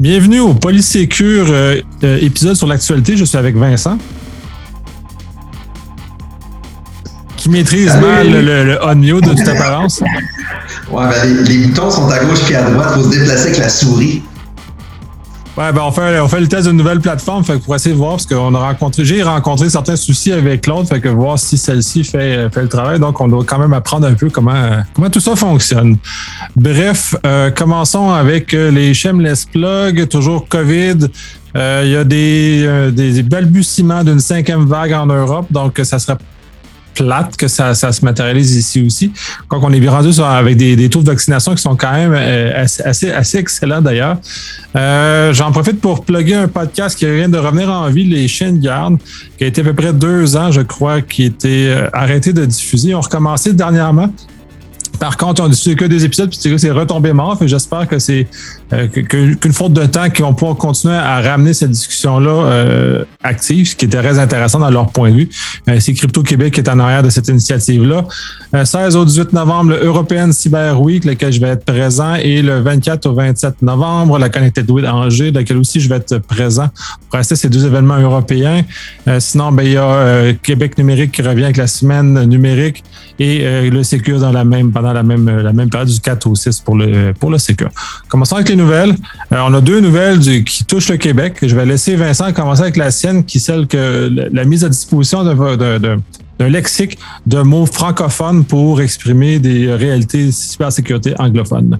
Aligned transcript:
Bienvenue 0.00 0.38
au 0.40 0.54
Polysécure 0.54 1.46
euh, 1.50 1.80
euh, 2.04 2.18
épisode 2.20 2.54
sur 2.54 2.66
l'actualité. 2.68 3.16
Je 3.16 3.24
suis 3.24 3.36
avec 3.36 3.56
Vincent. 3.56 3.98
Qui 7.36 7.48
maîtrise 7.50 7.88
Salut. 7.88 8.06
mal 8.06 8.30
le, 8.30 8.64
le 8.64 8.78
on-mute 8.84 9.24
de 9.24 9.30
toute 9.34 9.48
apparence. 9.48 10.00
Ouais, 10.90 11.04
ben, 11.08 11.12
les, 11.24 11.42
les 11.58 11.66
boutons 11.66 11.90
sont 11.90 12.08
à 12.10 12.18
gauche 12.24 12.42
puis 12.46 12.54
à 12.54 12.62
droite. 12.62 12.90
Faut 12.94 13.02
se 13.04 13.08
déplacer 13.10 13.46
avec 13.48 13.58
la 13.58 13.68
souris. 13.68 14.22
Ouais, 15.58 15.72
ben 15.72 15.82
on 15.84 15.90
fait, 15.90 16.20
on 16.20 16.28
fait 16.28 16.38
le 16.38 16.46
test 16.46 16.68
d'une 16.68 16.76
nouvelle 16.76 17.00
plateforme 17.00 17.42
fait 17.42 17.58
pour 17.58 17.74
essayer 17.74 17.92
de 17.92 17.98
voir, 17.98 18.12
parce 18.12 18.26
qu'on 18.26 18.54
a 18.54 18.60
rencontré, 18.60 19.04
j'ai 19.04 19.24
rencontré 19.24 19.68
certains 19.68 19.96
soucis 19.96 20.30
avec 20.30 20.64
l'autre, 20.68 20.88
fait 20.88 21.00
que 21.00 21.08
voir 21.08 21.36
si 21.36 21.58
celle-ci 21.58 22.04
fait, 22.04 22.48
fait 22.54 22.62
le 22.62 22.68
travail. 22.68 23.00
Donc, 23.00 23.20
on 23.20 23.26
doit 23.26 23.42
quand 23.44 23.58
même 23.58 23.72
apprendre 23.72 24.06
un 24.06 24.14
peu 24.14 24.30
comment, 24.30 24.84
comment 24.94 25.10
tout 25.10 25.18
ça 25.18 25.34
fonctionne. 25.34 25.96
Bref, 26.54 27.16
euh, 27.26 27.50
commençons 27.50 28.12
avec 28.12 28.54
euh, 28.54 28.70
les 28.70 28.94
shameless 28.94 29.46
plugs, 29.46 30.06
toujours 30.08 30.46
COVID. 30.46 31.08
Euh, 31.56 31.82
Il 31.84 31.90
y 31.90 31.96
a 31.96 32.04
des, 32.04 32.92
des 32.92 33.24
balbutiements 33.24 34.04
d'une 34.04 34.20
cinquième 34.20 34.64
vague 34.64 34.92
en 34.92 35.06
Europe, 35.06 35.46
donc 35.50 35.80
ça 35.82 35.98
serait 35.98 36.18
plate 36.98 37.36
que 37.36 37.48
ça, 37.48 37.74
se 37.74 38.04
matérialise 38.04 38.56
ici 38.56 38.84
aussi. 38.84 39.12
Quand 39.48 39.60
on 39.62 39.72
est 39.72 39.88
rendu 39.88 40.08
avec 40.20 40.56
des, 40.56 40.88
taux 40.90 41.00
de 41.00 41.06
vaccination 41.06 41.54
qui 41.54 41.62
sont 41.62 41.76
quand 41.76 41.92
même 41.92 42.12
euh, 42.14 42.64
assez, 42.84 43.10
assez, 43.10 43.38
excellents 43.38 43.80
d'ailleurs. 43.80 44.16
Euh, 44.76 45.32
J'en 45.32 45.52
profite 45.52 45.80
pour 45.80 46.04
plugger 46.04 46.34
un 46.34 46.48
podcast 46.48 46.98
qui 46.98 47.06
vient 47.06 47.28
de 47.28 47.38
revenir 47.38 47.70
en 47.70 47.88
vie, 47.88 48.04
Les 48.04 48.26
de 48.26 48.58
garde, 48.58 48.98
qui 49.36 49.44
a 49.44 49.46
été 49.46 49.60
à 49.60 49.64
peu 49.64 49.74
près 49.74 49.92
deux 49.92 50.36
ans, 50.36 50.50
je 50.50 50.60
crois, 50.60 51.00
qui 51.00 51.24
était 51.24 51.68
euh, 51.68 51.88
arrêté 51.92 52.32
de 52.32 52.44
diffuser. 52.44 52.94
Ont 52.94 53.00
recommencé 53.00 53.52
dernièrement. 53.52 54.12
Par 54.98 55.16
contre, 55.16 55.42
on 55.42 55.48
diffusé 55.48 55.76
que 55.76 55.84
des 55.84 56.04
épisodes, 56.04 56.28
puis 56.28 56.58
c'est- 56.58 56.70
retombé 56.70 57.12
mort. 57.12 57.38
J'espère 57.40 57.86
que 57.86 57.98
c'est 57.98 58.26
euh, 58.72 58.86
qu'une 58.88 59.52
faute 59.52 59.72
de 59.72 59.86
temps 59.86 60.08
vont 60.18 60.34
pouvoir 60.34 60.56
continuer 60.56 60.94
à 60.94 61.20
ramener 61.20 61.54
cette 61.54 61.70
discussion-là 61.70 62.30
euh, 62.30 63.04
active, 63.22 63.68
ce 63.68 63.76
qui 63.76 63.86
était 63.86 63.98
très 63.98 64.18
intéressant 64.18 64.58
dans 64.58 64.70
leur 64.70 64.90
point 64.90 65.10
de 65.10 65.16
vue. 65.16 65.28
Euh, 65.68 65.78
c'est 65.80 65.94
Crypto 65.94 66.22
Québec 66.22 66.54
qui 66.54 66.60
est 66.60 66.68
en 66.68 66.78
arrière 66.78 67.02
de 67.02 67.10
cette 67.10 67.28
initiative-là. 67.28 68.04
Euh, 68.54 68.64
16 68.64 68.96
au 68.96 69.04
18 69.04 69.32
novembre, 69.32 69.70
le 69.70 69.84
European 69.84 70.30
Cyber 70.32 70.80
Week, 70.80 71.04
lequel 71.04 71.32
je 71.32 71.40
vais 71.40 71.48
être 71.48 71.64
présent, 71.64 72.14
et 72.16 72.42
le 72.42 72.60
24 72.60 73.06
au 73.06 73.14
27 73.14 73.62
novembre, 73.62 74.18
la 74.18 74.28
Connected 74.28 74.70
Week 74.70 74.86
Angers, 74.86 75.30
laquelle 75.30 75.58
aussi 75.58 75.80
je 75.80 75.88
vais 75.88 75.96
être 75.96 76.18
présent 76.18 76.68
pour 77.10 77.18
assister 77.18 77.34
à 77.34 77.36
ces 77.36 77.48
deux 77.48 77.66
événements 77.66 77.98
européens. 77.98 78.62
Sinon, 79.18 79.52
ben, 79.52 79.62
il 79.62 79.72
y 79.72 79.76
a 79.76 80.32
Québec 80.42 80.78
numérique 80.78 81.12
qui 81.12 81.22
revient 81.22 81.44
avec 81.44 81.56
la 81.56 81.66
semaine 81.66 82.24
numérique 82.24 82.84
et 83.18 83.70
le 83.70 83.82
Sécure 83.82 84.20
dans 84.20 84.32
la 84.32 84.44
même, 84.44 84.72
pendant 84.72 84.92
la 84.92 85.02
même, 85.02 85.28
la 85.28 85.52
même 85.52 85.70
période 85.70 85.88
du 85.88 86.00
4 86.00 86.26
au 86.26 86.34
6 86.34 86.60
pour 86.60 86.76
le, 86.76 87.12
pour 87.18 87.30
le. 87.30 87.38
Commençons 88.08 88.36
avec 88.36 88.48
les 88.48 88.56
nouvelles. 88.58 88.94
Euh, 89.32 89.38
on 89.46 89.54
a 89.54 89.60
deux 89.60 89.80
nouvelles 89.80 90.20
qui 90.44 90.64
touchent 90.64 90.90
le 90.90 90.98
Québec. 90.98 91.38
Je 91.42 91.54
vais 91.56 91.64
laisser 91.64 91.96
Vincent 91.96 92.32
commencer 92.32 92.62
avec 92.62 92.76
la 92.76 92.90
sienne, 92.90 93.24
qui 93.24 93.38
est 93.38 93.40
celle 93.40 93.66
que 93.66 94.10
la, 94.32 94.44
mise 94.44 94.64
à 94.64 94.68
disposition 94.68 95.24
d'un 95.24 96.48
lexique 96.48 96.98
de 97.26 97.40
mots 97.40 97.66
francophones 97.66 98.44
pour 98.44 98.80
exprimer 98.80 99.38
des 99.38 99.72
réalités 99.72 100.26
de 100.26 100.30
cybersécurité 100.30 101.14
anglophones. 101.18 101.78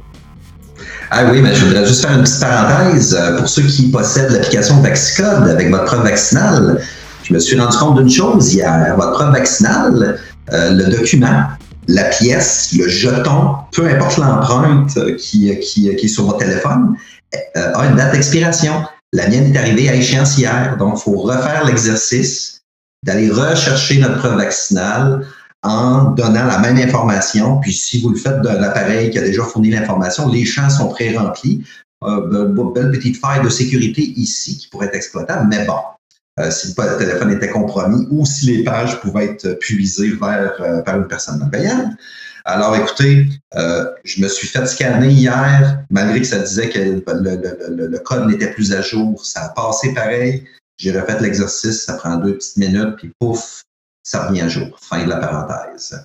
Ah 1.10 1.24
oui, 1.30 1.40
mais 1.40 1.54
je 1.54 1.64
voudrais 1.64 1.86
juste 1.86 2.02
faire 2.02 2.16
une 2.16 2.22
petite 2.22 2.40
parenthèse. 2.40 3.16
Euh, 3.18 3.38
Pour 3.38 3.48
ceux 3.48 3.62
qui 3.62 3.90
possèdent 3.90 4.30
l'application 4.30 4.80
Vaxicode 4.80 5.48
avec 5.48 5.70
votre 5.70 5.84
preuve 5.84 6.02
vaccinale, 6.02 6.80
je 7.24 7.34
me 7.34 7.38
suis 7.38 7.58
rendu 7.58 7.76
compte 7.76 7.98
d'une 7.98 8.10
chose 8.10 8.54
hier. 8.54 8.94
Votre 8.96 9.12
preuve 9.12 9.32
vaccinale, 9.32 10.18
euh, 10.52 10.70
le 10.72 10.96
document, 10.96 11.44
la 11.88 12.04
pièce, 12.04 12.72
le 12.76 12.86
jeton, 12.86 13.56
peu 13.72 13.88
importe 13.88 14.18
l'empreinte 14.18 14.96
euh, 14.98 15.16
qui, 15.16 15.58
qui, 15.60 15.94
qui 15.96 16.04
est 16.06 16.08
sur 16.08 16.26
votre 16.26 16.38
téléphone, 16.38 16.96
euh, 17.56 17.72
a 17.74 17.86
une 17.86 17.96
date 17.96 18.12
d'expiration. 18.12 18.84
La 19.12 19.26
mienne 19.28 19.54
est 19.54 19.58
arrivée 19.58 19.88
à 19.88 19.94
échéance 19.94 20.36
hier, 20.38 20.76
donc 20.78 20.98
il 20.98 21.02
faut 21.02 21.18
refaire 21.18 21.64
l'exercice 21.64 22.60
d'aller 23.06 23.30
rechercher 23.30 23.98
notre 24.00 24.18
preuve 24.18 24.36
vaccinale 24.36 25.26
en 25.62 26.10
donnant 26.10 26.44
la 26.44 26.58
même 26.58 26.76
information. 26.76 27.58
Puis 27.60 27.72
si 27.72 28.00
vous 28.02 28.10
le 28.10 28.16
faites 28.16 28.42
d'un 28.42 28.62
appareil 28.62 29.10
qui 29.10 29.18
a 29.18 29.22
déjà 29.22 29.42
fourni 29.44 29.70
l'information, 29.70 30.28
les 30.28 30.44
champs 30.44 30.70
sont 30.70 30.88
pré-remplis. 30.88 31.64
Euh, 32.04 32.28
be- 32.28 32.54
be- 32.54 32.72
belle 32.74 32.90
petite 32.92 33.16
faille 33.16 33.42
de 33.42 33.48
sécurité 33.48 34.02
ici 34.02 34.56
qui 34.58 34.68
pourrait 34.68 34.86
être 34.86 34.94
exploitable, 34.94 35.48
mais 35.50 35.64
bon, 35.64 35.72
euh, 35.74 35.78
si 36.50 36.74
le 36.76 36.98
téléphone 36.98 37.32
était 37.32 37.48
compromis 37.48 38.06
ou 38.10 38.24
si 38.24 38.46
les 38.46 38.64
pages 38.64 39.00
pouvaient 39.00 39.26
être 39.26 39.58
puisées 39.58 40.12
vers, 40.12 40.54
euh, 40.60 40.82
par 40.82 40.96
une 40.96 41.08
personne 41.08 41.38
malveillante. 41.38 41.92
Alors 42.44 42.74
écoutez, 42.76 43.28
euh, 43.56 43.84
je 44.04 44.22
me 44.22 44.28
suis 44.28 44.48
fait 44.48 44.64
scanner 44.66 45.10
hier, 45.10 45.84
malgré 45.90 46.20
que 46.20 46.26
ça 46.26 46.38
disait 46.38 46.70
que 46.70 46.78
le, 46.78 47.98
code 47.98 48.26
n'était 48.26 48.50
plus 48.52 48.72
à 48.72 48.80
jour. 48.80 49.24
Ça 49.24 49.44
a 49.44 49.48
passé 49.50 49.92
pareil. 49.92 50.44
J'ai 50.78 50.98
refait 50.98 51.20
l'exercice, 51.20 51.84
ça 51.84 51.94
prend 51.94 52.16
deux 52.16 52.34
petites 52.34 52.56
minutes, 52.56 52.96
puis 52.96 53.10
pouf, 53.18 53.62
ça 54.02 54.26
revient 54.26 54.42
à 54.42 54.48
jour. 54.48 54.78
Fin 54.80 55.04
de 55.04 55.08
la 55.10 55.16
parenthèse. 55.16 56.00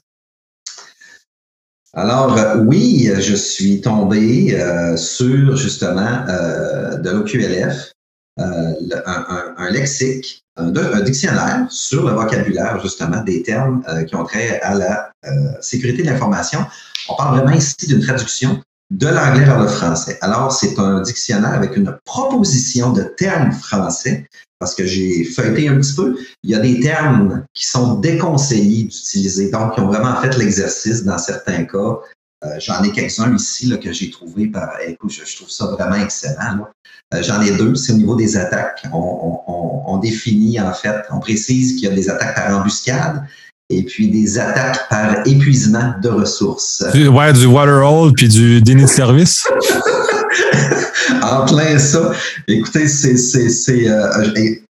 Alors, 1.95 2.35
euh, 2.37 2.57
oui, 2.57 3.07
je 3.19 3.35
suis 3.35 3.79
tombé 3.79 4.59
euh, 4.59 4.97
sur 4.97 5.55
justement 5.55 6.25
euh, 6.27 6.97
de 6.97 7.09
l'OQLF, 7.11 7.91
euh, 7.91 7.92
un, 8.37 8.73
un- 9.05 9.55
un 9.57 9.69
lexique, 9.69 10.43
un, 10.57 10.73
un 10.75 11.01
dictionnaire 11.01 11.65
sur 11.69 12.07
le 12.07 12.13
vocabulaire 12.13 12.79
justement 12.81 13.21
des 13.23 13.43
termes 13.43 13.83
euh, 13.87 14.03
qui 14.03 14.15
ont 14.15 14.23
trait 14.23 14.59
à 14.61 14.75
la 14.75 15.11
euh, 15.25 15.29
sécurité 15.61 16.03
de 16.03 16.09
l'information. 16.09 16.65
On 17.09 17.15
parle 17.15 17.37
vraiment 17.39 17.55
ici 17.55 17.75
d'une 17.87 18.01
traduction 18.01 18.61
de 18.91 19.07
l'anglais 19.07 19.45
vers 19.45 19.59
le 19.59 19.67
français. 19.67 20.17
Alors, 20.21 20.51
c'est 20.51 20.77
un 20.77 21.01
dictionnaire 21.01 21.53
avec 21.53 21.75
une 21.75 21.97
proposition 22.05 22.91
de 22.93 23.03
termes 23.03 23.51
français 23.51 24.27
parce 24.59 24.75
que 24.75 24.85
j'ai 24.85 25.23
feuilleté 25.25 25.67
un 25.67 25.77
petit 25.77 25.93
peu. 25.95 26.15
Il 26.43 26.51
y 26.51 26.55
a 26.55 26.59
des 26.59 26.79
termes 26.79 27.43
qui 27.53 27.65
sont 27.65 27.95
déconseillés 27.95 28.83
d'utiliser, 28.83 29.49
donc 29.49 29.73
qui 29.75 29.81
ont 29.81 29.87
vraiment 29.87 30.15
fait 30.21 30.37
l'exercice 30.37 31.03
dans 31.03 31.17
certains 31.17 31.65
cas. 31.65 31.97
Euh, 32.45 32.59
J'en 32.59 32.81
ai 32.83 32.91
quelques-uns 32.91 33.33
ici 33.35 33.65
là, 33.67 33.77
que 33.77 33.91
j'ai 33.91 34.09
trouvé 34.09 34.47
par. 34.47 34.79
Écoute, 34.85 35.11
je, 35.11 35.25
je 35.25 35.35
trouve 35.37 35.49
ça 35.49 35.65
vraiment 35.67 35.95
excellent. 35.95 36.55
là. 36.57 36.71
Euh, 37.13 37.21
J'en 37.23 37.41
ai 37.41 37.51
deux, 37.51 37.75
c'est 37.75 37.93
au 37.93 37.97
niveau 37.97 38.15
des 38.15 38.35
attaques. 38.37 38.83
On, 38.91 38.97
on- 38.97 39.39
on- 39.47 39.83
on 39.85 39.97
définit 39.97 40.59
en 40.59 40.73
fait, 40.73 40.95
on 41.11 41.19
précise 41.19 41.73
qu'il 41.73 41.83
y 41.83 41.91
a 41.91 41.95
des 41.95 42.09
attaques 42.09 42.35
par 42.35 42.57
embuscade 42.57 43.21
et 43.69 43.83
puis 43.83 44.09
des 44.09 44.39
attaques 44.39 44.87
par 44.89 45.25
épuisement 45.27 45.93
de 46.01 46.09
ressources. 46.09 46.83
Du, 46.93 47.07
ouais, 47.09 47.33
du 47.33 47.45
waterhole 47.45 48.13
puis 48.13 48.27
du 48.27 48.61
déni 48.61 48.83
de 48.83 48.87
service? 48.87 49.45
en 51.21 51.45
plein 51.45 51.77
ça. 51.79 52.11
Écoutez, 52.47 52.87
c'est, 52.87 53.17
c'est, 53.17 53.49
c'est, 53.49 53.87
euh, 53.87 54.09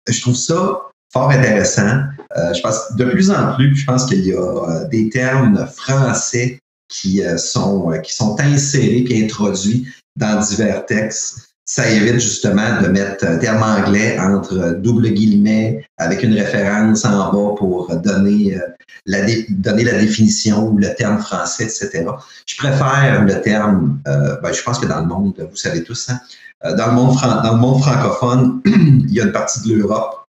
je 0.07 0.21
trouve 0.21 0.35
ça 0.35 0.79
fort 1.11 1.29
intéressant. 1.29 2.01
Euh, 2.37 2.53
je 2.53 2.61
pense 2.61 2.95
de 2.97 3.05
plus 3.05 3.29
en 3.31 3.53
plus, 3.55 3.75
je 3.75 3.85
pense 3.85 4.05
qu'il 4.05 4.25
y 4.25 4.33
a 4.33 4.37
euh, 4.39 4.87
des 4.89 5.09
termes 5.09 5.67
français 5.75 6.59
qui 6.89 7.21
sont 7.37 7.91
qui 8.03 8.13
sont 8.13 8.35
insérés 8.39 9.03
puis 9.05 9.23
introduits 9.23 9.87
dans 10.15 10.39
divers 10.41 10.85
textes. 10.85 11.52
Ça 11.75 11.89
évite 11.89 12.19
justement 12.19 12.83
de 12.83 12.87
mettre 12.87 13.25
un 13.25 13.39
terme 13.39 13.63
anglais 13.63 14.19
entre 14.19 14.75
double 14.77 15.09
guillemets 15.09 15.83
avec 15.97 16.21
une 16.21 16.35
référence 16.35 17.03
en 17.03 17.33
bas 17.33 17.55
pour 17.57 17.91
donner, 17.95 18.55
euh, 18.55 18.59
la, 19.07 19.21
donner 19.49 19.83
la 19.83 19.97
définition 19.97 20.67
ou 20.67 20.77
le 20.77 20.93
terme 20.93 21.17
français, 21.17 21.63
etc. 21.63 22.05
Je 22.45 22.57
préfère 22.57 23.23
le 23.23 23.41
terme, 23.41 23.99
euh, 24.07 24.39
ben, 24.41 24.53
je 24.53 24.61
pense 24.61 24.77
que 24.77 24.85
dans 24.85 24.99
le 24.99 25.07
monde, 25.07 25.47
vous 25.49 25.57
savez 25.57 25.83
tous, 25.83 26.11
hein, 26.11 26.19
euh, 26.63 26.75
dans, 26.75 26.91
le 26.91 27.57
monde 27.57 27.81
francophone, 27.81 28.61
il 28.65 29.11
y 29.11 29.19
a 29.19 29.23
une 29.23 29.31
partie 29.31 29.67
de 29.67 29.73
l'Europe, 29.73 30.27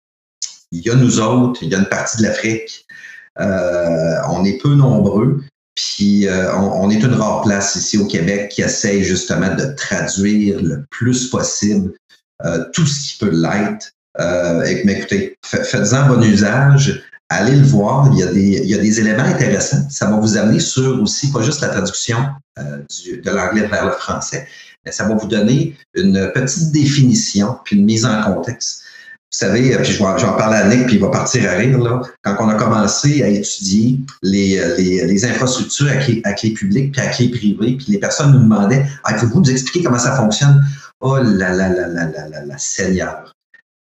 il 0.71 0.85
y 0.85 0.91
a 0.91 0.93
nous 0.93 1.19
autres, 1.19 1.63
il 1.63 1.69
y 1.69 1.73
a 1.75 1.79
une 1.79 1.89
partie 1.89 2.17
de 2.17 2.21
l'Afrique. 2.21 2.85
On 3.39 4.45
est 4.45 4.61
peu 4.61 4.75
nombreux, 4.75 5.41
puis 5.75 6.27
euh, 6.27 6.53
on, 6.55 6.89
est 6.89 7.01
une 7.01 7.13
rare 7.13 7.41
place 7.41 7.75
ici 7.75 7.97
au 7.97 8.05
Québec 8.05 8.49
qui 8.49 8.61
essaye 8.61 9.03
justement 9.03 9.55
de 9.55 9.73
traduire 9.75 10.61
le 10.61 10.85
plus 10.89 11.29
possible 11.29 11.93
euh, 12.45 12.65
tout 12.73 12.85
ce 12.85 13.11
qui 13.13 13.17
peut 13.19 13.31
l'être. 13.31 13.91
Euh, 14.19 14.65
mais 14.83 14.93
écoutez, 14.93 15.35
fa- 15.45 15.63
faites-en 15.63 16.07
bon 16.07 16.21
usage. 16.23 17.03
Allez 17.29 17.55
le 17.55 17.65
voir, 17.65 18.09
il 18.11 18.19
y, 18.19 18.23
a 18.23 18.77
des, 18.77 18.99
éléments 18.99 19.23
intéressants. 19.23 19.87
Ça 19.89 20.09
va 20.09 20.17
vous 20.17 20.35
amener 20.35 20.59
sur 20.59 21.01
aussi, 21.01 21.31
pas 21.31 21.41
juste 21.41 21.61
la 21.61 21.69
traduction 21.69 22.17
du- 22.89 23.21
de 23.21 23.31
l'anglais 23.31 23.67
vers 23.67 23.85
le 23.85 23.93
français, 23.93 24.45
mais 24.85 24.91
ça 24.91 25.07
va 25.07 25.15
vous 25.15 25.27
donner 25.27 25.77
une 25.93 26.29
petite 26.33 26.73
définition 26.73 27.57
puis 27.63 27.77
une 27.77 27.85
mise 27.85 28.05
en 28.05 28.21
contexte. 28.23 28.83
Vous 29.33 29.37
savez, 29.37 29.73
euh, 29.73 29.77
puis 29.77 29.93
je 29.93 30.03
vais, 30.03 30.09
je 30.17 30.25
vais 30.25 30.29
en 30.29 30.35
parler 30.35 30.57
à 30.57 30.67
Nick, 30.67 30.87
puis 30.87 30.95
il 30.95 31.01
va 31.01 31.09
partir 31.09 31.49
à 31.49 31.53
rire, 31.53 31.79
là. 31.79 32.01
Quand 32.21 32.35
on 32.41 32.49
a 32.49 32.55
commencé 32.55 33.23
à 33.23 33.29
étudier 33.29 33.97
les, 34.21 34.59
euh, 34.59 34.75
les, 34.75 35.05
les 35.05 35.25
infrastructures 35.25 35.89
à 35.89 35.95
clé, 35.95 36.21
à 36.25 36.33
clé 36.33 36.51
publique 36.51 36.91
puis 36.91 37.01
à 37.01 37.07
clé 37.07 37.29
privée, 37.29 37.77
puis 37.77 37.85
les 37.87 37.97
personnes 37.97 38.33
nous 38.33 38.41
demandaient 38.41 38.85
Ah, 39.05 39.13
pouvez-vous 39.13 39.39
nous 39.39 39.51
expliquer 39.51 39.83
comment 39.85 39.99
ça 39.99 40.17
fonctionne? 40.17 40.61
Oh 40.99 41.15
là 41.15 41.53
là 41.53 41.69
là 41.69 41.87
là 41.87 42.05
là 42.05 42.27
là 42.27 42.45
là, 42.45 42.55
Seigneur. 42.57 43.33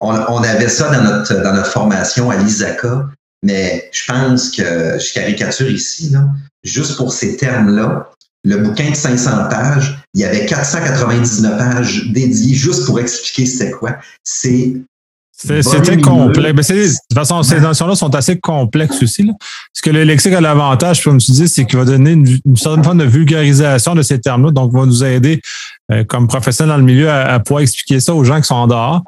On, 0.00 0.12
on 0.28 0.42
avait 0.42 0.68
ça 0.68 0.90
dans 0.90 1.02
notre, 1.04 1.32
dans 1.42 1.54
notre 1.54 1.70
formation 1.70 2.28
à 2.28 2.36
l'ISACA, 2.36 3.08
mais 3.44 3.88
je 3.92 4.12
pense 4.12 4.50
que 4.50 4.98
je 4.98 5.14
caricature 5.14 5.70
ici, 5.70 6.10
là, 6.10 6.26
juste 6.64 6.96
pour 6.96 7.12
ces 7.12 7.36
termes-là, 7.36 8.10
le 8.44 8.56
bouquin 8.58 8.90
de 8.90 8.96
500 8.96 9.48
pages, 9.48 9.98
il 10.14 10.20
y 10.20 10.24
avait 10.24 10.46
499 10.46 11.56
pages 11.56 12.10
dédiées 12.12 12.54
juste 12.54 12.84
pour 12.86 12.98
expliquer 12.98 13.46
c'était 13.46 13.70
quoi. 13.70 13.96
C'est 14.24 14.74
c'était 15.36 16.00
complexe. 16.00 16.68
Ben, 16.68 16.76
de 16.76 16.88
toute 16.88 17.14
façon, 17.14 17.42
ces 17.42 17.60
notions-là 17.60 17.94
sont 17.94 18.14
assez 18.14 18.38
complexes 18.38 19.02
aussi. 19.02 19.22
Là. 19.22 19.34
Ce 19.72 19.82
que 19.82 19.90
le 19.90 20.04
lexique 20.04 20.32
a 20.32 20.40
l'avantage, 20.40 21.04
comme 21.04 21.18
tu 21.18 21.30
dis, 21.30 21.48
c'est 21.48 21.66
qu'il 21.66 21.78
va 21.78 21.84
donner 21.84 22.12
une, 22.12 22.56
certaine 22.56 22.82
forme 22.82 22.98
de 22.98 23.04
vulgarisation 23.04 23.94
de 23.94 24.02
ces 24.02 24.20
termes-là, 24.20 24.50
donc 24.50 24.72
va 24.72 24.86
nous 24.86 25.04
aider 25.04 25.42
euh, 25.92 26.04
comme 26.04 26.26
professionnels 26.26 26.72
dans 26.72 26.78
le 26.78 26.84
milieu 26.84 27.10
à, 27.10 27.38
pouvoir 27.40 27.62
expliquer 27.62 28.00
ça 28.00 28.14
aux 28.14 28.24
gens 28.24 28.40
qui 28.40 28.46
sont 28.46 28.54
en 28.54 28.66
dehors. 28.66 29.02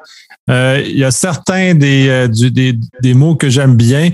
Euh, 0.49 0.81
il 0.85 0.97
y 0.97 1.03
a 1.03 1.11
certains 1.11 1.75
des, 1.75 2.07
euh, 2.09 2.27
des, 2.27 2.77
des, 3.01 3.13
mots 3.13 3.35
que 3.35 3.49
j'aime 3.49 3.75
bien, 3.75 4.09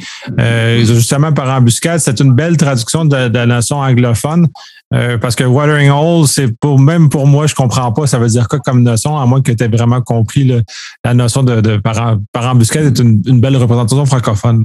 justement 0.83 1.31
par 1.31 1.49
embuscade. 1.49 1.99
C'est 1.99 2.19
une 2.19 2.33
belle 2.33 2.57
traduction 2.57 3.05
de, 3.05 3.15
la 3.15 3.45
notion 3.45 3.77
anglophone. 3.77 4.47
Euh, 4.93 5.17
parce 5.17 5.35
que 5.35 5.43
watering 5.43 5.89
hole, 5.89 6.27
c'est 6.27 6.51
même 6.79 7.09
pour 7.09 7.25
moi, 7.25 7.47
je 7.47 7.55
comprends 7.55 7.91
pas 7.91 8.05
ça 8.05 8.19
veut 8.19 8.27
dire 8.27 8.47
quoi 8.47 8.59
comme 8.59 8.83
notion, 8.83 9.17
à 9.17 9.25
moins 9.25 9.41
que 9.41 9.51
tu 9.51 9.63
aies 9.63 9.67
vraiment 9.67 9.99
compris 10.01 10.61
la 11.03 11.13
notion 11.15 11.41
de, 11.43 11.77
par, 11.77 12.19
embuscade 12.35 12.85
est 12.85 12.99
une, 12.99 13.41
belle 13.41 13.57
représentation 13.57 14.05
francophone. 14.05 14.63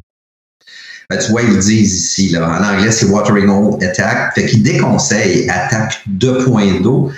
Ben, 1.08 1.18
tu 1.18 1.30
vois, 1.32 1.42
ils 1.42 1.58
disent 1.58 1.94
ici, 1.94 2.36
en 2.36 2.62
anglais, 2.62 2.92
c'est 2.92 3.06
watering 3.06 3.48
hole 3.48 3.82
attack. 3.82 4.34
Fait 4.34 4.46
qu'ils 4.46 4.62
déconseillent 4.62 5.48
attaque 5.48 6.02
de 6.06 6.44
points 6.44 6.80
d'eau. 6.80 7.10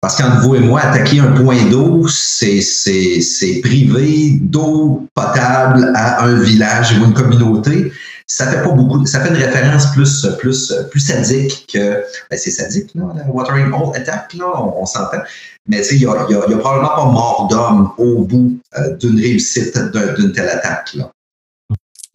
Parce 0.00 0.16
qu'entre 0.16 0.40
vous 0.42 0.54
et 0.54 0.60
moi, 0.60 0.80
attaquer 0.80 1.18
un 1.18 1.32
point 1.32 1.64
d'eau, 1.70 2.06
c'est, 2.06 2.60
c'est, 2.60 3.20
c'est 3.20 3.60
privé 3.60 4.38
d'eau 4.40 5.06
potable 5.14 5.90
à 5.94 6.22
un 6.24 6.40
village 6.40 6.96
ou 6.98 7.04
une 7.04 7.14
communauté 7.14 7.92
ça 8.30 8.46
fait 8.46 8.62
pas 8.62 8.70
beaucoup, 8.70 9.04
ça 9.06 9.20
fait 9.20 9.30
une 9.30 9.42
référence 9.42 9.90
plus, 9.92 10.26
plus, 10.38 10.72
plus 10.90 11.00
sadique 11.00 11.66
que, 11.72 12.04
ben 12.30 12.38
c'est 12.38 12.50
sadique, 12.50 12.90
là, 12.94 13.04
la 13.16 13.24
Watering 13.32 13.72
Hole 13.72 13.96
Attack, 13.96 14.34
là, 14.34 14.44
on, 14.54 14.84
s'entend. 14.84 15.22
Mais 15.66 15.78
tu 15.78 15.84
sais, 15.84 15.94
il 15.96 16.02
y 16.02 16.06
a, 16.06 16.10
y, 16.28 16.34
a, 16.34 16.46
y 16.46 16.54
a, 16.54 16.58
probablement 16.58 16.94
pas 16.94 17.04
mort 17.06 17.48
d'homme 17.50 17.90
au 17.96 18.22
bout 18.22 18.58
euh, 18.76 18.94
d'une 18.96 19.18
réussite 19.18 19.78
d'une 20.18 20.32
telle 20.32 20.50
attaque, 20.50 20.92
là. 20.94 21.10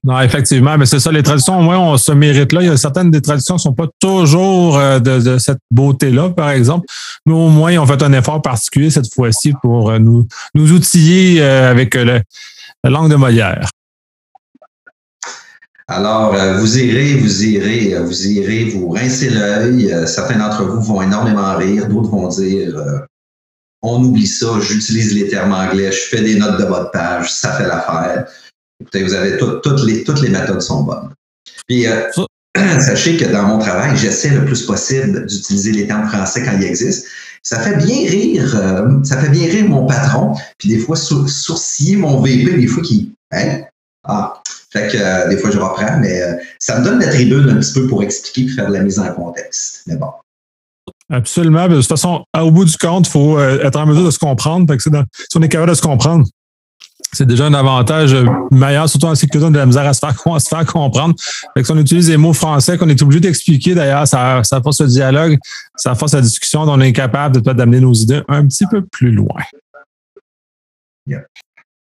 Non, 0.04 0.20
effectivement, 0.20 0.78
mais 0.78 0.86
c'est 0.86 1.00
ça, 1.00 1.12
les 1.12 1.24
traditions, 1.24 1.60
au 1.60 1.62
moins, 1.62 1.80
on 1.80 1.98
se 1.98 2.12
mérite 2.12 2.52
là. 2.52 2.62
Il 2.62 2.68
y 2.68 2.70
a 2.70 2.76
certaines 2.76 3.10
des 3.10 3.22
traditions 3.22 3.56
ne 3.56 3.60
sont 3.60 3.74
pas 3.74 3.88
toujours 4.00 4.78
euh, 4.78 5.00
de, 5.00 5.38
cette 5.38 5.60
beauté-là, 5.72 6.30
par 6.30 6.50
exemple, 6.50 6.88
mais 7.26 7.34
au 7.34 7.48
moins, 7.48 7.78
on 7.78 7.86
fait 7.86 8.04
un 8.04 8.12
effort 8.12 8.42
particulier 8.42 8.90
cette 8.90 9.14
fois-ci 9.14 9.54
pour 9.62 9.92
euh, 9.92 10.00
nous, 10.00 10.28
outiller 10.56 11.42
avec 11.42 11.96
le, 11.96 12.22
la 12.84 12.90
langue 12.90 13.10
de 13.10 13.16
Molière. 13.16 13.70
Alors, 15.88 16.34
euh, 16.34 16.58
vous 16.58 16.80
irez, 16.80 17.16
vous 17.16 17.44
irez, 17.44 17.94
euh, 17.94 18.04
vous 18.04 18.28
irez 18.28 18.66
vous 18.66 18.90
rincer 18.90 19.30
l'œil. 19.30 19.92
Euh, 19.92 20.06
certains 20.06 20.38
d'entre 20.38 20.64
vous 20.64 20.82
vont 20.82 21.02
énormément 21.02 21.56
rire, 21.58 21.88
d'autres 21.88 22.10
vont 22.10 22.30
dire 22.30 22.76
on 23.86 24.02
oublie 24.02 24.28
ça, 24.28 24.48
j'utilise 24.62 25.14
les 25.14 25.28
termes 25.28 25.52
anglais, 25.52 25.92
je 25.92 26.08
fais 26.08 26.22
des 26.22 26.36
notes 26.36 26.58
de 26.58 26.64
de 26.64 26.90
page, 26.94 27.30
ça 27.30 27.52
fait 27.52 27.68
l'affaire. 27.68 28.26
Écoutez, 28.84 29.04
vous 29.04 29.14
avez 29.14 29.38
toutes 29.38 29.84
les 29.84 30.04
toutes 30.04 30.22
les 30.22 30.30
méthodes 30.30 30.62
sont 30.62 30.84
bonnes. 30.84 31.10
Puis 31.68 31.86
sachez 32.56 33.18
que 33.18 33.26
dans 33.26 33.44
mon 33.44 33.58
travail, 33.58 33.98
j'essaie 33.98 34.30
le 34.30 34.46
plus 34.46 34.62
possible 34.66 35.26
d'utiliser 35.26 35.72
les 35.72 35.88
termes 35.88 36.08
français 36.08 36.44
quand 36.44 36.54
ils 36.56 36.64
existent. 36.64 37.08
Ça 37.42 37.60
fait 37.60 37.76
bien 37.78 38.08
rire, 38.10 38.62
ça 39.04 39.18
fait 39.18 39.30
bien 39.30 39.48
rire 39.48 39.68
mon 39.68 39.86
patron, 39.86 40.34
puis 40.58 40.70
des 40.70 40.80
fois 40.80 40.96
sourciller 40.96 41.98
mon 41.98 42.22
VP, 42.22 42.58
des 42.58 42.68
fois 42.68 42.82
qui, 42.84 43.12
hein, 43.32 43.64
ah, 44.06 44.42
fait 44.74 44.92
que 44.92 44.98
euh, 44.98 45.30
des 45.30 45.38
fois, 45.38 45.52
je 45.52 45.60
reprends, 45.60 46.00
mais 46.00 46.22
euh, 46.22 46.36
ça 46.60 46.80
me 46.80 46.84
donne 46.84 47.00
la 47.00 47.08
tribune 47.08 47.50
un 47.50 47.58
petit 47.58 47.74
peu 47.74 47.88
pour 47.88 48.04
expliquer 48.04 48.42
et 48.42 48.56
faire 48.56 48.68
de 48.68 48.74
la 48.74 48.80
mise 48.82 49.00
en 49.00 49.14
contexte. 49.14 49.84
Mais 49.88 49.96
bon. 49.96 50.10
Absolument. 51.12 51.68
De 51.68 51.76
toute 51.76 51.88
façon, 51.88 52.24
au 52.38 52.52
bout 52.52 52.66
du 52.66 52.76
compte, 52.78 53.08
il 53.08 53.12
faut 53.12 53.38
euh, 53.38 53.64
être 53.64 53.80
en 53.80 53.86
mesure 53.86 54.04
de 54.04 54.12
se 54.12 54.20
comprendre. 54.20 54.66
Fait 54.68 54.78
que 54.78 54.84
si 54.84 55.38
on 55.38 55.42
est 55.42 55.50
capable 55.50 55.70
de 55.70 55.76
se 55.76 55.82
comprendre, 55.82 56.26
c'est 57.14 57.26
déjà 57.26 57.46
un 57.46 57.54
avantage 57.54 58.16
meilleur, 58.52 58.90
surtout 58.90 59.08
en 59.08 59.16
sécurité, 59.16 59.50
de 59.50 59.58
la 59.58 59.66
misère 59.66 59.86
à 59.86 59.94
se 59.94 60.00
faire, 60.00 60.42
se 60.42 60.48
faire 60.48 60.66
comprendre. 60.66 61.16
Fait 61.54 61.62
que 61.62 61.66
si 61.66 61.72
on 61.72 61.78
utilise 61.78 62.08
des 62.08 62.18
mots 62.18 62.34
français 62.34 62.78
qu'on 62.78 62.90
est 62.90 63.02
obligé 63.02 63.22
d'expliquer, 63.22 63.76
d'ailleurs, 63.76 64.08
ça, 64.08 64.42
ça 64.44 64.62
force 64.62 64.82
le 64.82 64.88
dialogue, 64.88 65.38
ça 65.76 65.96
force 65.96 66.14
la 66.14 66.22
discussion, 66.22 66.62
on 66.62 66.82
est 66.82 66.94
capable 66.94 67.42
de 67.42 67.54
d'amener 67.54 67.80
nos 67.80 67.94
idées 67.94 68.22
un 68.28 68.46
petit 68.48 68.66
peu 68.66 68.82
plus 68.82 69.12
loin. 69.12 69.42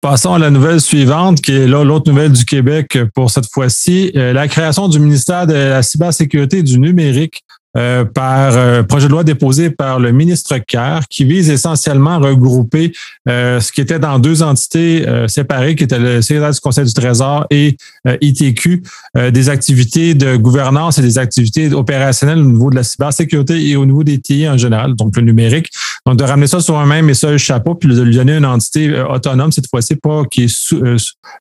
Passons 0.02 0.34
à 0.34 0.40
la 0.40 0.52
nouvelle 0.52 0.82
suivante, 0.82 1.42
qui 1.42 1.52
est 1.54 1.68
là 1.68 1.84
l'autre 1.84 2.12
nouvelle 2.12 2.32
du 2.32 2.46
Québec 2.46 2.98
pour 3.16 3.32
cette 3.32 3.52
fois-ci, 3.52 4.12
euh, 4.16 4.34
la 4.34 4.48
création 4.48 4.88
du 4.88 5.00
ministère 5.00 5.48
de 5.48 5.54
la 5.54 5.82
cybersécurité 5.82 6.60
et 6.60 6.64
du 6.64 6.78
numérique 6.78 7.44
euh, 7.78 8.06
par 8.06 8.56
euh, 8.56 8.84
projet 8.84 9.08
de 9.08 9.12
loi 9.12 9.26
déposé 9.26 9.70
par 9.70 10.00
le 10.00 10.14
ministre 10.14 10.58
Kerr 10.60 11.02
qui 11.10 11.26
vise 11.26 11.50
essentiellement 11.50 12.12
à 12.12 12.18
regrouper 12.20 12.94
euh, 13.28 13.60
ce 13.60 13.74
qui 13.74 13.82
était 13.82 14.00
dans 14.00 14.18
deux 14.18 14.44
entités 14.44 15.06
séparées, 15.28 15.76
qui 15.76 15.84
étaient 15.84 16.00
le 16.00 16.22
secrétaire 16.22 16.52
du 16.52 16.60
Conseil 16.60 16.86
du 16.86 16.94
Trésor 16.94 17.46
et 17.50 17.76
ITQ, 18.22 18.84
des 19.32 19.50
activités 19.50 20.14
de 20.14 20.36
gouvernance 20.36 20.98
et 20.98 21.02
des 21.02 21.18
activités 21.18 21.74
opérationnelles 21.74 22.40
au 22.40 22.46
niveau 22.46 22.70
de 22.70 22.76
la 22.76 22.84
cybersécurité 22.84 23.68
et 23.68 23.76
au 23.76 23.86
niveau 23.86 24.04
des 24.04 24.20
TI 24.20 24.48
en 24.48 24.58
général, 24.58 24.96
donc 24.96 25.16
le 25.16 25.24
numérique. 25.24 25.70
Donc, 26.06 26.18
de 26.18 26.24
ramener 26.24 26.48
ça 26.48 26.60
sur 26.60 26.78
un 26.78 26.86
même 26.86 27.10
et 27.10 27.14
seul 27.14 27.38
chapeau, 27.38 27.76
puis 27.76 27.90
de 27.90 28.02
lui 28.02 28.16
donner 28.16 28.38
une 28.38 28.46
entité 28.46 29.02
autonome, 29.02 29.52
cette 29.52 29.68
fois-ci 29.70 29.96
pas 29.96 30.24
qui 30.30 30.44
est 30.44 30.76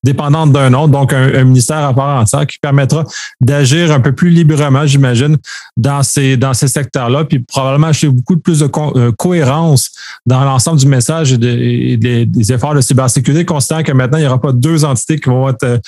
dépendante 0.03 0.53
d'un 0.53 0.73
autre, 0.75 0.89
donc 0.89 1.13
un, 1.13 1.35
un, 1.35 1.45
ministère 1.45 1.85
à 1.85 1.95
part 1.95 2.21
entière 2.21 2.47
qui 2.47 2.59
permettra 2.59 3.05
d'agir 3.41 3.93
un 3.93 4.01
peu 4.01 4.13
plus 4.13 4.31
librement, 4.31 4.87
j'imagine, 4.87 5.37
dans 5.77 6.03
ces 6.03 6.24
dans 6.37 6.55
ces 6.55 6.69
secteurs-là, 6.69 7.25
puis 7.25 7.39
probablement 7.41 7.89
acheter 7.89 8.09
beaucoup 8.09 8.37
plus 8.37 8.61
de 8.61 8.71
euh, 8.97 9.13
cohérence 9.13 9.91
dans 10.27 10.45
l'ensemble 10.45 10.79
du 10.79 10.87
message 10.87 11.33
et, 11.33 11.97
des 11.97 12.53
efforts 12.53 12.75
de 12.75 12.81
cybersécurité, 12.81 13.45
considérant 13.45 13.83
que 13.83 13.93
maintenant, 13.93 14.19
il 14.19 14.23
n'y 14.23 14.27
aura 14.27 14.41
pas 14.41 14.53
deux 14.53 14.85
entités 14.85 15.19
qui 15.19 15.29
vont 15.29 15.49
être 15.49 15.81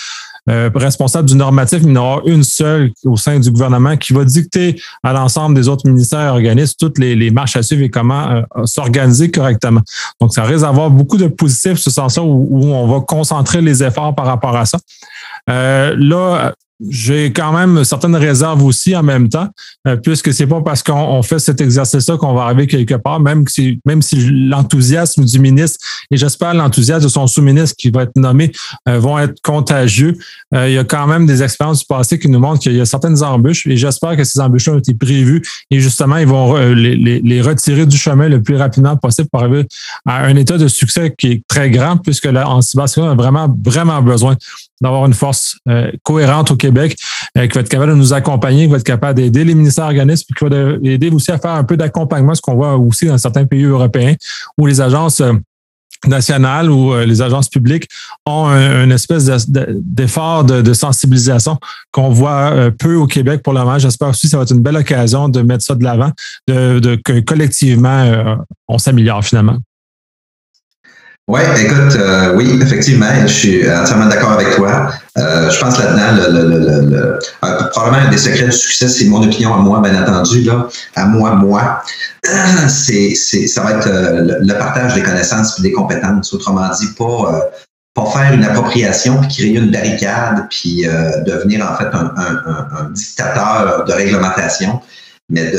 euh, 0.49 0.71
responsables 0.77 1.29
du 1.29 1.35
normatif, 1.35 1.81
mais 1.83 1.91
il 1.91 1.95
y 1.97 1.99
en 1.99 2.03
aura 2.05 2.23
une 2.25 2.45
seule 2.45 2.93
au 3.05 3.17
sein 3.17 3.41
du 3.41 3.51
gouvernement 3.51 3.97
qui 3.97 4.13
va 4.13 4.25
dicter 4.25 4.81
à 5.03 5.13
l'ensemble 5.13 5.57
des 5.57 5.67
autres 5.67 5.89
ministères 5.89 6.21
et 6.21 6.29
organismes 6.29 6.75
toutes 6.79 6.99
les, 6.99 7.31
marches 7.33 7.57
à 7.57 7.65
suivre 7.65 7.83
et 7.83 7.91
comment 7.91 8.31
euh, 8.31 8.43
s'organiser 8.65 9.29
correctement. 9.29 9.81
Donc, 10.21 10.33
ça 10.33 10.45
risque 10.45 10.63
d'avoir 10.63 10.89
beaucoup 10.89 11.17
de 11.17 11.27
positifs, 11.27 11.79
ce 11.79 11.91
sens-là, 11.91 12.23
où, 12.23 12.65
on 12.65 12.87
va 12.87 13.01
concentrer 13.01 13.61
les 13.61 13.83
efforts 13.83 14.15
par 14.15 14.27
rapport 14.27 14.57
à 14.57 14.67
ça. 14.67 14.79
Là, 15.47 16.55
j'ai 16.89 17.33
quand 17.33 17.53
même 17.53 17.85
certaines 17.85 18.17
réserves 18.17 18.63
aussi 18.63 18.95
en 18.95 19.03
même 19.03 19.29
temps, 19.29 19.49
euh, 19.87 19.97
puisque 19.97 20.33
c'est 20.33 20.47
pas 20.47 20.61
parce 20.61 20.83
qu'on 20.83 21.23
fait 21.23 21.39
cet 21.39 21.61
exercice-là 21.61 22.19
qu'on 22.19 22.35
va 22.35 22.43
arriver 22.43 22.67
quelque 22.67 22.95
part, 22.95 23.19
même 23.19 23.45
si, 23.49 23.81
même 23.87 24.03
si 24.03 24.31
l'enthousiasme 24.31 25.25
du 25.25 25.39
ministre 25.39 25.79
et 26.11 26.17
j'espère 26.17 26.53
l'enthousiasme 26.53 27.05
de 27.05 27.09
son 27.09 27.27
sous-ministre 27.27 27.77
qui 27.79 27.91
va 27.91 28.03
être 28.03 28.17
nommé 28.17 28.53
euh, 28.89 28.99
vont 28.99 29.19
être 29.19 29.41
contagieux. 29.43 30.19
Euh, 30.55 30.69
il 30.69 30.75
y 30.75 30.79
a 30.79 30.85
quand 30.85 31.07
même 31.07 31.27
des 31.27 31.43
expériences 31.43 31.81
du 31.81 31.87
passé 31.87 32.19
qui 32.19 32.29
nous 32.29 32.39
montrent 32.39 32.61
qu'il 32.61 32.77
y 32.77 32.81
a 32.81 32.87
certaines 32.87 33.23
embûches 33.23 33.67
et 33.67 33.77
j'espère 33.77 34.17
que 34.17 34.25
ces 34.25 34.39
embûches 34.41 34.69
ont 34.69 34.79
été 34.79 34.93
prévues 34.93 35.43
et 35.71 35.81
justement 35.81 36.19
ils 36.19 36.27
vont 36.27 36.57
les, 36.57 36.97
les, 36.97 37.41
retirer 37.41 37.87
du 37.87 37.97
chemin 37.97 38.29
le 38.29 38.43
plus 38.43 38.57
rapidement 38.57 38.97
possible 38.97 39.29
pour 39.31 39.43
arriver 39.43 39.67
à 40.05 40.25
un 40.25 40.37
état 40.37 40.59
de 40.59 40.69
succès 40.69 41.15
qui 41.17 41.27
est 41.29 41.43
très 41.47 41.71
grand 41.71 41.97
puisque 41.97 42.25
là, 42.25 42.49
en 42.49 42.61
cybersécurité, 42.61 43.09
on 43.09 43.13
a 43.13 43.15
vraiment, 43.15 43.55
vraiment 43.65 44.03
besoin 44.03 44.37
d'avoir 44.81 45.07
une 45.07 45.15
force 45.15 45.59
euh, 45.69 45.91
cohérente 46.03 46.51
au 46.51 46.57
Québec 46.57 46.97
euh, 47.37 47.47
qui 47.47 47.55
va 47.55 47.61
être 47.61 47.69
capable 47.69 47.93
de 47.93 47.97
nous 47.97 48.13
accompagner, 48.13 48.65
qui 48.65 48.71
va 48.71 48.77
être 48.79 48.85
capable 48.85 49.15
d'aider 49.15 49.45
les 49.45 49.55
ministères 49.55 49.87
organismes, 49.87 50.25
puis 50.29 50.35
qui 50.39 50.55
va 50.55 50.77
aider 50.83 51.11
aussi 51.11 51.31
à 51.31 51.39
faire 51.39 51.53
un 51.53 51.65
peu 51.65 51.77
d'accompagnement, 51.77 52.35
ce 52.35 52.43
qu'on 52.43 52.55
voit 52.55 52.77
aussi 52.77 53.07
dans 53.07 53.19
certains 53.19 53.47
pays 53.47 53.65
européens 53.65 54.15
où 54.59 54.67
les 54.67 54.81
agences 54.81 55.21
euh, 55.21 55.33
nationales 56.07 56.71
ou 56.71 56.95
les 56.95 57.23
agences 57.23 57.49
publiques 57.49 57.89
ont 58.27 58.49
une 58.49 58.93
espèce 58.93 59.49
d'effort 59.49 60.45
de, 60.45 60.75
sensibilisation 60.75 61.59
qu'on 61.91 62.11
voit 62.11 62.71
peu 62.79 62.95
au 62.97 63.07
Québec 63.07 63.43
pour 63.43 63.55
le 63.55 63.61
moment. 63.61 63.79
J'espère 63.79 64.11
aussi 64.11 64.27
que 64.27 64.29
ça 64.29 64.37
va 64.37 64.43
être 64.43 64.53
une 64.53 64.61
belle 64.61 64.77
occasion 64.77 65.31
de 65.31 65.41
mettre 65.41 65.65
ça 65.65 65.75
de 65.75 65.83
l'avant, 65.83 66.13
de, 66.47 67.01
que 67.03 67.21
collectivement, 67.21 68.37
on 68.69 68.77
s'améliore 68.77 69.25
finalement. 69.25 69.57
Oui, 71.29 71.41
écoute, 71.61 71.97
euh, 71.97 72.37
oui, 72.37 72.57
effectivement, 72.63 73.11
je 73.23 73.27
suis 73.27 73.69
entièrement 73.69 74.07
d'accord 74.07 74.31
avec 74.31 74.55
toi. 74.55 74.91
Euh, 75.19 75.51
je 75.51 75.59
pense 75.59 75.77
là-dedans, 75.77 76.31
le, 76.31 76.49
le, 76.49 76.89
le, 76.89 77.19
euh, 77.45 77.69
probablement 77.73 78.07
un 78.07 78.11
des 78.11 78.17
secrets 78.17 78.45
du 78.45 78.53
succès, 78.53 78.87
c'est 78.87 79.07
mon 79.07 79.21
opinion 79.25 79.53
à 79.53 79.57
moi, 79.57 79.81
bien 79.81 80.01
entendu, 80.01 80.43
là, 80.43 80.69
à 80.95 81.07
moi, 81.07 81.35
moi. 81.35 81.83
C'est, 82.69 83.15
c'est, 83.15 83.47
ça 83.49 83.63
va 83.63 83.73
être 83.73 83.89
le, 83.89 84.55
partage 84.55 84.95
des 84.95 85.03
connaissances 85.03 85.59
et 85.59 85.63
des 85.63 85.73
compétences. 85.73 86.33
Autrement 86.33 86.69
dit, 86.71 86.89
pas, 86.97 87.41
pas 87.95 88.07
faire 88.07 88.33
une 88.33 88.45
appropriation 88.45 89.21
puis 89.21 89.29
créer 89.29 89.57
une 89.57 89.71
barricade 89.71 90.47
puis 90.51 90.87
devenir 91.25 91.65
en 91.65 91.77
fait 91.77 91.89
un, 91.93 92.13
un, 92.17 92.69
un 92.79 92.91
dictateur 92.91 93.85
de 93.85 93.93
réglementation 93.93 94.81
mais 95.29 95.53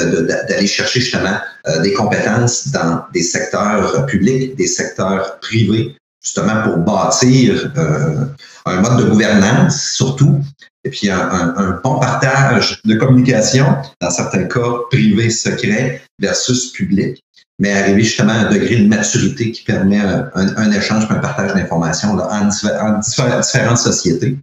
d'aller 0.48 0.68
chercher 0.68 1.02
justement 1.02 1.38
euh, 1.68 1.82
des 1.82 1.94
compétences 1.94 2.70
dans 2.70 3.04
des 3.14 3.24
secteurs 3.24 4.06
publics, 4.06 4.56
des 4.56 4.68
secteurs 4.68 5.40
privés, 5.40 5.96
justement 6.24 6.64
pour 6.64 6.78
bâtir 6.78 7.72
euh, 7.78 8.26
un 8.66 8.82
mode 8.82 8.98
de 8.98 9.10
gouvernance 9.10 9.92
surtout, 9.92 10.42
et 10.84 10.90
puis 10.90 11.10
un, 11.10 11.20
un, 11.20 11.80
bon 11.84 12.00
partage 12.00 12.82
de 12.86 12.96
communication, 12.96 13.66
dans 14.02 14.10
certains 14.10 14.44
cas 14.44 14.72
privé 14.90 15.30
secret 15.30 16.02
versus 16.20 16.72
public. 16.72 17.22
mais 17.60 17.74
arriver 17.74 18.04
justement 18.04 18.34
à 18.34 18.36
un 18.36 18.52
degré 18.52 18.78
de 18.78 18.88
maturité 18.88 19.52
qui 19.52 19.64
permet 19.64 20.00
un, 20.00 20.72
échange, 20.72 21.08
un 21.10 21.16
partage 21.16 21.54
d'informations 21.56 22.18
en, 22.18 23.00
différentes 23.00 23.78
sociétés. 23.78 24.38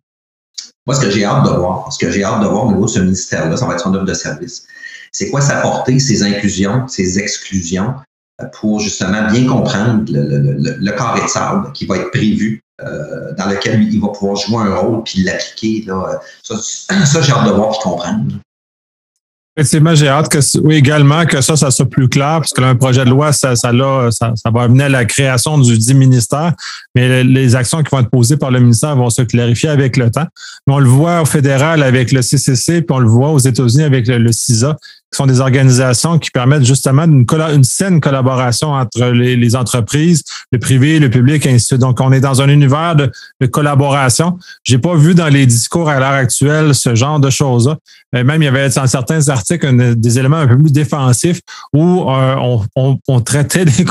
Moi, 0.87 0.97
ce 0.97 1.01
que 1.01 1.11
j'ai 1.11 1.25
hâte 1.25 1.45
de 1.45 1.51
voir, 1.51 1.91
ce 1.91 1.99
que 1.99 2.11
j'ai 2.11 2.25
hâte 2.25 2.43
de 2.43 2.47
voir 2.47 2.67
au 2.67 2.73
niveau 2.73 2.85
de 2.85 2.91
ce 2.91 2.99
ministère-là, 2.99 3.57
ça 3.57 3.67
va 3.67 3.75
être 3.75 3.81
son 3.81 3.95
œuvre 3.95 4.05
de 4.05 4.15
service. 4.15 4.67
C'est 5.15 5.31
quoi 5.31 5.41
sa 5.41 5.61
portée, 5.63 6.01
ses 6.01 6.23
inclusions, 6.25 6.87
ses 6.89 7.19
exclusions, 7.19 7.95
euh, 8.43 8.47
pour 8.53 8.81
justement 8.81 9.31
bien 9.31 9.47
comprendre 9.47 10.13
le, 10.13 10.57
le, 10.59 10.93
carré 10.93 11.23
de 11.23 11.29
sable 11.29 11.71
qui 11.73 11.87
va 11.87 11.99
être 11.99 12.11
prévu, 12.11 12.61
euh, 12.83 13.33
dans 13.39 13.47
lequel 13.47 13.85
il 13.85 14.01
va 14.01 14.09
pouvoir 14.09 14.35
jouer 14.35 14.65
un 14.65 14.75
rôle 14.75 15.05
puis 15.05 15.23
l'appliquer. 15.23 15.87
Ça, 16.43 16.57
ça 17.07 17.21
j'ai 17.23 17.33
hâte 17.33 17.47
de 17.47 17.53
voir 17.53 17.73
et 17.73 17.83
comprendre. 17.83 18.35
Effectivement, 19.57 19.95
j'ai 19.95 20.09
hâte 20.09 20.29
que 20.29 20.39
oui, 20.65 20.75
également 20.75 21.25
que 21.27 21.41
ça, 21.41 21.55
ça 21.55 21.71
soit 21.71 21.89
plus 21.89 22.09
clair, 22.09 22.39
parce 22.41 22.53
que 22.53 22.61
là, 22.61 22.71
un 22.71 22.75
projet 22.75 23.05
de 23.05 23.11
loi, 23.11 23.33
ça, 23.33 23.55
ça, 23.55 23.73
là, 23.73 24.11
ça, 24.11 24.33
ça 24.35 24.51
va 24.51 24.63
amener 24.63 24.85
à 24.85 24.89
la 24.89 25.05
création 25.05 25.59
du 25.59 25.79
dit 25.79 25.95
ministère, 25.95 26.55
mais 26.97 27.23
les 27.23 27.55
actions 27.55 27.81
qui 27.85 27.95
vont 27.95 28.01
être 28.01 28.11
posées 28.11 28.37
par 28.37 28.51
le 28.51 28.59
ministère 28.59 28.97
vont 28.97 29.11
se 29.11 29.23
clarifier 29.23 29.69
avec 29.69 29.97
le 29.97 30.11
temps. 30.11 30.27
Mais 30.67 30.75
on 30.75 30.81
le 30.81 30.89
voit 30.89 31.23
au 31.23 31.25
fédéral 31.25 31.85
avec 31.85 32.11
le 32.11 32.23
CCC, 32.23 32.83
puis 32.83 32.97
on 32.97 32.99
le 32.99 33.09
voit 33.09 33.29
aux 33.29 33.39
États-Unis 33.39 33.85
avec 33.85 34.09
le, 34.09 34.33
CISA, 34.33 34.77
sont 35.17 35.27
des 35.27 35.41
organisations 35.41 36.19
qui 36.19 36.31
permettent 36.31 36.65
justement 36.65 37.05
une, 37.05 37.65
saine 37.65 38.01
collaboration 38.01 38.73
entre 38.73 39.07
les, 39.07 39.57
entreprises, 39.57 40.23
le 40.53 40.59
privé, 40.59 40.99
le 40.99 41.11
public, 41.11 41.47
ainsi 41.47 41.55
de 41.55 41.61
suite. 41.61 41.81
Donc, 41.81 42.01
on 42.01 42.13
est 42.13 42.21
dans 42.21 42.43
un 42.43 42.49
univers 42.49 42.97
de, 42.97 43.11
de 43.41 43.47
collaboration. 43.47 44.39
J'ai 44.65 44.79
pas 44.79 44.95
vu 44.95 45.15
dans 45.15 45.29
les 45.29 45.47
discours 45.47 45.89
à 45.89 45.99
l'heure 45.99 46.11
actuelle 46.11 46.75
ce 46.75 46.95
genre 46.95 47.21
de 47.21 47.31
choses-là. 47.31 47.77
Euh, 48.15 48.25
même, 48.25 48.43
il 48.43 48.45
y 48.45 48.49
avait 48.49 48.69
dans 48.69 48.87
certains 48.87 49.29
articles 49.29 49.97
des 49.97 50.19
éléments 50.19 50.37
un 50.37 50.47
peu 50.47 50.57
plus 50.57 50.73
défensifs 50.73 51.41
où 51.73 52.09
euh, 52.11 52.57
on, 52.77 53.21
traitait 53.21 53.65
des 53.65 53.85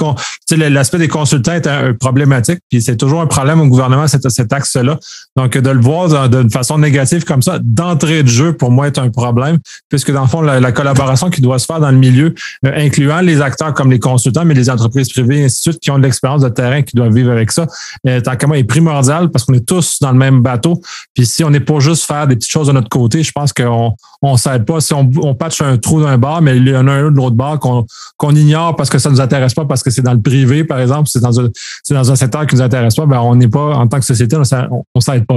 l'aspect 0.69 0.97
des 0.97 1.07
consultants 1.07 1.59
un, 1.65 1.93
problématique, 1.93 2.59
puis 2.69 2.81
c'est 2.81 2.95
toujours 2.95 3.21
un 3.21 3.25
problème 3.25 3.59
au 3.61 3.67
gouvernement, 3.67 4.05
cet 4.07 4.53
axe-là. 4.53 4.99
Donc, 5.35 5.57
de 5.57 5.69
le 5.69 5.81
voir 5.81 6.29
d'une 6.29 6.51
façon 6.51 6.77
négative 6.77 7.23
comme 7.23 7.41
ça, 7.41 7.59
d'entrée 7.61 8.23
de 8.23 8.27
jeu, 8.27 8.53
pour 8.53 8.71
moi, 8.71 8.87
est 8.87 8.97
un 8.97 9.09
problème, 9.09 9.57
puisque 9.89 10.11
dans 10.11 10.21
le 10.21 10.27
fond, 10.27 10.41
la, 10.41 10.71
collaboration 10.71 11.12
qui 11.31 11.41
doit 11.41 11.59
se 11.59 11.65
faire 11.65 11.79
dans 11.79 11.91
le 11.91 11.97
milieu, 11.97 12.33
euh, 12.65 12.71
incluant 12.75 13.21
les 13.21 13.41
acteurs 13.41 13.73
comme 13.73 13.91
les 13.91 13.99
consultants, 13.99 14.45
mais 14.45 14.53
les 14.53 14.69
entreprises 14.69 15.09
privées, 15.09 15.45
et 15.45 15.71
qui 15.81 15.91
ont 15.91 15.97
de 15.97 16.03
l'expérience 16.03 16.41
de 16.41 16.49
terrain, 16.49 16.81
qui 16.81 16.95
doivent 16.95 17.13
vivre 17.13 17.31
avec 17.31 17.51
ça, 17.51 17.67
tant 18.23 18.35
qu'à 18.35 18.47
moi, 18.47 18.57
est 18.57 18.63
primordial 18.63 19.29
parce 19.29 19.45
qu'on 19.45 19.53
est 19.53 19.65
tous 19.65 19.99
dans 19.99 20.11
le 20.11 20.17
même 20.17 20.41
bateau. 20.41 20.81
Puis 21.13 21.25
si 21.25 21.43
on 21.43 21.49
n'est 21.49 21.59
pas 21.59 21.79
juste 21.79 22.05
faire 22.05 22.27
des 22.27 22.35
petites 22.35 22.51
choses 22.51 22.67
de 22.67 22.73
notre 22.73 22.89
côté, 22.89 23.23
je 23.23 23.31
pense 23.31 23.53
qu'on 23.53 23.93
on 24.21 24.37
s'aide 24.37 24.65
pas. 24.65 24.81
Si 24.81 24.93
on, 24.93 25.35
patche 25.35 25.61
un 25.61 25.77
trou 25.77 26.01
d'un 26.01 26.17
bar, 26.17 26.41
mais 26.41 26.57
il 26.57 26.67
y 26.67 26.75
en 26.75 26.87
a 26.87 26.91
un 26.91 27.11
de 27.11 27.17
l'autre 27.17 27.35
bar 27.35 27.59
qu'on 27.59 28.35
ignore 28.35 28.75
parce 28.75 28.89
que 28.89 28.99
ça 28.99 29.09
nous 29.09 29.21
intéresse 29.21 29.53
pas, 29.53 29.65
parce 29.65 29.83
que 29.83 29.89
c'est 29.89 30.01
dans 30.01 30.13
le 30.13 30.21
privé, 30.21 30.63
par 30.63 30.79
exemple, 30.79 31.09
c'est 31.11 31.21
dans 31.21 31.39
un 31.39 31.49
dans 31.89 32.11
un 32.11 32.15
secteur 32.15 32.45
qui 32.47 32.55
nous 32.55 32.61
intéresse 32.61 32.95
pas, 32.95 33.05
ben 33.05 33.19
on 33.19 33.35
n'est 33.35 33.47
pas 33.47 33.75
en 33.75 33.87
tant 33.87 33.99
que 33.99 34.05
société, 34.05 34.35
on, 34.35 34.85
on 34.95 34.99
s'aide 34.99 35.25
pas. 35.25 35.35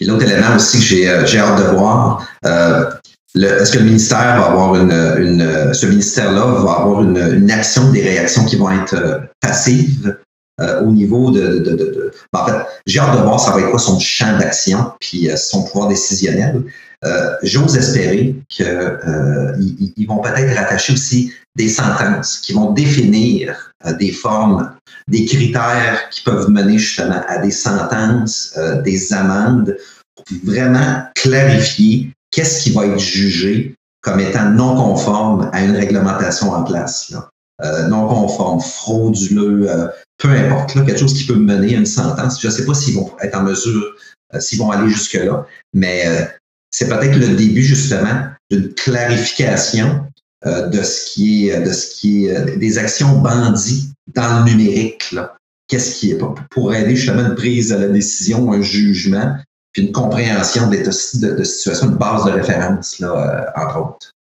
L'autre 0.00 0.24
élément 0.24 0.56
aussi 0.56 0.78
que 0.78 0.84
j'ai 0.84 1.08
euh, 1.08 1.24
hâte 1.24 1.58
de 1.58 1.74
voir. 1.74 2.26
Euh, 2.44 2.90
est-ce 3.44 3.72
que 3.72 3.78
le 3.78 3.84
ministère 3.84 4.40
va 4.40 4.46
avoir 4.46 4.76
une, 4.76 4.92
une 4.92 5.74
ce 5.74 5.86
ministère-là 5.86 6.46
va 6.62 6.72
avoir 6.72 7.02
une, 7.02 7.18
une, 7.18 7.50
action, 7.50 7.90
des 7.90 8.02
réactions 8.02 8.44
qui 8.44 8.56
vont 8.56 8.70
être 8.70 8.94
euh, 8.94 9.18
passives 9.40 10.16
euh, 10.60 10.80
au 10.80 10.90
niveau 10.90 11.30
de, 11.30 11.58
de, 11.58 11.70
de, 11.70 11.76
de 11.76 12.12
en 12.32 12.46
fait, 12.46 12.54
j'ai 12.86 13.00
hâte 13.00 13.18
de 13.18 13.22
voir 13.22 13.38
ça 13.38 13.50
va 13.52 13.60
être 13.60 13.70
quoi 13.70 13.78
son 13.78 13.98
champ 13.98 14.38
d'action 14.38 14.92
puis 15.00 15.30
euh, 15.30 15.36
son 15.36 15.64
pouvoir 15.64 15.88
décisionnel. 15.88 16.62
Euh, 17.04 17.34
J'ose 17.42 17.76
espérer 17.76 18.34
qu'ils 18.48 18.66
euh, 18.66 19.52
ils 19.58 20.06
vont 20.06 20.18
peut-être 20.18 20.56
rattacher 20.56 20.94
aussi 20.94 21.32
des 21.56 21.68
sentences 21.68 22.38
qui 22.38 22.54
vont 22.54 22.72
définir 22.72 23.72
des 23.98 24.12
formes, 24.12 24.72
des 25.08 25.26
critères 25.26 26.08
qui 26.10 26.22
peuvent 26.22 26.48
mener 26.50 26.78
justement 26.78 27.22
à 27.28 27.38
des 27.38 27.50
sentences, 27.50 28.58
des 28.82 29.12
amendes, 29.12 29.76
pour 30.16 30.24
vraiment 30.44 31.04
clarifier 31.14 32.10
qu'est-ce 32.36 32.62
qui 32.62 32.70
va 32.70 32.86
être 32.86 32.98
jugé 32.98 33.74
comme 34.02 34.20
étant 34.20 34.50
non 34.50 34.76
conforme 34.76 35.50
à 35.52 35.64
une 35.64 35.74
réglementation 35.74 36.52
en 36.52 36.62
place. 36.62 37.10
Là? 37.10 37.28
Euh, 37.64 37.88
non 37.88 38.06
conforme, 38.06 38.60
frauduleux, 38.60 39.70
euh, 39.70 39.88
peu 40.18 40.28
importe, 40.28 40.74
là, 40.74 40.82
quelque 40.82 41.00
chose 41.00 41.14
qui 41.14 41.24
peut 41.24 41.34
mener 41.34 41.74
à 41.74 41.78
une 41.78 41.86
sentence. 41.86 42.40
Je 42.40 42.46
ne 42.46 42.52
sais 42.52 42.66
pas 42.66 42.74
s'ils 42.74 42.94
vont 42.94 43.10
être 43.22 43.34
en 43.36 43.42
mesure, 43.42 43.94
euh, 44.34 44.40
s'ils 44.40 44.58
vont 44.58 44.70
aller 44.70 44.88
jusque-là, 44.90 45.46
mais 45.72 46.04
c'est 46.70 46.88
peut-être 46.88 47.16
le 47.16 47.34
début 47.34 47.62
justement 47.62 48.26
d'une 48.50 48.74
clarification 48.74 50.06
de 50.44 50.82
ce 50.82 51.12
qui 51.12 51.48
est, 51.48 51.60
de 51.60 51.72
ce 51.72 51.96
qui 51.96 52.26
est 52.26 52.56
des 52.58 52.78
actions 52.78 53.18
bandits 53.18 53.90
dans 54.14 54.44
le 54.44 54.50
numérique. 54.52 55.14
Qu'est-ce 55.68 55.98
qui 55.98 56.12
est 56.12 56.18
pour 56.50 56.74
aider 56.74 56.94
justement 56.94 57.26
une 57.26 57.34
prise 57.34 57.70
de 57.70 57.76
la 57.76 57.88
décision, 57.88 58.52
un 58.52 58.60
jugement, 58.60 59.36
puis 59.76 59.84
une 59.84 59.92
compréhension 59.92 60.70
de, 60.70 60.76
de, 60.78 61.36
de 61.36 61.44
situation, 61.44 61.88
une 61.88 61.96
base 61.96 62.24
de 62.24 62.30
référence, 62.30 62.98
là, 62.98 63.52
entre 63.56 63.78
autres. 63.78 64.15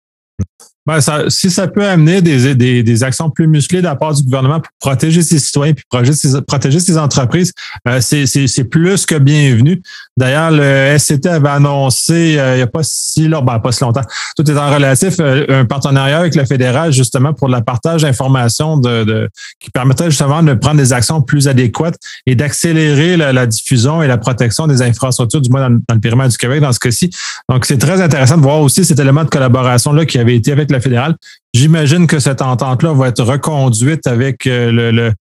Ben, 0.85 0.99
ça, 0.99 1.29
si 1.29 1.49
ça 1.49 1.69
peut 1.69 1.87
amener 1.87 2.21
des, 2.21 2.55
des, 2.55 2.83
des, 2.83 3.03
actions 3.03 3.29
plus 3.29 3.47
musclées 3.47 3.79
de 3.79 3.85
la 3.85 3.95
part 3.95 4.13
du 4.13 4.21
gouvernement 4.21 4.59
pour 4.59 4.71
protéger 4.79 5.21
ses 5.21 5.39
citoyens 5.39 5.73
puis 5.73 5.85
protéger 5.89 6.13
ses, 6.13 6.41
protéger 6.41 6.79
ses 6.81 6.97
entreprises, 6.97 7.53
euh, 7.87 8.01
c'est 8.01 8.63
plus 8.65 9.05
que 9.05 9.15
bienvenu. 9.15 9.81
D'ailleurs, 10.17 10.51
le 10.51 10.97
SCT 10.97 11.27
avait 11.27 11.49
annoncé 11.49 12.37
euh, 12.37 12.55
il 12.55 12.57
n'y 12.57 12.63
a 12.63 12.67
pas 12.67 12.81
si 12.83 13.29
longtemps, 13.29 13.45
ben, 13.45 13.59
pas 13.59 13.71
si 13.71 13.81
longtemps, 13.81 14.01
tout 14.35 14.49
est 14.51 14.57
en 14.57 14.73
relatif, 14.73 15.15
euh, 15.21 15.45
un 15.47 15.63
partenariat 15.63 16.19
avec 16.19 16.35
le 16.35 16.43
fédéral 16.43 16.91
justement 16.91 17.33
pour 17.33 17.47
le 17.47 17.61
partage 17.61 18.01
d'informations 18.01 18.77
de, 18.77 19.05
de, 19.05 19.29
qui 19.61 19.69
permettrait 19.69 20.11
justement 20.11 20.43
de 20.43 20.53
prendre 20.53 20.77
des 20.77 20.91
actions 20.91 21.21
plus 21.21 21.47
adéquates 21.47 21.95
et 22.25 22.35
d'accélérer 22.35 23.15
la, 23.15 23.45
diffusion 23.45 24.03
et 24.03 24.07
la 24.07 24.17
protection 24.17 24.67
des 24.67 24.81
infrastructures, 24.81 25.39
du 25.39 25.49
moins 25.49 25.69
dans, 25.69 25.79
dans 25.87 25.95
le 25.95 26.01
périmètre 26.01 26.31
du 26.31 26.37
Québec 26.37 26.59
dans 26.59 26.73
ce 26.73 26.79
cas-ci. 26.79 27.09
Donc, 27.49 27.65
c'est 27.65 27.77
très 27.77 28.01
intéressant 28.01 28.37
de 28.37 28.41
voir 28.41 28.59
aussi 28.59 28.83
cet 28.83 28.99
élément 28.99 29.23
de 29.23 29.29
collaboration-là 29.29 30.05
qui 30.05 30.17
avait 30.17 30.35
été 30.35 30.51
avec 30.51 30.73
la 30.74 30.82
fédérale. 30.82 31.15
J'imagine 31.53 32.08
que 32.08 32.20
cette 32.20 32.42
entente-là 32.42 32.94
va 32.94 33.08
être 33.08 33.24
reconduite 33.24 34.08
avec 34.08 34.48
euh, 34.48 34.72
le, 34.72 34.92
le, 34.92 35.13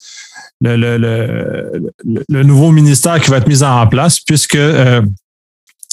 le, 0.61 0.97
le, 0.97 1.93
le, 2.29 2.43
nouveau 2.43 2.71
ministère 2.71 3.19
qui 3.19 3.29
va 3.29 3.37
être 3.37 3.47
mis 3.47 3.63
en 3.63 3.87
place, 3.87 4.19
puisque 4.19 4.55
euh, 4.55 5.01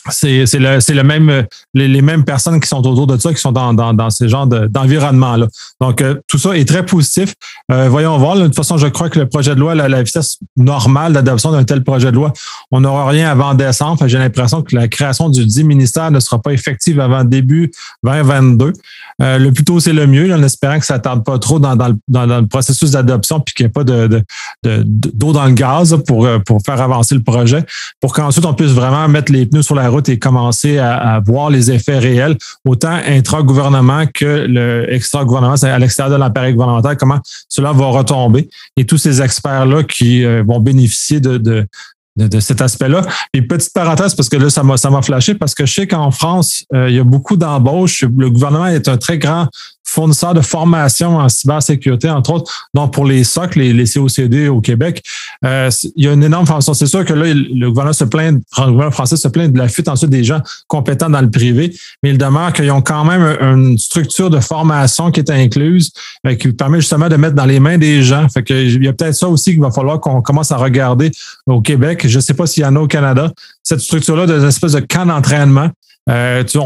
c'est 0.08 0.46
le, 0.54 0.94
le 0.94 1.02
même 1.02 1.46
les, 1.74 1.88
les, 1.88 2.02
mêmes 2.02 2.24
personnes 2.24 2.58
qui 2.58 2.68
sont 2.68 2.78
autour 2.86 3.06
de 3.06 3.18
ça 3.18 3.32
qui 3.34 3.40
sont 3.40 3.52
dans, 3.52 3.74
dans, 3.74 3.92
dans 3.92 4.08
ces 4.10 4.28
genres 4.28 4.46
d'environnement 4.46 5.36
là. 5.36 5.46
Donc 5.80 6.00
euh, 6.00 6.16
tout 6.26 6.38
ça 6.38 6.56
est 6.56 6.66
très 6.66 6.84
positif. 6.84 7.34
Euh, 7.70 7.88
voyons 7.88 8.16
voir. 8.18 8.36
de 8.36 8.44
toute 8.44 8.56
façon, 8.56 8.78
je 8.78 8.86
crois 8.86 9.10
que 9.10 9.18
le 9.18 9.28
projet 9.28 9.54
de 9.54 9.60
loi, 9.60 9.74
la, 9.74 10.02
vitesse 10.02 10.38
normale 10.56 11.12
d'adoption 11.12 11.52
d'un 11.52 11.64
tel 11.64 11.84
projet 11.84 12.10
de 12.10 12.16
loi, 12.16 12.32
on 12.70 12.80
n'aura 12.80 13.08
rien 13.08 13.30
avant 13.30 13.54
décembre. 13.54 14.06
J'ai 14.06 14.18
l'impression 14.18 14.62
que 14.62 14.74
la 14.74 14.88
création 14.88 15.28
du 15.28 15.44
dit 15.44 15.64
ministère 15.64 16.10
ne 16.10 16.20
sera 16.20 16.40
pas 16.40 16.52
effective 16.52 17.00
avant 17.00 17.24
début 17.24 17.70
2022. 18.04 18.72
Euh, 19.22 19.38
le 19.38 19.52
plus 19.52 19.64
tôt 19.64 19.80
c'est 19.80 19.92
le 19.92 20.06
mieux, 20.06 20.32
en 20.34 20.42
espérant 20.42 20.78
que 20.78 20.86
ça 20.86 20.98
tarde 20.98 21.24
pas 21.24 21.38
trop 21.38 21.58
dans, 21.58 21.76
dans, 21.76 22.26
le, 22.26 22.46
processus 22.46 22.92
d'adoption 22.92 23.40
puis 23.40 23.54
qu'il 23.54 23.66
n'y 23.66 23.68
ait 23.68 23.72
pas 23.72 23.84
de, 23.84 24.22
de, 24.62 24.82
d'eau 24.84 25.32
dans 25.32 25.44
le 25.44 25.52
gaz 25.52 25.98
pour, 26.06 26.26
pour 26.46 26.62
faire 26.64 26.80
avancer 26.80 27.14
le 27.14 27.22
projet, 27.22 27.64
pour 28.00 28.14
qu'ensuite 28.14 28.46
on 28.46 28.54
puisse 28.54 28.72
vraiment 28.72 29.06
mettre 29.08 29.30
les 29.30 29.44
pneus 29.44 29.62
sur 29.62 29.74
la 29.74 29.89
route 29.90 30.08
et 30.08 30.18
commencer 30.18 30.78
à, 30.78 31.20
voir 31.24 31.50
les 31.50 31.70
effets 31.70 31.98
réels, 31.98 32.36
autant 32.64 32.98
intra-gouvernement 33.06 34.04
que 34.12 34.46
le 34.48 34.92
extra-gouvernement, 34.92 35.56
c'est 35.56 35.70
à 35.70 35.78
l'extérieur 35.78 36.16
de 36.16 36.20
l'appareil 36.20 36.54
gouvernemental, 36.54 36.96
comment 36.96 37.20
cela 37.48 37.72
va 37.72 37.86
retomber. 37.86 38.48
Et 38.76 38.84
tous 38.84 38.98
ces 38.98 39.20
experts-là 39.20 39.82
qui 39.84 40.24
euh, 40.24 40.42
vont 40.46 40.60
bénéficier 40.60 41.20
de, 41.20 41.36
de, 41.38 41.66
de, 42.16 42.40
cet 42.40 42.60
aspect-là. 42.60 43.02
Et 43.34 43.42
petite 43.42 43.72
parenthèse, 43.72 44.14
parce 44.14 44.28
que 44.28 44.36
là, 44.36 44.50
ça 44.50 44.62
m'a, 44.62 44.76
ça 44.76 44.90
m'a 44.90 45.02
flashé, 45.02 45.34
parce 45.34 45.54
que 45.54 45.66
je 45.66 45.72
sais 45.72 45.86
qu'en 45.86 46.10
France, 46.10 46.64
euh, 46.74 46.88
il 46.88 46.96
y 46.96 46.98
a 46.98 47.04
beaucoup 47.04 47.36
d'embauches. 47.36 48.04
Le 48.04 48.30
gouvernement 48.30 48.66
est 48.66 48.88
un 48.88 48.96
très 48.96 49.18
grand 49.18 49.48
fournisseurs 49.84 50.34
de 50.34 50.40
formation 50.40 51.16
en 51.16 51.28
cybersécurité, 51.28 52.08
entre 52.08 52.32
autres, 52.32 52.68
donc 52.74 52.92
pour 52.92 53.04
les 53.04 53.24
SOC, 53.24 53.56
les, 53.56 53.72
les 53.72 53.86
COCD 53.86 54.48
au 54.48 54.60
Québec. 54.60 55.02
Euh, 55.44 55.70
il 55.96 56.04
y 56.04 56.08
a 56.08 56.12
une 56.12 56.22
énorme 56.22 56.46
formation. 56.46 56.74
C'est 56.74 56.86
sûr 56.86 57.04
que 57.04 57.12
là, 57.12 57.32
le 57.34 57.68
gouvernement 57.68 57.92
se 57.92 58.04
plaint, 58.04 58.40
le 58.58 58.62
gouvernement 58.64 58.90
français 58.90 59.16
se 59.16 59.28
plaint 59.28 59.52
de 59.52 59.58
la 59.58 59.68
fuite 59.68 59.88
ensuite 59.88 60.10
des 60.10 60.24
gens 60.24 60.40
compétents 60.68 61.10
dans 61.10 61.20
le 61.20 61.30
privé, 61.30 61.74
mais 62.02 62.10
il 62.10 62.18
demeure 62.18 62.52
qu'ils 62.52 62.70
ont 62.70 62.82
quand 62.82 63.04
même 63.04 63.36
une 63.40 63.78
structure 63.78 64.30
de 64.30 64.38
formation 64.40 65.10
qui 65.10 65.20
est 65.20 65.30
incluse, 65.30 65.92
euh, 66.26 66.34
qui 66.34 66.52
permet 66.52 66.80
justement 66.80 67.08
de 67.08 67.16
mettre 67.16 67.34
dans 67.34 67.46
les 67.46 67.60
mains 67.60 67.78
des 67.78 68.02
gens. 68.02 68.28
Fait 68.28 68.42
que 68.42 68.54
il 68.54 68.84
y 68.84 68.88
a 68.88 68.92
peut-être 68.92 69.14
ça 69.14 69.28
aussi 69.28 69.52
qu'il 69.52 69.60
va 69.60 69.70
falloir 69.70 70.00
qu'on 70.00 70.22
commence 70.22 70.52
à 70.52 70.56
regarder 70.56 71.10
au 71.46 71.60
Québec. 71.60 72.06
Je 72.06 72.16
ne 72.16 72.22
sais 72.22 72.34
pas 72.34 72.46
s'il 72.46 72.62
y 72.62 72.66
en 72.66 72.76
a 72.76 72.80
au 72.80 72.86
Canada. 72.86 73.32
Cette 73.62 73.80
structure-là, 73.80 74.26
des 74.26 74.44
espèces 74.44 74.72
de 74.72 74.80
camps 74.80 75.06
d'entraînement 75.06 75.70
euh, 76.08 76.42
tu, 76.44 76.58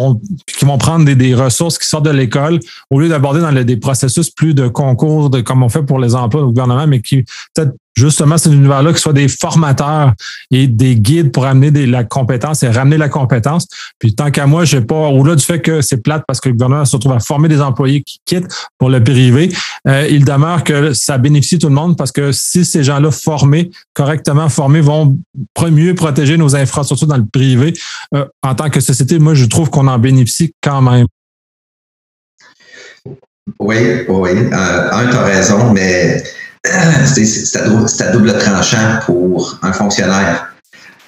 qui 0.46 0.64
vont 0.64 0.78
prendre 0.78 1.04
des, 1.04 1.16
des, 1.16 1.34
ressources 1.34 1.78
qui 1.78 1.88
sortent 1.88 2.04
de 2.04 2.10
l'école 2.10 2.60
au 2.90 3.00
lieu 3.00 3.08
d'aborder 3.08 3.40
dans 3.40 3.52
des 3.52 3.76
processus 3.76 4.30
plus 4.30 4.54
de 4.54 4.68
concours, 4.68 5.28
de 5.28 5.40
comme 5.40 5.62
on 5.62 5.68
fait 5.68 5.82
pour 5.82 5.98
les 5.98 6.14
emplois 6.14 6.42
au 6.42 6.48
gouvernement, 6.48 6.86
mais 6.86 7.00
qui 7.00 7.24
peut-être 7.54 7.72
justement 7.94 8.36
cet 8.38 8.52
univers-là 8.52 8.92
qui 8.92 9.00
soit 9.00 9.12
des 9.12 9.28
formateurs 9.28 10.12
et 10.50 10.66
des 10.66 10.96
guides 10.96 11.32
pour 11.32 11.46
amener 11.46 11.70
des, 11.70 11.86
la 11.86 12.04
compétence 12.04 12.62
et 12.62 12.68
ramener 12.68 12.96
la 12.96 13.08
compétence. 13.08 13.66
Puis 13.98 14.14
tant 14.14 14.30
qu'à 14.30 14.46
moi, 14.46 14.64
je 14.64 14.78
sais 14.78 14.84
pas, 14.84 15.08
au-delà 15.08 15.36
du 15.36 15.44
fait 15.44 15.60
que 15.60 15.80
c'est 15.80 15.98
plate 15.98 16.24
parce 16.26 16.40
que 16.40 16.48
le 16.48 16.54
gouvernement 16.54 16.84
se 16.84 16.96
retrouve 16.96 17.12
à 17.12 17.20
former 17.20 17.48
des 17.48 17.60
employés 17.60 18.02
qui 18.02 18.18
quittent 18.24 18.52
pour 18.78 18.90
le 18.90 19.02
privé, 19.02 19.52
euh, 19.88 20.06
il 20.10 20.24
demeure 20.24 20.64
que 20.64 20.92
ça 20.92 21.18
bénéficie 21.18 21.58
tout 21.58 21.68
le 21.68 21.74
monde 21.74 21.96
parce 21.96 22.12
que 22.12 22.32
si 22.32 22.64
ces 22.64 22.82
gens-là 22.82 23.10
formés, 23.10 23.70
correctement 23.92 24.48
formés, 24.48 24.80
vont 24.80 25.16
mieux 25.70 25.94
protéger 25.94 26.36
nos 26.36 26.56
infrastructures 26.56 27.08
dans 27.08 27.16
le 27.16 27.26
privé, 27.26 27.74
euh, 28.14 28.24
en 28.42 28.54
tant 28.54 28.70
que 28.70 28.80
société, 28.80 29.18
moi, 29.18 29.34
je 29.34 29.46
trouve 29.46 29.70
qu'on 29.70 29.86
en 29.86 29.98
bénéficie 29.98 30.52
quand 30.62 30.82
même. 30.82 31.06
Oui, 33.58 33.76
oui. 34.08 34.30
Euh, 34.30 34.90
un, 34.92 35.10
tu 35.10 35.16
as 35.16 35.22
raison, 35.22 35.72
mais 35.72 36.22
c'est 37.04 37.56
à, 37.58 38.10
double 38.12 38.38
tranchant 38.38 38.98
pour 39.04 39.58
un 39.62 39.72
fonctionnaire. 39.72 40.54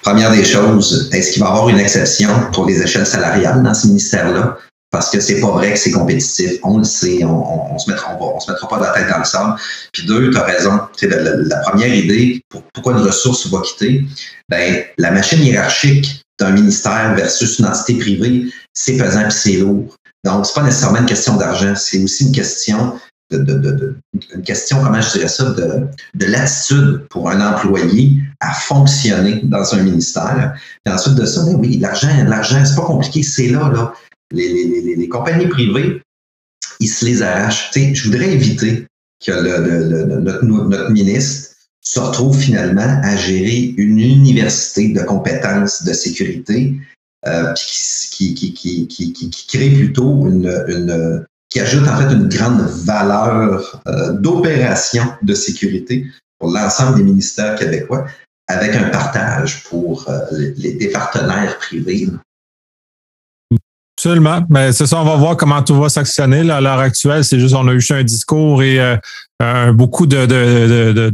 Première 0.03 0.31
des 0.31 0.45
choses, 0.45 1.09
est-ce 1.11 1.33
qu'il 1.33 1.41
va 1.41 1.47
y 1.47 1.51
avoir 1.51 1.69
une 1.69 1.79
exception 1.79 2.29
pour 2.53 2.67
les 2.67 2.81
échelles 2.81 3.07
salariales 3.07 3.63
dans 3.63 3.73
ce 3.73 3.87
ministère-là? 3.87 4.57
Parce 4.91 5.09
que 5.09 5.19
c'est 5.19 5.41
pas 5.41 5.51
vrai 5.51 5.73
que 5.73 5.79
c'est 5.79 5.91
compétitif. 5.91 6.59
On 6.63 6.77
le 6.77 6.83
sait, 6.85 7.23
on, 7.23 7.73
on, 7.73 7.77
se 7.77 7.91
mettra, 7.91 8.17
pas 8.17 8.79
la 8.79 8.91
tête 8.93 9.09
dans 9.09 9.17
le 9.17 9.25
sable. 9.25 9.55
Puis 9.91 10.05
deux, 10.05 10.29
tu 10.29 10.37
as 10.37 10.43
raison. 10.43 10.79
La, 11.01 11.17
la, 11.17 11.57
première 11.57 11.93
idée, 11.93 12.41
pourquoi 12.73 12.93
une 12.93 12.99
ressource 12.99 13.47
va 13.47 13.59
quitter? 13.61 14.05
Ben, 14.47 14.83
la 14.97 15.11
machine 15.11 15.43
hiérarchique 15.43 16.21
d'un 16.39 16.51
ministère 16.51 17.15
versus 17.15 17.59
une 17.59 17.65
entité 17.65 17.95
privée, 17.95 18.45
c'est 18.73 18.95
pesant 18.95 19.27
et 19.27 19.31
c'est 19.31 19.57
lourd. 19.57 19.93
Donc, 20.23 20.45
c'est 20.45 20.53
pas 20.53 20.63
nécessairement 20.63 20.99
une 20.99 21.05
question 21.05 21.35
d'argent, 21.35 21.73
c'est 21.75 22.01
aussi 22.01 22.25
une 22.25 22.31
question 22.31 22.93
de, 23.31 23.37
de, 23.37 23.71
de, 23.71 23.97
une 24.33 24.41
question, 24.41 24.81
comment 24.81 25.01
je 25.01 25.11
dirais 25.11 25.27
ça, 25.27 25.51
de, 25.51 25.87
de 26.15 26.25
l'attitude 26.25 27.07
pour 27.09 27.29
un 27.29 27.41
employé 27.41 28.21
à 28.39 28.53
fonctionner 28.53 29.41
dans 29.43 29.75
un 29.75 29.83
ministère. 29.83 30.53
Puis 30.83 30.93
ensuite 30.93 31.15
de 31.15 31.25
ça, 31.25 31.43
ben 31.45 31.55
oui, 31.55 31.77
l'argent, 31.77 32.09
l'argent, 32.25 32.63
c'est 32.65 32.75
pas 32.75 32.85
compliqué, 32.85 33.23
c'est 33.23 33.49
là, 33.49 33.69
là. 33.69 33.93
Les, 34.31 34.47
les, 34.51 34.81
les, 34.81 34.95
les, 34.95 35.07
compagnies 35.07 35.47
privées, 35.47 36.01
ils 36.81 36.87
se 36.87 37.05
les 37.05 37.21
arrachent. 37.21 37.71
Tu 37.71 37.79
sais, 37.79 37.95
je 37.95 38.09
voudrais 38.09 38.33
éviter 38.33 38.85
que 39.25 39.31
le, 39.31 39.87
le, 39.87 40.19
notre, 40.19 40.43
notre 40.43 40.91
ministre 40.91 41.55
se 41.81 41.99
retrouve 41.99 42.37
finalement 42.37 42.99
à 43.03 43.15
gérer 43.15 43.73
une 43.77 43.99
université 43.99 44.89
de 44.89 45.01
compétences 45.01 45.83
de 45.83 45.93
sécurité 45.93 46.75
euh, 47.25 47.53
qui, 47.53 48.33
qui, 48.33 48.53
qui, 48.53 48.87
qui, 48.87 49.47
crée 49.47 49.69
plutôt 49.69 50.27
une, 50.27 50.51
une, 50.67 51.25
qui 51.49 51.59
ajoute 51.59 51.87
en 51.87 51.97
fait 51.97 52.13
une 52.13 52.27
grande 52.27 52.61
valeur 52.85 53.81
euh, 53.87 54.13
d'opération 54.13 55.03
de 55.21 55.33
sécurité 55.33 56.05
pour 56.39 56.51
l'ensemble 56.51 56.97
des 56.97 57.03
ministères 57.03 57.55
québécois 57.55 58.05
avec 58.47 58.75
un 58.75 58.89
partage 58.89 59.63
pour 59.63 60.09
euh, 60.09 60.19
les, 60.57 60.73
des 60.73 60.89
partenaires 60.89 61.57
privés. 61.57 62.07
Absolument. 63.97 64.41
Mais 64.49 64.73
c'est 64.73 64.85
ça, 64.85 65.01
on 65.01 65.05
va 65.05 65.15
voir 65.15 65.35
comment 65.37 65.63
tout 65.63 65.73
va 65.73 65.89
s'actionner. 65.89 66.47
À 66.51 66.61
l'heure 66.61 66.77
actuelle, 66.77 67.23
c'est 67.23 67.39
juste 67.39 67.55
on 67.55 67.67
a 67.67 67.73
eu 67.73 67.83
un 67.89 68.03
discours 68.03 68.61
et 68.61 68.79
euh, 68.79 69.71
beaucoup 69.71 70.05
de, 70.05 70.27
de, 70.27 70.93
de, 70.93 71.09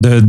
de, 0.00 0.22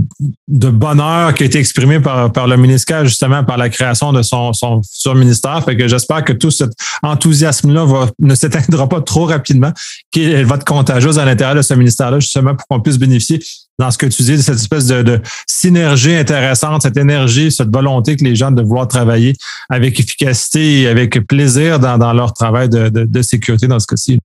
de, 0.50 0.70
bonheur 0.70 1.34
qui 1.34 1.44
a 1.44 1.46
été 1.46 1.60
exprimé 1.60 2.02
par, 2.02 2.30
par 2.34 2.48
le 2.48 2.58
ministère, 2.58 3.06
justement, 3.06 3.46
par 3.46 3.56
la 3.56 3.70
création 3.70 4.12
de 4.12 4.22
son, 4.22 4.52
son 4.52 4.82
futur 4.84 5.16
ministère. 5.16 5.64
Fait 5.64 5.78
que 5.78 5.88
j'espère 5.88 6.26
que 6.26 6.34
tout 6.34 6.52
cet 6.52 6.72
enthousiasme-là 7.04 8.08
ne 8.20 8.36
s'éteindra 8.36 8.90
pas 8.90 9.00
trop 9.00 9.26
rapidement, 9.26 9.72
qu'il 10.12 10.46
va 10.46 10.56
être 10.56 10.66
contagieux 10.66 11.18
à 11.18 11.24
l'intérieur 11.24 11.56
de 11.56 11.62
ce 11.62 11.74
ministère-là, 11.74 12.20
justement, 12.20 12.54
pour 12.54 12.68
qu'on 12.68 12.82
puisse 12.82 12.98
bénéficier 12.98 13.40
dans 13.80 13.92
ce 13.92 13.98
que 13.98 14.08
tu 14.08 14.24
dis, 14.24 14.42
cette 14.42 14.56
espèce 14.56 14.88
de, 14.88 15.22
synergie 15.46 16.16
intéressante, 16.16 16.82
cette 16.82 16.98
énergie, 16.98 17.52
cette 17.52 17.72
volonté 17.72 18.16
que 18.16 18.24
les 18.24 18.36
gens 18.36 18.52
de 18.52 18.62
vouloir 18.62 18.88
travailler 18.88 19.36
avec 19.70 20.00
efficacité 20.00 20.82
et 20.82 20.88
avec 20.88 21.28
plaisir 21.28 21.80
dans, 21.80 22.14
leur 22.14 22.34
travail 22.34 22.70
de, 22.70 23.22
sécurité 23.22 23.68
dans 23.68 23.80
ce 23.80 23.88
cas-ci. 23.88 24.20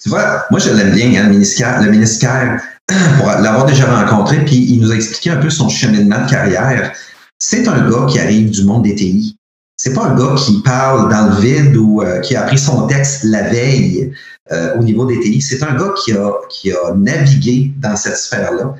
Tu 0.00 0.08
vois, 0.08 0.44
moi, 0.50 0.60
je 0.60 0.70
l'aime 0.70 0.94
bien, 0.94 1.24
hein, 1.24 1.28
le 1.28 1.90
ministère, 1.90 2.62
pour 3.18 3.26
l'avoir 3.26 3.66
déjà 3.66 3.86
rencontré, 3.86 4.44
puis 4.44 4.56
il 4.56 4.80
nous 4.80 4.92
a 4.92 4.94
expliqué 4.94 5.30
un 5.30 5.36
peu 5.36 5.50
son 5.50 5.68
cheminement 5.68 6.24
de 6.24 6.30
carrière. 6.30 6.92
C'est 7.38 7.66
un 7.66 7.88
gars 7.88 8.06
qui 8.08 8.20
arrive 8.20 8.50
du 8.50 8.64
monde 8.64 8.84
des 8.84 8.94
TI. 8.94 9.36
C'est 9.76 9.92
pas 9.92 10.06
un 10.06 10.16
gars 10.16 10.34
qui 10.36 10.60
parle 10.62 11.08
dans 11.10 11.28
le 11.28 11.40
vide 11.40 11.76
ou 11.76 12.02
euh, 12.02 12.20
qui 12.20 12.34
a 12.34 12.42
appris 12.42 12.58
son 12.58 12.88
texte 12.88 13.22
la 13.24 13.42
veille 13.42 14.12
au 14.50 14.82
niveau 14.82 15.04
des 15.04 15.20
TI. 15.20 15.40
C'est 15.40 15.62
un 15.62 15.74
gars 15.74 15.92
qui 16.02 16.12
a, 16.12 16.32
qui 16.48 16.72
a 16.72 16.94
navigué 16.94 17.72
dans 17.78 17.96
cette 17.96 18.16
sphère-là 18.16 18.74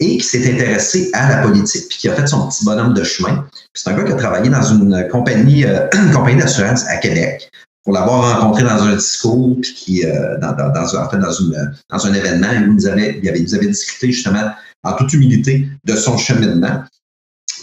et 0.00 0.16
qui 0.16 0.24
s'est 0.24 0.52
intéressé 0.52 1.10
à 1.12 1.28
la 1.28 1.42
politique 1.42 1.88
puis 1.88 1.98
qui 1.98 2.08
a 2.08 2.14
fait 2.14 2.26
son 2.26 2.48
petit 2.48 2.64
bonhomme 2.64 2.94
de 2.94 3.04
chemin. 3.04 3.44
C'est 3.74 3.90
un 3.90 3.94
gars 3.94 4.04
qui 4.04 4.12
a 4.12 4.16
travaillé 4.16 4.48
dans 4.48 4.62
une 4.62 5.06
compagnie, 5.10 5.64
euh, 5.64 5.86
une 5.94 6.12
compagnie 6.12 6.40
d'assurance 6.40 6.86
à 6.88 6.96
Québec 6.96 7.50
pour 7.84 7.92
l'avoir 7.94 8.40
rencontré 8.40 8.62
dans 8.62 8.82
un 8.82 8.96
discours, 8.96 9.56
puis 9.60 9.74
qui, 9.74 10.06
euh, 10.06 10.38
dans, 10.38 10.52
dans, 10.52 10.70
en 10.70 11.08
fait, 11.08 11.18
dans, 11.18 11.32
une, 11.32 11.74
dans 11.90 12.06
un 12.06 12.14
événement 12.14 12.48
où 12.66 12.72
nous 12.72 12.86
avait, 12.86 13.20
il 13.22 13.28
avait, 13.28 13.40
nous 13.40 13.54
avait 13.54 13.66
discuté 13.68 14.12
justement 14.12 14.50
en 14.84 14.92
toute 14.94 15.12
humilité 15.12 15.68
de 15.84 15.96
son 15.96 16.16
cheminement. 16.16 16.82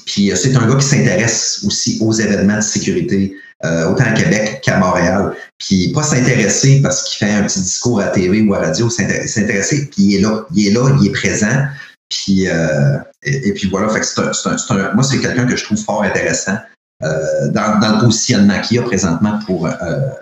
Puis 0.08 0.32
euh, 0.32 0.36
c'est 0.36 0.56
un 0.56 0.68
gars 0.68 0.76
qui 0.76 0.88
s'intéresse 0.88 1.62
aussi 1.68 2.00
aux 2.02 2.14
événements 2.14 2.56
de 2.56 2.62
sécurité, 2.62 3.36
euh, 3.64 3.92
autant 3.92 4.06
à 4.06 4.14
Québec 4.14 4.62
qu'à 4.64 4.80
Montréal. 4.80 5.34
Puis 5.60 5.92
pas 5.94 6.02
s'intéresser 6.02 6.82
parce 6.82 7.04
qu'il 7.04 7.28
fait 7.28 7.34
un 7.34 7.44
petit 7.44 7.62
discours 7.62 8.00
à 8.00 8.08
TV 8.08 8.42
ou 8.42 8.54
à 8.56 8.60
radio, 8.60 8.90
s'intéresser, 8.90 9.90
puis 9.92 10.04
il 10.04 10.16
est 10.16 10.22
là, 10.22 10.46
il 10.56 10.68
est 10.68 10.72
là, 10.72 10.98
il 11.00 11.08
est 11.08 11.12
présent. 11.12 11.68
Puis, 12.10 12.48
euh, 12.48 12.98
et, 13.24 13.54
puis 13.54 13.68
voilà, 13.70 13.90
fait 13.90 14.00
que 14.00 14.06
c'est 14.06 14.22
un, 14.22 14.52
un, 14.52 14.80
un, 14.80 14.94
moi, 14.94 15.04
c'est 15.04 15.20
quelqu'un 15.20 15.46
que 15.46 15.56
je 15.56 15.64
trouve 15.66 15.78
fort 15.78 16.04
intéressant 16.04 16.58
euh, 17.04 17.50
dans, 17.50 17.80
dans, 17.80 17.98
le 17.98 18.06
positionnement 18.06 18.60
qu'il 18.62 18.78
y 18.78 18.80
a 18.80 18.84
présentement 18.84 19.40
pour 19.46 19.68
euh, 19.68 19.72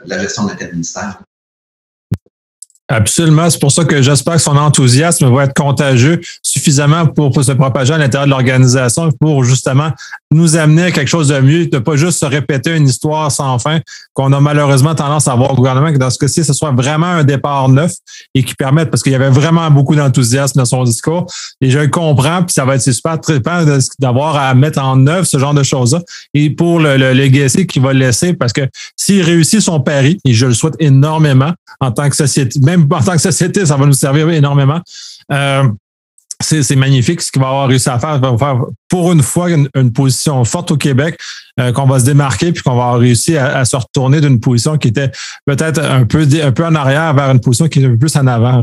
la 0.06 0.20
gestion 0.20 0.46
de 0.46 0.50
l'interministère. 0.50 1.22
Absolument. 2.88 3.50
C'est 3.50 3.60
pour 3.60 3.72
ça 3.72 3.84
que 3.84 4.04
j'espère 4.04 4.36
que 4.36 4.42
son 4.42 4.58
enthousiasme 4.58 5.34
va 5.34 5.46
être 5.46 5.56
contagieux 5.56 6.22
suffisamment 6.44 7.08
pour, 7.08 7.44
se 7.44 7.52
propager 7.52 7.94
à 7.94 7.98
l'intérieur 7.98 8.28
de 8.28 8.30
l'organisation 8.30 9.10
pour 9.20 9.44
justement 9.44 9.90
nous 10.30 10.56
amener 10.56 10.84
à 10.84 10.92
quelque 10.92 11.08
chose 11.08 11.30
de 11.30 11.40
mieux, 11.40 11.66
de 11.66 11.80
pas 11.80 11.96
juste 11.96 12.20
se 12.20 12.26
répéter 12.28 12.76
une 12.76 12.88
histoire 12.88 13.32
sans 13.32 13.58
fin 13.58 13.80
qu'on 14.14 14.32
a 14.34 14.40
malheureusement 14.40 14.94
tendance 14.94 15.28
à 15.28 15.32
avoir 15.32 15.52
au 15.52 15.56
gouvernement, 15.56 15.92
que 15.92 15.98
dans 15.98 16.12
ce 16.12 16.20
cas-ci, 16.20 16.44
ce 16.44 16.54
soit 16.54 16.72
vraiment 16.72 17.08
un 17.08 17.24
départ 17.24 17.70
neuf 17.70 17.94
et 18.36 18.44
qui 18.44 18.54
permette, 18.54 18.92
parce 18.92 19.02
qu'il 19.02 19.14
y 19.14 19.16
avait 19.16 19.30
vraiment 19.30 19.72
beaucoup 19.72 19.96
d'enthousiasme 19.96 20.60
dans 20.60 20.66
son 20.66 20.84
discours, 20.84 21.26
et 21.62 21.72
je 21.72 21.80
le 21.80 21.88
comprends, 21.88 22.44
puis 22.44 22.54
ça 22.54 22.66
va 22.66 22.76
être 22.76 22.82
super 22.82 23.20
trippant 23.20 23.66
d'avoir 23.98 24.36
à 24.36 24.54
mettre 24.54 24.80
en 24.80 25.08
œuvre 25.08 25.26
ce 25.26 25.40
genre 25.40 25.54
de 25.54 25.64
choses-là. 25.64 26.02
Et 26.34 26.50
pour 26.50 26.80
le, 26.80 26.98
le 26.98 27.14
legacy 27.14 27.66
qu'il 27.66 27.82
va 27.82 27.94
laisser, 27.94 28.34
parce 28.34 28.54
que 28.54 28.68
s'il 28.96 29.24
réussit 29.24 29.62
son 29.62 29.80
pari, 29.80 30.20
et 30.26 30.34
je 30.34 30.46
le 30.46 30.54
souhaite 30.54 30.76
énormément 30.80 31.54
en 31.80 31.92
tant 31.92 32.10
que 32.10 32.16
société, 32.16 32.60
même 32.60 32.75
en 32.76 33.02
tant 33.02 33.14
que 33.14 33.18
société, 33.18 33.66
ça 33.66 33.78
va 33.78 33.86
nous 33.86 33.94
servir 33.94 34.30
énormément. 34.30 34.82
Euh, 35.32 35.64
c'est 36.42 36.76
magnifique 36.76 37.22
ce 37.22 37.32
qu'il 37.32 37.42
va 37.42 37.48
avoir 37.48 37.68
réussi 37.68 37.90
à 37.90 37.98
faire. 37.98 38.20
Va 38.20 38.38
faire 38.38 38.58
pour 38.90 39.12
une 39.12 39.24
fois 39.24 39.50
une, 39.50 39.94
position 39.94 40.44
forte 40.44 40.72
au 40.72 40.78
Québec, 40.78 41.20
euh, 41.60 41.72
qu'on 41.72 41.86
va 41.86 42.00
se 42.00 42.06
démarquer 42.06 42.52
puis 42.52 42.62
qu'on 42.62 42.76
va 42.76 42.84
avoir 42.84 43.00
réussi 43.00 43.38
à, 43.38 43.64
se 43.66 43.76
retourner 43.76 44.22
d'une 44.22 44.40
position 44.40 44.78
qui 44.78 44.90
était 44.90 45.12
peut-être 45.46 45.80
un 45.80 46.06
peu, 46.06 46.28
un 46.44 46.52
peu 46.52 46.66
en 46.66 46.76
arrière 46.76 47.14
vers 47.14 47.32
une 47.32 47.40
position 47.40 47.68
qui 47.68 47.82
est 47.82 47.86
un 47.86 47.92
peu 47.92 47.98
plus 47.98 48.16
en 48.18 48.28
avant. 48.28 48.62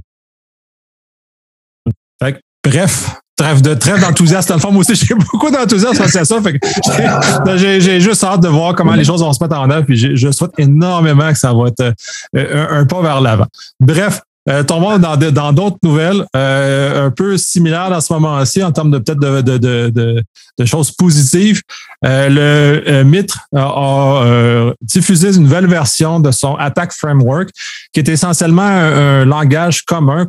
bref, 2.65 3.22
trêve 3.43 3.63
de 3.63 3.75
trêve 3.75 4.01
d'enthousiasme. 4.01 4.49
Dans 4.49 4.55
le 4.55 4.61
fond, 4.61 4.71
moi 4.71 4.81
aussi, 4.81 4.95
j'ai 5.07 5.15
beaucoup 5.15 5.51
d'enthousiasme 5.51 5.97
face 5.97 6.17
à 6.17 6.25
ça. 6.25 6.37
j'ai 7.57 8.01
juste 8.01 8.23
hâte 8.25 8.41
de 8.41 8.49
voir 8.49 8.75
comment 8.75 8.95
les 8.95 9.05
choses 9.05 9.21
vont 9.23 9.33
se 9.33 9.43
mettre 9.43 9.59
en 9.59 9.69
œuvre. 9.71 9.85
Puis 9.85 10.17
je 10.17 10.31
souhaite 10.31 10.53
énormément 10.59 11.31
que 11.33 11.39
ça 11.39 11.53
va 11.53 11.69
être 11.69 11.95
euh, 12.37 12.67
un 12.71 12.87
pas 12.87 13.03
vers 13.03 13.21
l'avant. 13.21 13.47
Bref, 13.81 14.23
euh, 14.49 14.65
tombons 14.65 14.99
dans 14.99 15.17
dans 15.17 15.53
d'autres 15.53 15.79
nouvelles 15.85 16.25
euh, 16.35 17.07
un 17.07 17.11
peu 17.11 17.37
similaires 17.37 17.91
dans 17.91 18.01
ce 18.01 18.13
moment-ci 18.13 18.63
en 18.65 18.73
termes 18.73 18.91
de 18.91 18.99
peut-être 18.99 19.21
de, 19.21 19.41
de, 19.41 19.59
de, 19.59 20.23
de, 20.59 20.65
choses 20.65 20.91
positives. 20.91 21.63
Euh, 22.05 22.29
le 22.29 22.91
euh, 22.91 23.05
Mitre 23.05 23.39
a, 23.55 24.25
euh, 24.25 24.75
diffusé 24.81 25.37
une 25.37 25.45
nouvelle 25.45 25.67
version 25.67 26.19
de 26.19 26.33
son 26.33 26.57
Attack 26.57 26.93
Framework 26.93 27.51
qui 27.93 28.01
est 28.01 28.09
essentiellement 28.09 28.63
un, 28.63 29.25
langage 29.25 29.83
commun 29.83 30.27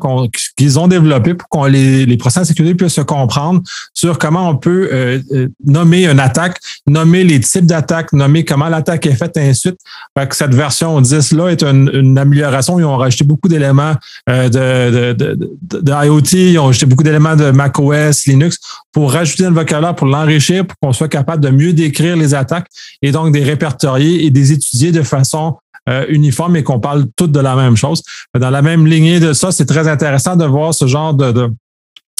qu'ils 0.55 0.77
ont 0.77 0.87
développé 0.87 1.33
pour 1.33 1.49
qu'on 1.49 1.65
les, 1.65 2.05
les 2.05 2.17
processus 2.17 2.43
de 2.43 2.47
sécurité 2.49 2.75
puissent 2.75 2.93
se 2.93 3.01
comprendre 3.01 3.61
sur 3.93 4.19
comment 4.19 4.49
on 4.49 4.55
peut 4.55 5.21
nommer 5.65 6.05
une 6.05 6.19
attaque, 6.19 6.59
nommer 6.85 7.23
les 7.23 7.39
types 7.39 7.65
d'attaques, 7.65 8.13
nommer 8.13 8.45
comment 8.45 8.69
l'attaque 8.69 9.05
est 9.07 9.15
faite 9.15 9.35
et 9.37 9.49
ainsi 9.49 9.69
de 9.69 9.75
suite. 10.15 10.29
que 10.29 10.35
cette 10.35 10.53
version 10.53 11.01
10-là 11.01 11.47
est 11.49 11.63
une, 11.63 11.89
une 11.93 12.17
amélioration. 12.17 12.79
Ils 12.79 12.85
ont 12.85 12.97
rajouté 12.97 13.23
beaucoup 13.23 13.47
d'éléments 13.47 13.93
euh, 13.93 14.02
de, 14.27 15.13
de, 15.13 15.91
IoT, 15.91 16.33
ils 16.33 16.59
ont 16.59 16.69
ajouté 16.69 16.85
beaucoup 16.85 17.03
d'éléments 17.03 17.35
de 17.35 17.51
macOS, 17.51 18.25
Linux 18.25 18.59
pour 18.91 19.11
rajouter 19.11 19.45
un 19.45 19.51
vocabulaire, 19.51 19.95
pour 19.95 20.07
l'enrichir, 20.07 20.65
pour 20.65 20.77
qu'on 20.79 20.93
soit 20.93 21.07
capable 21.07 21.43
de 21.43 21.49
mieux 21.49 21.73
décrire 21.73 22.15
les 22.15 22.33
attaques 22.33 22.67
et 23.01 23.11
donc 23.11 23.33
des 23.33 23.43
répertorier 23.43 24.25
et 24.25 24.29
des 24.29 24.51
étudier 24.51 24.91
de 24.91 25.01
façon 25.01 25.57
euh, 25.89 26.05
uniforme 26.07 26.55
et 26.55 26.63
qu'on 26.63 26.79
parle 26.79 27.07
toutes 27.17 27.33
de 27.33 27.41
la 27.41 27.55
même 27.55 27.75
chose. 27.75 28.03
Dans 28.39 28.49
la 28.49 28.61
même 28.61 28.87
lignée 28.87 29.19
de 29.19 29.33
ça, 29.33 29.51
c'est 29.51 29.65
très 29.65 29.87
intéressant 29.89 30.37
de 30.37 30.45
voir 30.45 30.73
ce 30.73 30.87
genre 30.87 31.13
de, 31.13 31.51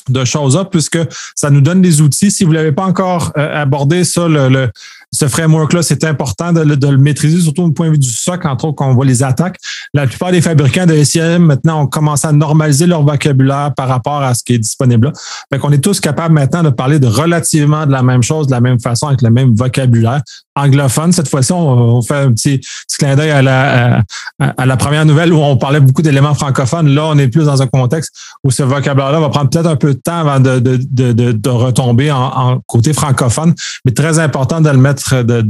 de 0.09 0.25
choses-là, 0.25 0.65
puisque 0.65 0.99
ça 1.35 1.49
nous 1.49 1.61
donne 1.61 1.81
des 1.81 2.01
outils. 2.01 2.29
Si 2.29 2.43
vous 2.43 2.51
ne 2.51 2.57
l'avez 2.57 2.73
pas 2.73 2.83
encore 2.83 3.31
euh, 3.37 3.61
abordé, 3.61 4.03
ça, 4.03 4.27
le, 4.27 4.69
ce 5.13 5.27
framework-là, 5.27 5.83
c'est 5.83 6.03
important 6.03 6.51
de, 6.51 6.61
le 6.61 6.97
maîtriser, 6.97 7.39
surtout 7.39 7.63
au 7.63 7.71
point 7.71 7.87
de 7.87 7.91
vue 7.93 7.99
du 7.99 8.09
SOC, 8.09 8.45
entre 8.45 8.65
autres, 8.65 8.75
quand 8.75 8.89
on 8.89 8.95
voit 8.95 9.05
les 9.05 9.21
attaques. 9.21 9.57
La 9.93 10.07
plupart 10.07 10.31
des 10.31 10.41
fabricants 10.41 10.87
de 10.87 11.03
SIM, 11.03 11.39
maintenant, 11.39 11.83
ont 11.83 11.87
commencé 11.87 12.27
à 12.27 12.31
normaliser 12.31 12.87
leur 12.87 13.03
vocabulaire 13.03 13.71
par 13.75 13.87
rapport 13.87 14.23
à 14.23 14.33
ce 14.33 14.43
qui 14.43 14.53
est 14.53 14.59
disponible 14.59 15.07
là. 15.07 15.13
Fait 15.51 15.59
qu'on 15.59 15.71
est 15.71 15.83
tous 15.83 15.99
capables 15.99 16.33
maintenant 16.33 16.63
de 16.63 16.69
parler 16.69 16.99
de 16.99 17.07
relativement 17.07 17.85
de 17.85 17.91
la 17.91 18.01
même 18.01 18.23
chose, 18.23 18.47
de 18.47 18.51
la 18.51 18.61
même 18.61 18.79
façon, 18.79 19.07
avec 19.07 19.21
le 19.21 19.29
même 19.29 19.55
vocabulaire. 19.55 20.21
Anglophone, 20.55 21.11
cette 21.11 21.29
fois-ci, 21.29 21.51
on, 21.51 22.01
fait 22.01 22.15
un 22.15 22.31
petit, 22.31 22.61
clin 22.99 23.15
d'œil 23.15 23.31
à 23.31 23.41
la, 23.41 24.03
à, 24.39 24.65
la 24.65 24.77
première 24.77 25.05
nouvelle 25.05 25.33
où 25.33 25.37
on 25.37 25.57
parlait 25.57 25.79
beaucoup 25.79 26.01
d'éléments 26.01 26.35
francophones. 26.35 26.93
Là, 26.93 27.05
on 27.07 27.17
est 27.17 27.27
plus 27.27 27.45
dans 27.45 27.61
un 27.61 27.67
contexte 27.67 28.13
où 28.43 28.51
ce 28.51 28.63
vocabulaire-là 28.63 29.19
va 29.19 29.29
prendre 29.29 29.49
peut-être 29.49 29.67
un 29.67 29.75
peu 29.75 29.93
de 29.95 29.99
temps 29.99 30.19
avant 30.19 30.39
de, 30.39 30.59
de, 30.59 30.77
de, 30.77 31.31
de 31.31 31.49
retomber 31.49 32.11
en, 32.11 32.23
en 32.23 32.59
côté 32.67 32.93
francophone, 32.93 33.53
mais 33.85 33.91
très 33.91 34.19
important 34.19 34.61
de 34.61 34.69
le 34.69 34.77
mettre 34.77 35.23
de, 35.23 35.43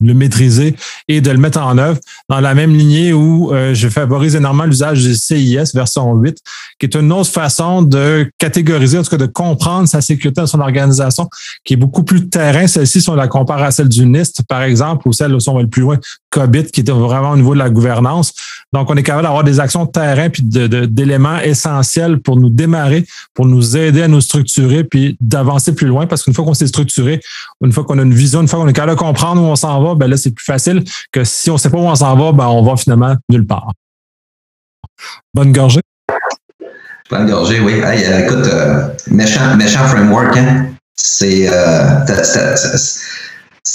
le 0.00 0.14
maîtriser 0.14 0.74
et 1.08 1.20
de 1.20 1.30
le 1.30 1.38
mettre 1.38 1.60
en 1.60 1.78
œuvre 1.78 1.98
dans 2.28 2.40
la 2.40 2.54
même 2.54 2.74
lignée 2.74 3.12
où 3.12 3.52
euh, 3.52 3.74
je 3.74 3.88
favorise 3.88 4.34
énormément 4.34 4.64
l'usage 4.64 5.02
du 5.02 5.14
CIS 5.14 5.72
version 5.74 6.12
8, 6.14 6.38
qui 6.78 6.86
est 6.86 6.94
une 6.96 7.12
autre 7.12 7.30
façon 7.30 7.82
de 7.82 8.30
catégoriser, 8.38 8.98
en 8.98 9.02
tout 9.02 9.10
cas 9.10 9.16
de 9.16 9.26
comprendre 9.26 9.88
sa 9.88 10.00
sécurité 10.00 10.40
dans 10.40 10.46
son 10.46 10.60
organisation, 10.60 11.28
qui 11.64 11.74
est 11.74 11.76
beaucoup 11.76 12.02
plus 12.02 12.28
terrain. 12.28 12.66
Celle-ci, 12.66 13.00
si 13.00 13.10
on 13.10 13.14
la 13.14 13.28
compare 13.28 13.62
à 13.62 13.70
celle 13.70 13.88
du 13.88 14.06
NIST, 14.06 14.23
par 14.48 14.62
exemple, 14.62 15.08
ou 15.08 15.12
celle 15.12 15.34
où 15.34 15.38
on 15.46 15.54
va 15.54 15.62
le 15.62 15.68
plus 15.68 15.82
loin, 15.82 15.98
COBIT, 16.30 16.64
qui 16.66 16.80
était 16.80 16.92
vraiment 16.92 17.30
au 17.30 17.36
niveau 17.36 17.54
de 17.54 17.58
la 17.58 17.70
gouvernance. 17.70 18.32
Donc, 18.72 18.90
on 18.90 18.96
est 18.96 19.02
capable 19.02 19.24
d'avoir 19.24 19.44
des 19.44 19.60
actions 19.60 19.84
de 19.84 19.90
terrain 19.90 20.30
puis 20.30 20.42
d'éléments 20.42 21.38
essentiels 21.38 22.18
pour 22.18 22.36
nous 22.36 22.50
démarrer, 22.50 23.06
pour 23.34 23.46
nous 23.46 23.76
aider 23.76 24.02
à 24.02 24.08
nous 24.08 24.20
structurer 24.20 24.84
puis 24.84 25.16
d'avancer 25.20 25.74
plus 25.74 25.86
loin. 25.86 26.06
Parce 26.06 26.22
qu'une 26.22 26.34
fois 26.34 26.44
qu'on 26.44 26.54
s'est 26.54 26.66
structuré, 26.66 27.20
une 27.62 27.72
fois 27.72 27.84
qu'on 27.84 27.98
a 27.98 28.02
une 28.02 28.14
vision, 28.14 28.40
une 28.40 28.48
fois 28.48 28.58
qu'on 28.58 28.68
est 28.68 28.72
capable 28.72 28.94
de 28.94 28.98
comprendre 28.98 29.42
où 29.42 29.46
on 29.46 29.56
s'en 29.56 29.82
va, 29.82 29.94
ben 29.94 30.08
là, 30.08 30.16
c'est 30.16 30.32
plus 30.32 30.44
facile 30.44 30.82
que 31.12 31.24
si 31.24 31.50
on 31.50 31.54
ne 31.54 31.58
sait 31.58 31.70
pas 31.70 31.78
où 31.78 31.86
on 31.86 31.94
s'en 31.94 32.16
va, 32.16 32.32
ben 32.32 32.46
on 32.46 32.62
va 32.62 32.76
finalement 32.76 33.14
nulle 33.28 33.46
part. 33.46 33.72
Bonne 35.32 35.52
gorgée. 35.52 35.80
Bonne 37.10 37.28
gorgée, 37.28 37.60
oui. 37.60 37.80
Euh, 37.82 38.24
écoute, 38.24 38.46
euh, 38.46 38.88
méchant, 39.10 39.56
méchant 39.56 39.86
framework, 39.86 40.36
hein? 40.36 40.66
C'est 40.96 41.48
euh, 41.48 42.00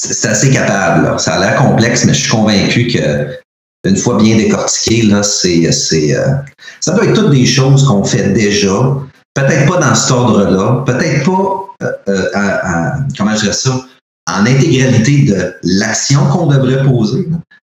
c'est 0.02 0.28
assez 0.28 0.50
capable. 0.50 1.20
Ça 1.20 1.36
a 1.36 1.40
l'air 1.40 1.56
complexe, 1.58 2.06
mais 2.06 2.14
je 2.14 2.22
suis 2.22 2.32
convaincu 2.32 2.88
que 2.88 3.40
une 3.86 3.96
fois 3.96 4.18
bien 4.18 4.36
décortiqué, 4.38 5.04
là, 5.04 5.24
c'est, 5.24 5.72
c'est, 5.72 6.16
euh, 6.16 6.36
ça 6.80 6.94
doit 6.94 7.06
être 7.06 7.14
toutes 7.14 7.32
des 7.32 7.46
choses 7.46 7.86
qu'on 7.88 8.04
fait 8.04 8.30
déjà. 8.34 8.98
Peut-être 9.34 9.72
pas 9.72 9.80
dans 9.80 9.96
cet 9.96 10.12
ordre-là, 10.12 10.84
peut-être 10.86 11.24
pas, 11.26 11.86
euh, 11.86 12.30
euh, 12.36 12.90
comment 13.18 13.36
je 13.36 13.42
dirais 13.42 13.54
ça, 13.54 13.86
en 14.30 14.46
intégralité 14.46 15.24
de 15.24 15.56
l'action 15.64 16.26
qu'on 16.26 16.48
devrait 16.48 16.84
poser. 16.84 17.28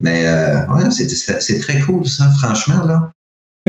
Mais 0.03 0.27
ouais, 0.69 0.91
c'est, 0.91 1.09
c'est 1.09 1.61
très 1.61 1.81
cool, 1.81 2.07
ça, 2.07 2.29
franchement. 2.39 2.85
Là. 2.85 3.11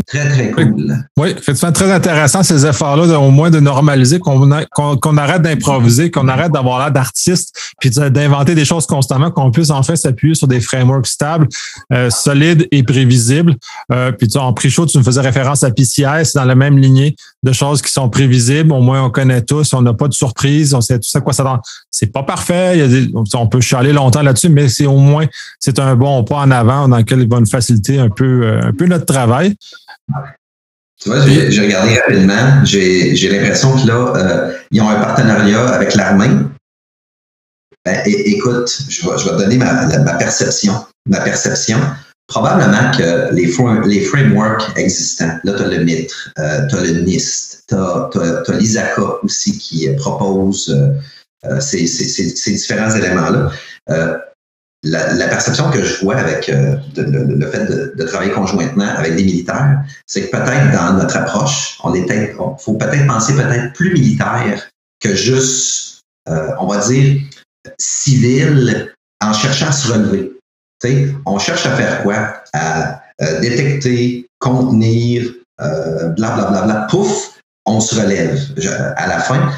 Très, 0.07 0.27
très 0.27 0.51
cool. 0.51 0.93
Oui, 1.15 1.29
effectivement, 1.29 1.71
très 1.71 1.89
intéressant 1.89 2.43
ces 2.43 2.65
efforts-là, 2.65 3.17
au 3.17 3.31
moins 3.31 3.49
de 3.49 3.61
normaliser, 3.61 4.19
qu'on 4.19 5.17
arrête 5.17 5.41
d'improviser, 5.41 6.11
qu'on 6.11 6.27
arrête 6.27 6.51
d'avoir 6.51 6.79
l'air 6.79 6.91
d'artiste, 6.91 7.57
puis 7.79 7.89
d'inventer 7.89 8.55
des 8.55 8.65
choses 8.65 8.85
constamment, 8.87 9.31
qu'on 9.31 9.51
puisse 9.51 9.69
en 9.69 9.83
fait 9.83 9.95
s'appuyer 9.95 10.35
sur 10.35 10.49
des 10.49 10.59
frameworks 10.59 11.07
stables, 11.07 11.47
euh, 11.93 12.09
solides 12.09 12.67
et 12.71 12.83
prévisibles. 12.83 13.55
Euh, 13.93 14.11
puis 14.11 14.27
tu, 14.27 14.37
en 14.37 14.51
pré-show, 14.51 14.85
tu 14.85 14.97
me 14.97 15.03
faisais 15.03 15.21
référence 15.21 15.63
à 15.63 15.71
PCI, 15.71 16.25
c'est 16.25 16.35
dans 16.35 16.43
la 16.43 16.55
même 16.55 16.77
lignée 16.77 17.15
de 17.43 17.53
choses 17.53 17.81
qui 17.81 17.91
sont 17.91 18.09
prévisibles. 18.09 18.73
Au 18.73 18.81
moins, 18.81 19.01
on 19.01 19.09
connaît 19.09 19.43
tous, 19.43 19.73
on 19.73 19.81
n'a 19.81 19.93
pas 19.93 20.09
de 20.09 20.13
surprise, 20.13 20.73
on 20.73 20.81
sait 20.81 20.97
tout 20.99 21.09
ça 21.09 21.21
quoi 21.21 21.31
ça 21.31 21.43
donne. 21.43 21.59
C'est 21.89 22.11
pas 22.11 22.23
parfait, 22.23 22.85
on 23.33 23.47
peut 23.47 23.61
chialer 23.61 23.93
longtemps 23.93 24.23
là-dessus, 24.23 24.49
mais 24.49 24.67
c'est 24.67 24.87
au 24.87 24.97
moins, 24.97 25.25
c'est 25.57 25.79
un 25.79 25.95
bon 25.95 26.25
pas 26.25 26.39
en 26.39 26.51
avant 26.51 26.89
dans 26.89 26.97
lequel 26.97 27.21
il 27.21 27.29
va 27.29 27.39
nous 27.39 27.45
faciliter 27.45 27.97
un 27.97 28.09
peu, 28.09 28.43
euh, 28.43 28.59
un 28.61 28.73
peu 28.73 28.87
notre 28.87 29.05
travail. 29.05 29.55
Tu 31.01 31.09
vois, 31.09 31.25
j'ai 31.25 31.61
regardé 31.61 31.99
rapidement. 31.99 32.63
J'ai 32.63 33.29
l'impression 33.29 33.77
que 33.77 33.87
là, 33.87 34.13
euh, 34.15 34.57
ils 34.71 34.81
ont 34.81 34.89
un 34.89 34.99
partenariat 34.99 35.67
avec 35.69 35.95
l'armée. 35.95 36.29
Ben, 37.83 38.01
écoute, 38.05 38.71
je 38.89 39.07
vais, 39.07 39.15
te 39.15 39.37
donner 39.37 39.57
ma, 39.57 40.13
perception. 40.15 40.73
Ma 41.07 41.19
perception. 41.19 41.77
Probablement 42.27 42.89
que 42.97 43.33
les, 43.35 44.01
frameworks 44.01 44.75
existants, 44.77 45.37
là, 45.43 45.53
tu 45.53 45.63
as 45.63 45.67
le 45.67 45.83
MITRE, 45.83 46.31
euh, 46.39 46.65
tu 46.67 46.75
as 46.75 46.81
le 46.81 47.01
NIST, 47.01 47.65
tu 47.67 47.75
as, 47.75 48.09
as, 48.15 48.51
l'ISACA 48.53 49.03
aussi 49.21 49.59
qui 49.59 49.87
propose 49.97 50.69
euh, 51.45 51.59
ces, 51.59 51.85
ces, 51.85 52.51
différents 52.51 52.89
éléments-là 52.89 53.51
la, 54.85 55.27
perception 55.27 55.69
que 55.71 55.83
je 55.83 56.03
vois 56.03 56.15
avec 56.15 56.47
euh, 56.49 56.77
le, 56.95 57.49
fait 57.49 57.65
de, 57.95 58.03
travailler 58.03 58.31
conjointement 58.31 58.87
avec 58.97 59.15
des 59.15 59.23
militaires, 59.23 59.81
c'est 60.05 60.29
que 60.29 60.31
peut-être 60.31 60.71
dans 60.71 60.93
notre 60.93 61.17
approche, 61.17 61.77
on 61.83 61.93
est 61.93 62.05
faut 62.59 62.75
peut-être 62.75 63.07
penser 63.07 63.33
peut-être 63.33 63.73
plus 63.73 63.93
militaire 63.93 64.69
que 64.99 65.15
juste, 65.15 66.01
euh, 66.29 66.51
on 66.59 66.67
va 66.67 66.77
dire, 66.87 67.21
civil 67.79 68.93
en 69.21 69.33
cherchant 69.33 69.67
à 69.67 69.71
se 69.71 69.91
relever. 69.91 70.33
on 71.25 71.39
cherche 71.39 71.65
à 71.65 71.75
faire 71.75 72.03
quoi? 72.03 72.43
À 72.53 73.01
euh, 73.21 73.39
détecter, 73.39 74.27
contenir, 74.39 75.31
blablabla, 75.57 76.15
bla, 76.15 76.49
bla, 76.49 76.61
bla, 76.61 76.87
pouf, 76.89 77.39
on 77.65 77.79
se 77.79 77.95
relève 77.95 78.39
à 78.97 79.07
la 79.07 79.19
fin 79.19 79.51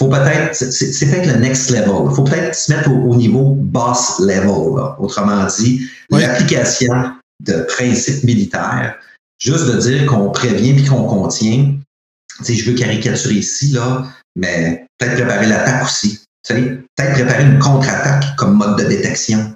faut 0.00 0.08
peut-être, 0.08 0.54
c'est 0.54 1.10
peut-être 1.10 1.26
le 1.26 1.40
next 1.40 1.68
level. 1.68 2.08
Il 2.08 2.14
faut 2.16 2.24
peut-être 2.24 2.54
se 2.54 2.72
mettre 2.72 2.90
au, 2.90 3.14
niveau 3.14 3.54
boss 3.54 4.18
level. 4.18 4.94
Autrement 4.98 5.46
dit, 5.58 5.86
l'application 6.10 7.12
de 7.44 7.62
principes 7.64 8.24
militaires, 8.24 8.98
juste 9.38 9.66
de 9.66 9.78
dire 9.78 10.06
qu'on 10.06 10.30
prévient 10.30 10.72
puis 10.72 10.86
qu'on 10.86 11.04
contient. 11.04 11.74
Tu 12.42 12.54
je 12.54 12.70
veux 12.70 12.76
caricaturer 12.76 13.34
ici, 13.34 13.72
là, 13.72 14.06
mais 14.36 14.86
peut-être 14.96 15.16
préparer 15.16 15.46
l'attaque 15.46 15.84
aussi. 15.84 16.20
peut-être 16.48 17.12
préparer 17.12 17.44
une 17.44 17.58
contre-attaque 17.58 18.36
comme 18.36 18.56
mode 18.56 18.78
de 18.78 18.84
détection. 18.84 19.54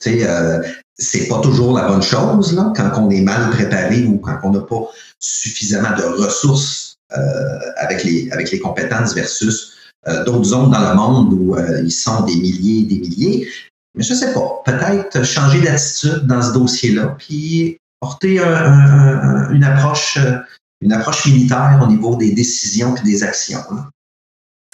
Tu 0.00 0.20
sais, 0.20 0.28
euh, 0.28 0.62
c'est 0.96 1.26
pas 1.26 1.40
toujours 1.40 1.76
la 1.76 1.88
bonne 1.88 2.02
chose 2.02 2.54
là, 2.54 2.72
quand 2.76 2.92
on 2.96 3.10
est 3.10 3.22
mal 3.22 3.50
préparé 3.50 4.04
ou 4.04 4.18
quand 4.18 4.38
on 4.44 4.52
n'a 4.52 4.60
pas 4.60 4.88
suffisamment 5.18 5.96
de 5.96 6.04
ressources 6.04 6.94
euh, 7.18 7.58
avec, 7.78 8.04
les, 8.04 8.30
avec 8.30 8.52
les 8.52 8.60
compétences 8.60 9.14
versus 9.14 9.79
d'autres 10.24 10.44
zones 10.44 10.70
dans 10.70 10.90
le 10.90 10.94
monde 10.94 11.32
où 11.32 11.56
euh, 11.56 11.82
ils 11.84 11.92
sont 11.92 12.24
des 12.24 12.36
milliers 12.36 12.80
et 12.80 12.84
des 12.84 12.98
milliers. 13.00 13.48
Mais 13.94 14.02
je 14.02 14.12
ne 14.12 14.18
sais 14.18 14.32
pas, 14.32 14.62
peut-être 14.64 15.24
changer 15.24 15.60
d'attitude 15.60 16.26
dans 16.26 16.40
ce 16.40 16.52
dossier-là, 16.52 17.16
puis 17.18 17.76
porter 18.00 18.38
une, 18.38 19.64
approche, 19.64 20.16
euh, 20.16 20.38
une 20.80 20.92
approche 20.92 21.26
militaire 21.26 21.78
au 21.82 21.86
niveau 21.86 22.16
des 22.16 22.32
décisions 22.32 22.94
et 22.96 23.02
des 23.02 23.22
actions. 23.22 23.60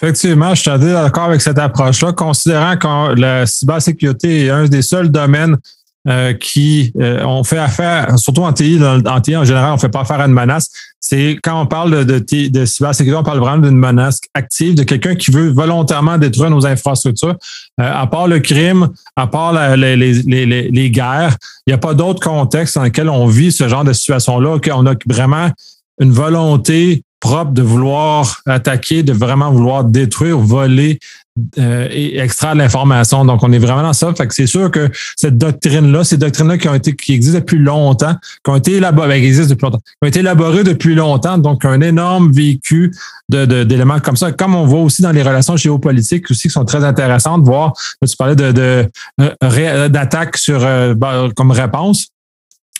Effectivement, 0.01 0.53
je 0.53 0.61
suis 0.61 0.69
d'accord 0.79 1.23
avec 1.23 1.41
cette 1.41 1.57
approche-là, 1.57 2.13
considérant 2.13 2.77
que 2.77 3.19
la 3.19 3.47
cybersécurité 3.47 4.45
est 4.45 4.49
un 4.51 4.65
des 4.65 4.83
seuls 4.83 5.09
domaines 5.09 5.57
euh, 6.07 6.33
qui 6.33 6.93
euh, 7.01 7.21
ont 7.25 7.43
fait 7.43 7.57
affaire, 7.57 8.17
surtout 8.17 8.43
en 8.43 8.53
TI, 8.53 8.79
en 8.81 9.19
TI 9.19 9.35
en 9.35 9.43
général, 9.43 9.73
on 9.73 9.77
fait 9.77 9.89
pas 9.89 10.01
affaire 10.01 10.21
à 10.21 10.25
une 10.25 10.31
menace. 10.31 10.69
C'est 11.01 11.37
quand 11.43 11.61
on 11.61 11.65
parle 11.65 12.05
de, 12.05 12.19
de, 12.19 12.47
de 12.47 12.65
cybersécurité, 12.65 13.19
on 13.19 13.23
parle 13.23 13.39
vraiment 13.39 13.67
d'une 13.67 13.77
menace 13.77 14.21
active, 14.33 14.75
de 14.75 14.83
quelqu'un 14.83 15.15
qui 15.15 15.31
veut 15.31 15.49
volontairement 15.49 16.17
détruire 16.17 16.49
nos 16.49 16.65
infrastructures. 16.65 17.35
Euh, 17.81 17.91
à 17.93 18.07
part 18.07 18.27
le 18.27 18.39
crime, 18.39 18.87
à 19.17 19.27
part 19.27 19.75
les, 19.75 19.97
les, 19.97 20.13
les, 20.13 20.69
les, 20.71 20.89
guerres, 20.89 21.35
il 21.65 21.71
n'y 21.71 21.73
a 21.73 21.77
pas 21.77 21.93
d'autre 21.93 22.21
contexte 22.21 22.75
dans 22.75 22.83
lequel 22.83 23.09
on 23.09 23.27
vit 23.27 23.51
ce 23.51 23.67
genre 23.67 23.83
de 23.83 23.91
situation-là, 23.91 24.59
qu'on 24.59 24.85
a 24.85 24.93
vraiment 25.07 25.49
une 25.99 26.11
volonté 26.11 27.03
propre 27.19 27.51
de 27.51 27.61
vouloir 27.61 28.41
attaquer, 28.45 29.03
de 29.03 29.13
vraiment 29.13 29.51
vouloir 29.51 29.83
détruire, 29.83 30.37
voler 30.37 30.99
euh, 31.59 31.87
et 31.91 32.19
extraire 32.19 32.55
l'information. 32.55 33.23
Donc, 33.25 33.43
on 33.43 33.51
est 33.51 33.59
vraiment 33.59 33.83
dans 33.83 33.93
ça. 33.93 34.13
C'est 34.29 34.47
sûr 34.47 34.71
que 34.71 34.89
cette 35.15 35.37
doctrine-là, 35.37 36.03
ces 36.03 36.17
doctrines-là 36.17 36.57
qui 36.57 36.67
ont 36.67 36.73
été, 36.73 36.95
qui 36.95 37.13
existent 37.13 37.39
depuis 37.39 37.59
longtemps, 37.59 38.15
qui 38.43 38.51
ont 38.51 38.55
été 38.55 38.73
élaborées, 38.73 39.07
ben, 39.07 39.23
existent 39.23 39.53
depuis 39.53 39.65
longtemps, 39.65 39.79
qui 39.79 39.97
ont 40.03 40.07
été 40.07 40.19
élaborées 40.19 40.63
depuis 40.63 40.95
longtemps, 40.95 41.37
donc 41.37 41.63
un 41.65 41.81
énorme 41.81 42.31
vécu 42.31 42.91
de, 43.29 43.63
d'éléments 43.63 43.99
comme 43.99 44.17
ça. 44.17 44.31
Comme 44.31 44.55
on 44.55 44.65
voit 44.65 44.81
aussi 44.81 45.01
dans 45.01 45.11
les 45.11 45.21
relations 45.21 45.57
géopolitiques 45.57 46.29
aussi 46.31 46.47
qui 46.47 46.53
sont 46.53 46.65
très 46.65 46.83
intéressantes, 46.83 47.43
voir, 47.43 47.73
tu 48.07 48.15
parlais 48.15 48.35
de, 48.35 48.51
de, 48.51 48.89
euh, 49.21 49.89
d'attaques 49.89 50.37
sur, 50.37 50.63
euh, 50.63 50.93
ben, 50.95 51.29
comme 51.35 51.51
réponse. 51.51 52.07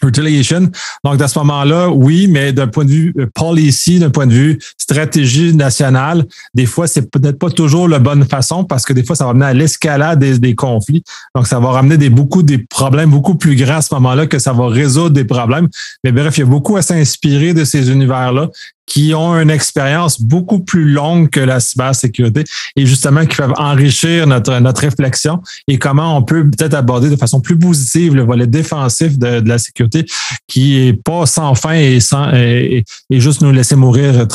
Retaliation. 0.01 0.69
Donc, 1.03 1.21
à 1.21 1.27
ce 1.27 1.39
moment-là, 1.39 1.89
oui, 1.89 2.27
mais 2.27 2.53
d'un 2.53 2.67
point 2.67 2.86
de 2.86 2.91
vue 2.91 3.13
euh, 3.17 3.25
policy, 3.33 3.99
d'un 3.99 4.10
point 4.10 4.27
de 4.27 4.33
vue 4.33 4.60
stratégie 4.77 5.55
nationale, 5.55 6.25
des 6.53 6.65
fois, 6.65 6.88
c'est 6.88 7.10
peut-être 7.10 7.39
pas 7.39 7.49
toujours 7.49 7.88
la 7.88 7.99
bonne 7.99 8.25
façon 8.25 8.63
parce 8.63 8.86
que 8.86 8.93
des 8.93 9.03
fois, 9.03 9.15
ça 9.15 9.25
va 9.25 9.31
amener 9.31 9.45
à 9.45 9.53
l'escalade 9.53 10.19
des, 10.19 10.55
conflits. 10.55 11.03
Donc, 11.36 11.47
ça 11.47 11.60
va 11.60 11.71
ramener 11.71 11.97
des, 11.97 12.10
beaucoup 12.10 12.43
des 12.43 12.60
problèmes 12.60 13.10
beaucoup 13.10 13.36
plus 13.36 13.55
grands 13.55 13.77
à 13.77 13.81
ce 13.81 13.93
moment-là 13.95 14.27
que 14.27 14.39
ça 14.39 14.53
va 14.53 14.67
résoudre 14.67 15.12
des 15.12 15.25
problèmes. 15.25 15.67
Mais 16.03 16.12
bref, 16.12 16.38
il 16.38 16.41
y 16.41 16.43
a 16.43 16.47
beaucoup 16.47 16.77
à 16.77 16.81
s'inspirer 16.81 17.53
de 17.53 17.63
ces 17.63 17.89
univers-là 17.91 18.49
qui 18.88 19.13
ont 19.13 19.39
une 19.39 19.52
expérience 19.52 20.19
beaucoup 20.19 20.60
plus 20.60 20.89
longue 20.89 21.30
que 21.30 21.39
la 21.39 21.60
cybersécurité 21.60 22.45
et 22.76 22.86
justement 22.86 23.26
qui 23.26 23.36
peuvent 23.36 23.54
enrichir 23.58 24.26
notre, 24.26 24.60
notre 24.60 24.82
réflexion 24.82 25.41
et 25.67 25.78
comment 25.78 26.17
on 26.17 26.23
peut 26.23 26.50
peut-être 26.50 26.73
aborder 26.73 27.10
de 27.10 27.17
façon 27.17 27.41
plus 27.41 27.60
positive 27.60 28.15
le 28.15 28.23
volet 28.23 28.47
défensif 28.47 29.19
de, 29.19 29.47
la 29.47 29.60
sécurité 29.60 30.06
qui 30.47 30.78
est 30.80 30.93
pas 30.93 31.26
sans 31.26 31.54
fin 31.54 31.73
et 31.73 32.00
sans 32.00 32.32
et, 32.34 32.84
juste 33.12 33.41
nous 33.41 33.52
laisser 33.52 33.76
mourir 33.76 34.28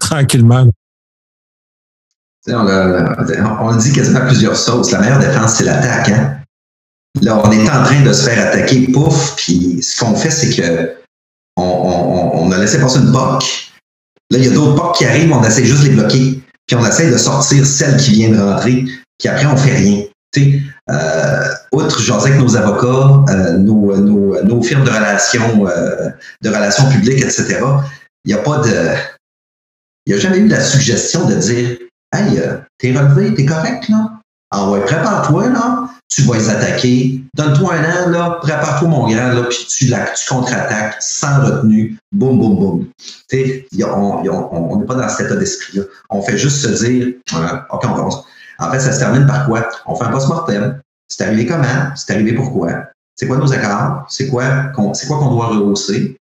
tranquillement. 0.00 0.66
On, 2.48 2.54
on, 3.60 3.76
dit 3.76 3.92
quasiment 3.92 4.26
plusieurs 4.26 4.56
sauces. 4.56 4.90
La 4.90 5.00
meilleure 5.00 5.18
défense, 5.18 5.56
c'est 5.56 5.64
l'attaque. 5.64 6.08
Hein? 6.08 6.40
Là, 7.20 7.40
on 7.44 7.52
est 7.52 7.68
en 7.68 7.84
train 7.84 8.02
de 8.02 8.12
se 8.12 8.28
faire 8.28 8.48
attaquer, 8.48 8.88
pouf, 8.92 9.36
puis 9.36 9.82
ce 9.82 10.00
qu'on 10.00 10.14
fait, 10.14 10.30
c'est 10.30 10.56
que 10.56 10.94
on, 11.56 12.50
a 12.50 12.58
laissé 12.58 12.80
passer 12.80 12.98
une 12.98 13.12
POC. 13.12 13.69
Là, 14.30 14.38
il 14.38 14.44
y 14.44 14.48
a 14.48 14.50
d'autres 14.52 14.74
POC 14.76 14.96
qui 14.96 15.04
arrivent, 15.06 15.32
on 15.32 15.42
essaie 15.42 15.64
juste 15.64 15.82
de 15.82 15.88
les 15.88 15.94
bloquer. 15.94 16.40
Puis 16.66 16.76
on 16.76 16.86
essaie 16.86 17.10
de 17.10 17.16
sortir 17.16 17.66
celle 17.66 17.96
qui 17.96 18.12
vient 18.12 18.30
de 18.30 18.40
rentrer, 18.40 18.84
puis 19.18 19.28
après, 19.28 19.46
on 19.46 19.56
fait 19.56 19.74
rien. 19.74 20.04
Tu 20.32 20.62
euh, 20.88 21.48
outre 21.72 22.38
nos 22.38 22.56
avocats, 22.56 23.32
euh, 23.32 23.58
nos, 23.58 23.96
nos, 23.96 24.42
nos, 24.44 24.62
firmes 24.62 24.84
de 24.84 24.90
relations, 24.90 25.66
euh, 25.66 26.10
de 26.42 26.48
relations 26.48 26.88
publiques, 26.88 27.20
etc., 27.20 27.60
il 28.24 28.32
n'y 28.32 28.38
a 28.38 28.42
pas 28.42 28.58
de. 28.58 28.94
Il 30.06 30.14
n'y 30.14 30.18
a 30.18 30.22
jamais 30.22 30.38
eu 30.38 30.48
la 30.48 30.60
suggestion 30.60 31.26
de 31.26 31.34
dire 31.34 31.78
Hey, 32.12 32.38
euh, 32.38 32.58
t'es 32.78 32.96
relevé, 32.96 33.34
t'es 33.34 33.44
correct, 33.44 33.88
là? 33.88 34.12
Ah 34.50 34.70
ouais, 34.70 34.80
prépare-toi, 34.84 35.48
là. 35.48 35.88
Tu 36.10 36.22
vas 36.22 36.36
les 36.36 36.50
attaquer. 36.50 37.22
Donne-toi 37.34 37.74
un 37.74 37.84
an, 37.84 38.10
là. 38.10 38.38
Prépare-toi, 38.42 38.88
mon 38.88 39.08
grand, 39.08 39.32
là. 39.32 39.44
Puis 39.48 39.66
tu, 39.68 39.86
tu 39.86 40.28
contre-attaques 40.28 40.96
sans 41.00 41.44
retenue. 41.44 41.96
Boum, 42.10 42.38
boum, 42.38 42.58
boum. 42.58 42.86
Tu 43.28 43.66
sais, 43.70 43.84
on 43.84 44.76
n'est 44.76 44.86
pas 44.86 44.96
dans 44.96 45.08
cet 45.08 45.26
état 45.26 45.36
d'esprit-là. 45.36 45.84
On 46.10 46.20
fait 46.20 46.36
juste 46.36 46.66
se 46.66 46.84
dire, 46.84 47.14
euh, 47.34 47.56
OK, 47.70 47.82
on 47.84 47.94
commence. 47.94 48.24
En 48.58 48.70
fait, 48.72 48.80
ça 48.80 48.92
se 48.92 48.98
termine 48.98 49.26
par 49.26 49.46
quoi? 49.46 49.68
On 49.86 49.94
fait 49.94 50.04
un 50.04 50.10
post-mortem. 50.10 50.80
C'est 51.08 51.24
arrivé 51.24 51.46
comment? 51.46 51.94
C'est 51.94 52.12
arrivé 52.12 52.34
pourquoi? 52.34 52.88
C'est 53.16 53.26
quoi 53.26 53.36
nos 53.36 53.52
accords? 53.52 54.06
C'est 54.08 54.28
quoi 54.28 54.72
qu'on 54.74 55.30
doit 55.30 55.46
rehausser? 55.46 56.16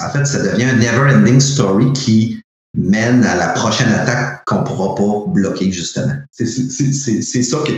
En 0.00 0.10
fait, 0.10 0.24
ça 0.24 0.42
devient 0.42 0.64
un 0.64 0.76
never-ending 0.76 1.38
story 1.38 1.92
qui 1.92 2.42
mène 2.76 3.24
à 3.24 3.36
la 3.36 3.48
prochaine 3.50 3.92
attaque 3.92 4.44
qu'on 4.46 4.62
ne 4.62 4.66
pourra 4.66 4.94
pas 4.96 5.30
bloquer, 5.30 5.70
justement. 5.70 6.14
C'est 6.32 6.46
ça 6.46 7.58
que. 7.64 7.72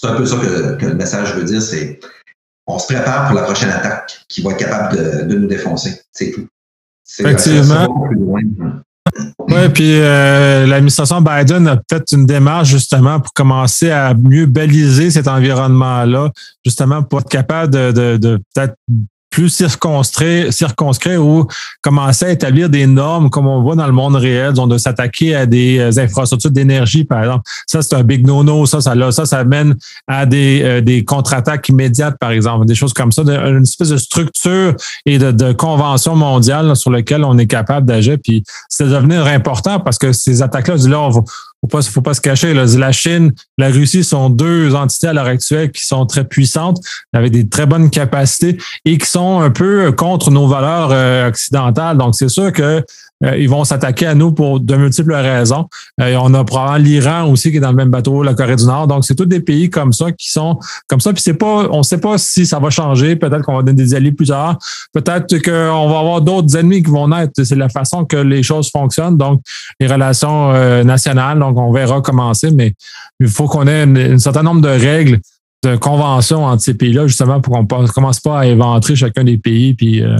C'est 0.00 0.06
un 0.06 0.14
peu 0.14 0.26
ça 0.26 0.36
que, 0.36 0.86
le 0.86 0.94
message 0.94 1.34
veut 1.34 1.44
dire, 1.44 1.60
c'est 1.60 1.98
on 2.68 2.78
se 2.78 2.86
prépare 2.86 3.26
pour 3.26 3.34
la 3.34 3.42
prochaine 3.42 3.70
attaque 3.70 4.24
qui 4.28 4.42
va 4.42 4.52
être 4.52 4.58
capable 4.58 4.96
de, 5.26 5.34
nous 5.34 5.48
défoncer. 5.48 6.00
C'est 6.12 6.30
tout. 6.30 6.46
Effectivement. 7.18 8.08
Oui, 9.38 9.68
puis 9.74 9.98
euh, 10.00 10.66
l'administration 10.66 11.22
Biden 11.22 11.66
a 11.66 11.80
fait 11.90 12.04
une 12.12 12.26
démarche 12.26 12.68
justement 12.68 13.18
pour 13.18 13.32
commencer 13.32 13.90
à 13.90 14.14
mieux 14.14 14.46
baliser 14.46 15.10
cet 15.10 15.26
environnement-là, 15.26 16.30
justement 16.64 17.02
pour 17.02 17.20
être 17.20 17.28
capable 17.28 17.72
de, 17.72 17.90
de, 17.90 18.16
de 18.18 18.36
peut-être 18.54 18.74
plus 19.30 19.50
circonscrit, 19.50 20.52
circonscrit 20.52 21.16
ou 21.16 21.46
commencer 21.82 22.26
à 22.26 22.30
établir 22.30 22.68
des 22.70 22.86
normes 22.86 23.30
comme 23.30 23.46
on 23.46 23.60
voit 23.60 23.76
dans 23.76 23.86
le 23.86 23.92
monde 23.92 24.16
réel, 24.16 24.52
donc 24.52 24.70
de 24.70 24.78
s'attaquer 24.78 25.34
à 25.34 25.46
des 25.46 25.78
euh, 25.78 26.02
infrastructures 26.02 26.50
d'énergie, 26.50 27.04
par 27.04 27.20
exemple. 27.20 27.42
Ça, 27.66 27.82
c'est 27.82 27.94
un 27.94 28.02
big 28.02 28.26
no-no. 28.26 28.66
Ça, 28.66 28.80
ça, 28.80 28.94
là, 28.94 29.12
ça, 29.12 29.26
ça 29.26 29.44
mène 29.44 29.76
à 30.06 30.26
des, 30.26 30.62
euh, 30.62 30.80
des 30.80 31.04
contre-attaques 31.04 31.68
immédiates, 31.68 32.16
par 32.18 32.30
exemple, 32.30 32.66
des 32.66 32.74
choses 32.74 32.92
comme 32.92 33.12
ça, 33.12 33.22
une 33.22 33.62
espèce 33.62 33.90
de 33.90 33.96
structure 33.96 34.74
et 35.04 35.18
de, 35.18 35.30
de 35.30 35.52
convention 35.52 36.16
mondiale 36.16 36.74
sur 36.76 36.90
lequel 36.90 37.24
on 37.24 37.36
est 37.38 37.46
capable 37.46 37.86
d'agir. 37.86 38.16
Puis 38.22 38.44
c'est 38.68 38.88
devenir 38.88 39.26
important 39.26 39.80
parce 39.80 39.98
que 39.98 40.12
ces 40.12 40.42
attaques-là, 40.42 40.76
là, 40.88 41.00
on 41.00 41.10
va, 41.10 41.20
faut 41.60 41.68
pas, 41.68 41.82
faut 41.82 42.02
pas 42.02 42.14
se 42.14 42.20
cacher. 42.20 42.54
La 42.54 42.92
Chine, 42.92 43.32
la 43.56 43.68
Russie 43.68 44.04
sont 44.04 44.30
deux 44.30 44.74
entités 44.74 45.08
à 45.08 45.12
l'heure 45.12 45.26
actuelle 45.26 45.70
qui 45.70 45.84
sont 45.84 46.06
très 46.06 46.24
puissantes, 46.24 46.78
avec 47.12 47.32
des 47.32 47.48
très 47.48 47.66
bonnes 47.66 47.90
capacités 47.90 48.58
et 48.84 48.98
qui 48.98 49.06
sont 49.06 49.40
un 49.40 49.50
peu 49.50 49.92
contre 49.92 50.30
nos 50.30 50.46
valeurs 50.46 50.90
euh, 50.92 51.28
occidentales. 51.28 51.98
Donc, 51.98 52.14
c'est 52.14 52.28
sûr 52.28 52.52
que 52.52 52.84
ils 53.24 53.48
vont 53.48 53.64
s'attaquer 53.64 54.06
à 54.06 54.14
nous 54.14 54.32
pour 54.32 54.60
de 54.60 54.76
multiples 54.76 55.12
raisons. 55.12 55.68
Euh, 56.00 56.16
on 56.20 56.32
a 56.34 56.44
probablement 56.44 56.76
l'Iran 56.78 57.28
aussi 57.28 57.50
qui 57.50 57.56
est 57.56 57.60
dans 57.60 57.70
le 57.70 57.76
même 57.76 57.90
bateau, 57.90 58.22
la 58.22 58.34
Corée 58.34 58.56
du 58.56 58.64
Nord. 58.64 58.86
Donc, 58.86 59.04
c'est 59.04 59.16
tous 59.16 59.26
des 59.26 59.40
pays 59.40 59.70
comme 59.70 59.92
ça 59.92 60.12
qui 60.12 60.30
sont 60.30 60.58
comme 60.86 61.00
ça. 61.00 61.12
Puis 61.12 61.22
c'est 61.22 61.34
pas, 61.34 61.68
on 61.70 61.78
ne 61.78 61.82
sait 61.82 61.98
pas 61.98 62.16
si 62.18 62.46
ça 62.46 62.60
va 62.60 62.70
changer. 62.70 63.16
Peut-être 63.16 63.42
qu'on 63.42 63.56
va 63.56 63.62
donner 63.62 63.82
des 63.82 63.94
alliés 63.94 64.12
plus 64.12 64.26
tard. 64.26 64.56
Peut-être 64.92 65.38
qu'on 65.38 65.88
va 65.88 65.98
avoir 65.98 66.20
d'autres 66.20 66.56
ennemis 66.56 66.82
qui 66.82 66.90
vont 66.90 67.08
naître. 67.08 67.32
C'est 67.42 67.56
la 67.56 67.68
façon 67.68 68.04
que 68.04 68.16
les 68.16 68.42
choses 68.44 68.70
fonctionnent. 68.70 69.16
Donc, 69.16 69.42
les 69.80 69.88
relations 69.88 70.52
euh, 70.52 70.84
nationales. 70.84 71.40
Donc, 71.40 71.58
on 71.58 71.72
verra 71.72 72.00
commencer, 72.00 72.52
mais 72.52 72.74
il 73.18 73.28
faut 73.28 73.46
qu'on 73.46 73.66
ait 73.66 73.82
un 73.82 74.18
certain 74.18 74.44
nombre 74.44 74.60
de 74.60 74.68
règles 74.68 75.18
de 75.64 75.74
conventions 75.74 76.44
entre 76.44 76.62
ces 76.62 76.74
pays-là, 76.74 77.08
justement, 77.08 77.40
pour 77.40 77.52
qu'on 77.52 77.82
ne 77.82 77.88
commence 77.88 78.20
pas 78.20 78.40
à 78.40 78.46
éventrer 78.46 78.94
chacun 78.94 79.24
des 79.24 79.38
pays. 79.38 79.74
Puis, 79.74 80.04
en 80.06 80.18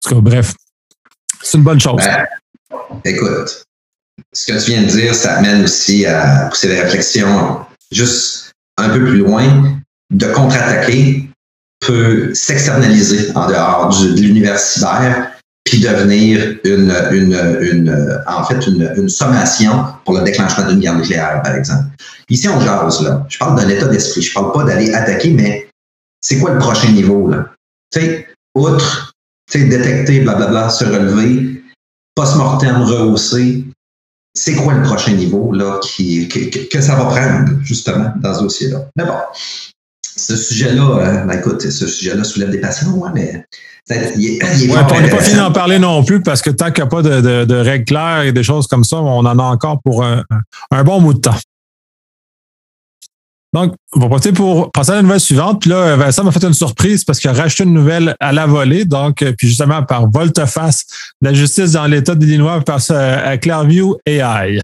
tout 0.00 0.14
cas, 0.14 0.20
bref, 0.20 0.54
c'est 1.42 1.58
une 1.58 1.64
bonne 1.64 1.80
chose. 1.80 2.02
Ben, 2.02 2.26
écoute, 3.04 3.64
ce 4.32 4.52
que 4.52 4.58
tu 4.64 4.70
viens 4.72 4.82
de 4.82 4.88
dire, 4.88 5.14
ça 5.14 5.36
amène 5.36 5.64
aussi 5.64 6.06
à 6.06 6.48
pousser 6.50 6.68
la 6.68 6.82
réflexion 6.82 7.60
juste 7.90 8.52
un 8.76 8.90
peu 8.90 9.04
plus 9.04 9.18
loin. 9.18 9.78
De 10.10 10.26
contre-attaquer 10.26 11.28
peut 11.80 12.34
s'externaliser 12.34 13.30
en 13.34 13.48
dehors 13.48 13.88
de 13.88 14.20
l'univers 14.20 14.58
cyber 14.58 15.30
puis 15.64 15.80
devenir 15.80 16.58
une, 16.64 16.92
une, 17.12 17.58
une, 17.60 18.22
en 18.26 18.44
fait 18.44 18.66
une, 18.66 19.08
sommation 19.08 19.84
pour 20.04 20.18
le 20.18 20.24
déclenchement 20.24 20.66
d'une 20.66 20.80
guerre 20.80 20.96
nucléaire, 20.96 21.42
par 21.42 21.54
exemple. 21.54 21.84
Ici, 22.28 22.48
on 22.48 22.60
jase, 22.60 23.02
là. 23.02 23.24
Je 23.28 23.38
parle 23.38 23.56
d'un 23.56 23.68
état 23.68 23.86
d'esprit. 23.86 24.22
Je 24.22 24.32
parle 24.32 24.52
pas 24.52 24.64
d'aller 24.64 24.92
attaquer, 24.92 25.30
mais 25.30 25.68
c'est 26.20 26.38
quoi 26.38 26.52
le 26.52 26.58
prochain 26.58 26.90
niveau, 26.90 27.28
là? 27.28 27.46
Tu 27.92 28.00
sais, 28.00 28.28
outre 28.54 29.09
détecter, 29.58 30.20
blablabla, 30.20 30.70
se 30.70 30.84
relever, 30.84 31.62
post-mortem 32.14 32.82
rehaussé. 32.82 33.64
C'est 34.34 34.54
quoi 34.54 34.74
le 34.74 34.82
prochain 34.82 35.12
niveau 35.12 35.52
là, 35.52 35.80
qui, 35.82 36.28
que, 36.28 36.80
ça 36.80 36.94
va 36.94 37.06
prendre, 37.06 37.50
justement, 37.62 38.12
dans 38.16 38.34
ce 38.34 38.42
dossier-là? 38.42 38.86
Mais 38.96 39.04
bon, 39.04 39.18
ce 40.02 40.36
sujet-là, 40.36 40.82
euh, 40.82 41.24
ben, 41.24 41.38
écoute, 41.38 41.62
ce 41.62 41.86
sujet-là 41.86 42.22
soulève 42.22 42.50
des 42.50 42.60
passions, 42.60 43.04
hein, 43.04 43.12
mais 43.12 43.44
il 44.16 44.36
est, 44.36 44.72
on 44.72 45.00
n'est 45.00 45.08
pas 45.08 45.18
fini 45.18 45.36
d'en 45.36 45.50
parler 45.50 45.80
non 45.80 46.04
plus 46.04 46.22
parce 46.22 46.42
que 46.42 46.50
tant 46.50 46.70
qu'il 46.70 46.84
n'y 46.84 46.88
a 46.88 46.90
pas 46.90 47.02
de, 47.02 47.54
règles 47.56 47.86
claires 47.86 48.22
et 48.22 48.30
des 48.30 48.44
choses 48.44 48.68
comme 48.68 48.84
ça, 48.84 48.98
on 48.98 49.26
en 49.26 49.38
a 49.38 49.42
encore 49.42 49.80
pour 49.82 50.04
un 50.04 50.84
bon 50.84 51.02
bout 51.02 51.14
de 51.14 51.18
temps. 51.18 51.34
Donc, 53.52 53.74
on 53.94 54.00
va 54.00 54.08
passer 54.08 54.32
pour 54.32 54.70
passer 54.70 54.92
à 54.92 54.96
la 54.96 55.02
nouvelle 55.02 55.20
suivante. 55.20 55.62
Puis 55.62 55.70
là, 55.70 55.96
Vincent 55.96 56.22
m'a 56.22 56.30
fait 56.30 56.44
une 56.44 56.54
surprise 56.54 57.04
parce 57.04 57.18
qu'il 57.18 57.30
a 57.30 57.32
racheté 57.32 57.64
une 57.64 57.74
nouvelle 57.74 58.14
à 58.20 58.32
la 58.32 58.46
volée. 58.46 58.84
Donc, 58.84 59.22
euh, 59.22 59.32
puis 59.36 59.48
justement, 59.48 59.82
par 59.82 60.08
volte-face, 60.08 60.84
la 61.20 61.34
justice 61.34 61.72
dans 61.72 61.86
l'État 61.86 62.14
d'Illinois 62.14 62.60
passe 62.60 62.90
à 62.90 63.36
Clearview 63.38 63.96
AI. 64.06 64.60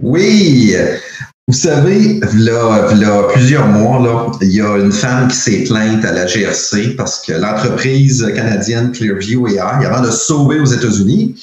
Oui, 0.00 0.76
vous 1.46 1.54
savez, 1.54 2.20
là, 2.34 2.94
là, 2.94 3.28
plusieurs 3.32 3.66
mois, 3.66 4.00
là, 4.00 4.32
il 4.40 4.52
y 4.52 4.62
a 4.62 4.78
une 4.78 4.92
femme 4.92 5.28
qui 5.28 5.36
s'est 5.36 5.64
plainte 5.64 6.02
à 6.04 6.12
la 6.12 6.26
GRC 6.26 6.96
parce 6.96 7.20
que 7.20 7.32
l'entreprise 7.32 8.26
canadienne 8.34 8.92
Clearview 8.92 9.46
AI, 9.48 9.60
avant 9.60 10.00
de 10.00 10.10
sauver 10.10 10.58
aux 10.58 10.64
États-Unis, 10.64 11.34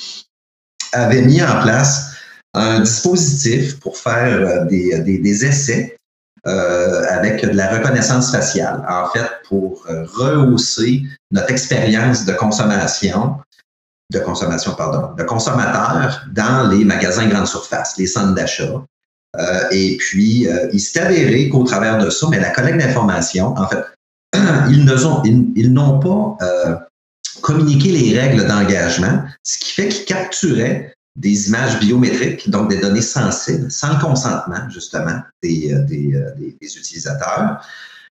avait 0.92 1.22
mis 1.22 1.42
en 1.44 1.62
place 1.62 2.11
un 2.54 2.82
dispositif 2.82 3.80
pour 3.80 3.98
faire 3.98 4.42
euh, 4.42 4.66
des, 4.66 5.00
des, 5.00 5.20
des 5.20 5.46
essais 5.46 5.96
euh, 6.48 7.04
avec 7.10 7.46
de 7.46 7.56
la 7.56 7.70
reconnaissance 7.70 8.32
faciale, 8.32 8.84
en 8.90 9.08
fait, 9.10 9.30
pour 9.48 9.86
euh, 9.90 10.06
rehausser 10.06 11.04
notre 11.30 11.52
expérience 11.52 12.26
de 12.26 12.34
consommation, 12.34 13.36
de 14.12 14.20
consommation, 14.20 14.74
pardon, 14.74 15.14
de 15.16 15.24
consommateur 15.24 16.26
dans 16.32 16.68
les 16.70 16.84
magasins 16.84 17.28
grande 17.28 17.46
surface, 17.46 17.96
les 17.98 18.08
centres 18.08 18.34
d'achat. 18.34 18.84
Euh, 19.40 19.64
et 19.70 19.98
puis, 19.98 20.48
euh, 20.48 20.68
il 20.74 20.80
s'est 20.80 21.00
avéré 21.00 21.48
qu'au 21.48 21.64
travers 21.64 22.00
de 22.00 22.10
ça, 22.10 22.28
mais 22.30 22.40
la 22.40 22.50
collecte 22.50 22.80
d'informations, 22.80 23.56
en 23.56 23.68
fait, 23.68 23.86
ils 24.70 24.84
ne 24.84 24.98
sont, 24.98 25.22
ils, 25.24 25.52
ils 25.56 25.72
n'ont 25.72 26.00
pas 26.00 26.38
communiqué 27.42 27.90
les 27.90 28.20
règles 28.20 28.48
d'engagement, 28.48 29.24
ce 29.44 29.60
qui 29.60 29.74
fait 29.74 29.90
qu'ils 29.90 30.06
capturaient 30.06 30.94
des 31.16 31.50
images 31.50 31.80
biométriques, 31.80 32.50
donc 32.50 32.70
des 32.70 32.80
données 32.80 33.02
sensibles, 33.02 33.70
sans 33.70 33.94
le 33.94 34.02
consentement, 34.02 34.70
justement, 34.70 35.20
des, 35.44 35.74
euh, 35.74 35.80
euh, 35.80 36.32
des, 36.38 36.78
utilisateurs. 36.78 37.62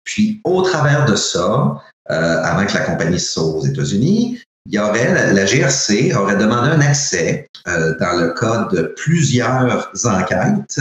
Puis, 0.04 0.40
au 0.44 0.62
travers 0.62 1.04
de 1.04 1.16
ça, 1.16 1.82
euh, 2.10 2.42
avant 2.42 2.64
que 2.64 2.74
la 2.74 2.80
compagnie 2.80 3.20
soit 3.20 3.44
aux 3.44 3.64
États-Unis, 3.64 4.40
il 4.66 4.74
y 4.74 4.78
aurait, 4.78 5.32
la, 5.32 5.44
GRC 5.44 6.14
aurait 6.14 6.36
demandé 6.36 6.70
un 6.70 6.80
accès 6.80 7.48
euh, 7.68 7.94
dans 8.00 8.18
le 8.18 8.32
cas 8.32 8.68
de 8.72 8.94
plusieurs 8.96 9.88
enquêtes, 10.04 10.80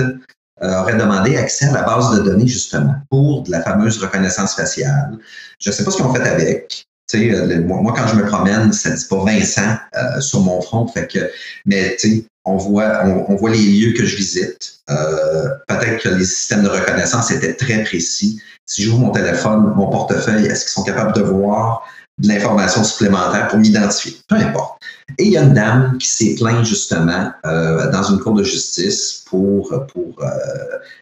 aurait 0.61 0.95
demandé 0.95 1.35
accès 1.35 1.65
à 1.65 1.73
la 1.73 1.83
base 1.83 2.17
de 2.17 2.23
données, 2.23 2.47
justement, 2.47 2.95
pour 3.09 3.43
de 3.43 3.51
la 3.51 3.61
fameuse 3.61 4.01
reconnaissance 4.01 4.55
faciale. 4.55 5.17
Je 5.59 5.69
ne 5.69 5.75
sais 5.75 5.83
pas 5.83 5.91
ce 5.91 5.97
qu'ils 5.97 6.05
ont 6.05 6.13
fait 6.13 6.27
avec, 6.27 6.87
sais, 7.15 7.59
moi, 7.59 7.93
quand 7.95 8.07
je 8.07 8.15
me 8.15 8.25
promène, 8.25 8.71
ça 8.73 8.91
dit 8.91 9.05
pas 9.09 9.23
Vincent 9.23 9.77
sur 10.19 10.41
mon 10.41 10.61
front. 10.61 10.87
Fait 10.87 11.07
que, 11.07 11.19
mais 11.65 11.95
tu 11.99 12.09
sais, 12.09 12.25
on 12.45 12.57
voit, 12.57 13.05
on, 13.05 13.35
voit 13.35 13.49
les 13.49 13.63
lieux 13.63 13.93
que 13.93 14.05
je 14.05 14.15
visite. 14.15 14.79
Peut-être 14.87 16.03
que 16.03 16.09
les 16.09 16.25
systèmes 16.25 16.63
de 16.63 16.69
reconnaissance 16.69 17.31
étaient 17.31 17.55
très 17.55 17.83
précis. 17.83 18.39
Si 18.65 18.83
j'ouvre 18.83 18.99
mon 18.99 19.11
téléphone, 19.11 19.73
mon 19.75 19.89
portefeuille, 19.89 20.45
est-ce 20.45 20.65
qu'ils 20.65 20.71
sont 20.71 20.83
capables 20.83 21.13
de 21.13 21.21
voir 21.21 21.83
de 22.17 22.27
l'information 22.27 22.83
supplémentaire 22.83 23.47
pour 23.47 23.59
m'identifier? 23.59 24.17
Peu 24.27 24.35
importe. 24.35 24.81
Et 25.17 25.25
il 25.25 25.31
y 25.31 25.37
a 25.37 25.43
une 25.43 25.53
dame 25.53 25.97
qui 25.99 26.07
s'est 26.07 26.35
plainte 26.35 26.65
justement 26.65 27.31
euh, 27.45 27.91
dans 27.91 28.03
une 28.03 28.19
cour 28.19 28.33
de 28.33 28.43
justice 28.43 29.23
pour, 29.27 29.69
pour 29.93 30.15
euh, 30.23 30.27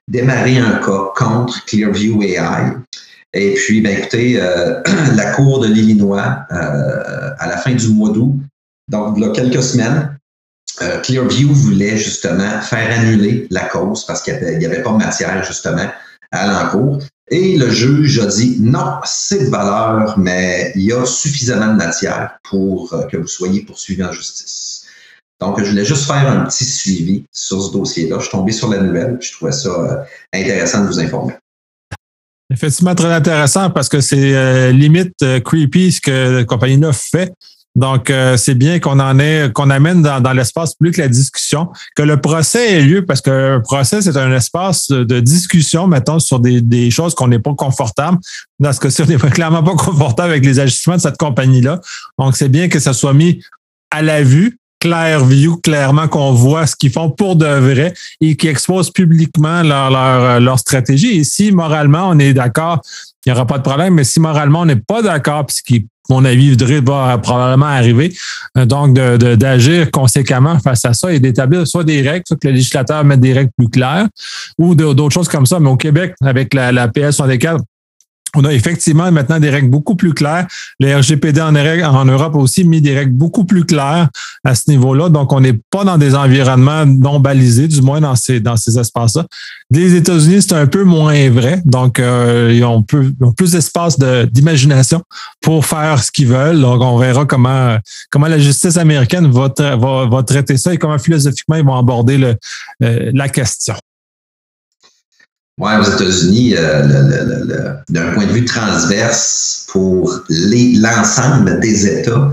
démarrer 0.08 0.58
un 0.58 0.76
cas 0.80 1.12
contre 1.16 1.64
Clearview 1.66 2.22
AI. 2.22 2.74
Et 3.34 3.54
puis, 3.56 3.82
ben, 3.82 3.98
écoutez, 3.98 4.40
euh, 4.40 4.82
la 5.16 5.32
Cour 5.34 5.60
de 5.60 5.68
l'Illinois, 5.68 6.46
à 6.50 7.48
la 7.48 7.58
fin 7.58 7.74
du 7.74 7.88
mois 7.90 8.10
d'août, 8.10 8.36
donc 8.90 9.16
il 9.18 9.24
y 9.24 9.26
a 9.26 9.30
quelques 9.30 9.64
semaines, 9.64 10.18
Clearview 11.04 11.54
voulait 11.54 11.98
justement 11.98 12.60
faire 12.62 13.00
annuler 13.00 13.48
la 13.52 13.62
cause 13.66 14.06
parce 14.06 14.22
qu'il 14.22 14.34
n'y 14.58 14.66
avait, 14.66 14.82
pas 14.82 14.92
de 14.92 14.98
matière 14.98 15.44
justement 15.44 15.88
à 16.32 16.48
l'encours. 16.48 17.00
Et 17.30 17.58
le 17.58 17.70
juge 17.70 18.20
a 18.20 18.26
dit 18.26 18.58
non, 18.60 19.00
c'est 19.06 19.46
de 19.46 19.50
valeur, 19.50 20.18
mais 20.20 20.72
il 20.76 20.84
y 20.84 20.94
a 20.94 21.06
suffisamment 21.06 21.68
de 21.68 21.78
matière 21.78 22.38
pour 22.44 22.94
euh, 22.94 23.04
que 23.04 23.18
vous 23.18 23.28
soyez 23.28 23.62
poursuivi 23.62 24.04
en 24.04 24.12
justice. 24.12 24.86
Donc, 25.40 25.60
je 25.60 25.70
voulais 25.70 25.86
juste 25.86 26.06
faire 26.06 26.30
un 26.30 26.46
petit 26.46 26.66
suivi 26.66 27.26
sur 27.32 27.62
ce 27.64 27.72
dossier-là. 27.72 28.18
Je 28.18 28.24
suis 28.24 28.32
tombé 28.32 28.52
sur 28.52 28.70
la 28.70 28.80
nouvelle, 28.80 29.18
je 29.20 29.32
trouvais 29.32 29.52
ça 29.52 29.70
euh, 29.70 30.04
intéressant 30.34 30.84
de 30.84 30.88
vous 30.88 31.00
informer. 31.00 31.34
Effectivement, 32.52 32.94
très 32.94 33.12
intéressant 33.12 33.70
parce 33.70 33.90
que 33.90 34.02
c'est 34.02 34.36
euh, 34.36 34.72
limite 34.72 35.16
creepy 35.44 35.92
ce 35.92 36.02
que 36.02 36.38
la 36.38 36.44
compagnie 36.44 36.78
9 36.78 36.96
fait. 37.12 37.34
Donc, 37.76 38.12
euh, 38.12 38.38
c'est 38.38 38.54
bien 38.54 38.80
qu'on 38.80 39.00
en 39.00 39.18
ait, 39.18 39.50
qu'on 39.52 39.72
amène 39.72 40.04
dans, 40.04 40.34
l'espace 40.34 40.76
plus 40.76 40.92
que 40.92 41.02
la 41.02 41.08
discussion, 41.08 41.70
que 41.96 42.04
le 42.04 42.22
procès 42.22 42.74
ait 42.74 42.82
lieu, 42.82 43.04
parce 43.04 43.22
que 43.22 43.56
le 43.56 43.62
procès, 43.64 44.04
c'est 44.04 44.16
un 44.16 44.32
espace 44.32 44.90
de 44.90 45.20
discussion, 45.20 45.88
mettons, 45.88 46.20
sur 46.20 46.40
des, 46.40 46.92
choses 46.92 47.16
qu'on 47.16 47.28
n'est 47.28 47.40
pas 47.40 47.56
confortable. 47.56 48.20
Dans 48.60 48.72
ce 48.74 48.80
cas-ci, 48.80 49.02
on 49.02 49.06
n'est 49.06 49.18
clairement 49.18 49.64
pas 49.64 49.76
confortable 49.76 50.32
avec 50.32 50.46
les 50.46 50.60
ajustements 50.60 50.98
de 50.98 51.02
cette 51.02 51.18
compagnie-là. 51.18 51.82
Donc, 52.20 52.36
c'est 52.36 52.50
bien 52.50 52.70
que 52.70 52.80
ça 52.80 52.94
soit 52.94 53.14
mis 53.14 53.44
à 53.90 54.04
la 54.04 54.22
vue, 54.22 54.60
clair 54.84 55.24
view, 55.24 55.56
clairement 55.64 56.10
qu'on 56.10 56.34
voit 56.34 56.68
ce 56.68 56.76
qu'ils 56.76 56.92
font 56.92 57.10
pour 57.10 57.38
de 57.38 57.46
vrai 57.46 57.94
et 58.20 58.36
qu'ils 58.36 58.50
exposent 58.50 58.92
publiquement 58.92 59.64
leur, 59.64 59.90
leur, 59.90 60.42
leur 60.42 60.60
stratégie. 60.60 61.20
Et 61.20 61.24
si 61.24 61.54
moralement, 61.54 62.10
on 62.10 62.20
est 62.20 62.34
d'accord, 62.34 62.82
il 63.26 63.32
n'y 63.32 63.34
aura 63.34 63.48
pas 63.48 63.60
de 63.60 63.64
problème, 63.64 63.94
mais 63.94 64.04
si 64.04 64.20
moralement, 64.20 64.60
on 64.60 64.66
n'est 64.66 64.76
pas 64.76 65.02
d'accord, 65.02 65.46
puis 65.46 65.56
ce 65.56 65.64
qui 65.64 65.88
mon 66.10 66.26
avis, 66.26 66.54
va 66.86 67.18
probablement 67.18 67.68
arriver. 67.68 68.14
Euh, 68.58 68.66
donc, 68.66 68.94
d'agir 68.94 69.90
conséquemment 69.90 70.60
face 70.60 70.84
à 70.84 70.94
ça 70.94 71.14
et 71.14 71.22
d'établir 71.22 71.66
soit 71.66 71.86
des 71.86 72.02
règles, 72.02 72.24
soit 72.28 72.36
que 72.36 72.50
le 72.50 72.56
législateur 72.56 73.06
mette 73.06 73.22
des 73.22 73.32
règles 73.32 73.52
plus 73.58 73.70
claires 73.70 74.08
ou 74.58 74.76
d'autres 74.76 75.14
choses 75.14 75.30
comme 75.30 75.46
ça. 75.46 75.62
Mais 75.62 75.70
au 75.70 75.78
Québec, 75.78 76.14
avec 76.22 76.54
la, 76.54 76.74
la 76.74 76.90
PS 76.90 77.16
64, 77.16 77.64
on 78.36 78.44
a 78.46 78.54
effectivement 78.54 79.12
maintenant 79.12 79.40
des 79.40 79.50
règles 79.50 79.70
beaucoup 79.70 79.96
plus 79.96 80.14
claires. 80.14 80.48
Le 80.80 80.96
RGPD 80.96 81.42
en, 81.42 81.52
Europe 82.06 82.36
a 82.36 82.40
aussi 82.40 82.64
mis 82.64 82.82
des 82.82 82.96
règles 82.96 83.14
beaucoup 83.14 83.46
plus 83.46 83.66
claires 83.66 84.10
à 84.44 84.56
ce 84.56 84.70
niveau-là. 84.70 85.10
Donc, 85.10 85.32
on 85.32 85.40
n'est 85.40 85.60
pas 85.70 85.84
dans 85.84 85.98
des 85.98 86.16
environnements 86.16 86.86
non 86.86 87.20
balisés, 87.20 87.68
du 87.68 87.82
moins 87.82 88.02
dans 88.02 88.16
ces, 88.16 88.40
dans 88.40 88.58
ces 88.58 88.78
espaces-là. 88.80 89.26
Les 89.70 89.96
États-Unis, 89.96 90.42
c'est 90.42 90.54
un 90.54 90.68
peu 90.68 90.84
moins 90.84 91.30
vrai. 91.30 91.62
Donc, 91.66 92.00
euh, 92.00 92.52
ils, 92.54 92.64
ont 92.64 92.82
plus, 92.82 93.14
plus 93.38 93.52
d'espace 93.52 93.98
d'imagination 94.00 95.02
pour 95.42 95.66
faire 95.66 96.04
ce 96.04 96.12
qu'ils 96.12 96.28
veulent. 96.28 96.60
Donc, 96.60 96.82
on 96.82 96.98
verra 96.98 97.26
comment, 97.26 97.78
comment 98.10 98.28
la 98.28 98.40
justice 98.40 98.78
américaine 98.78 99.30
va, 99.32 99.54
va, 99.58 100.06
va 100.08 100.24
traiter 100.24 100.58
ça 100.58 100.74
et 100.74 100.78
comment 100.78 100.98
philosophiquement 100.98 101.56
ils 101.56 101.66
vont 101.66 101.78
aborder 101.78 102.18
le, 102.18 102.36
euh, 102.84 103.12
la 103.14 103.30
question. 103.30 103.76
Oui, 105.60 105.72
aux 105.80 105.84
États-Unis, 105.84 106.56
euh, 106.58 107.74
d'un 107.90 108.14
point 108.14 108.26
de 108.26 108.32
vue 108.32 108.46
transverse 108.46 109.68
pour 109.68 110.24
l'ensemble 110.30 111.60
des 111.60 112.00
États, 112.00 112.32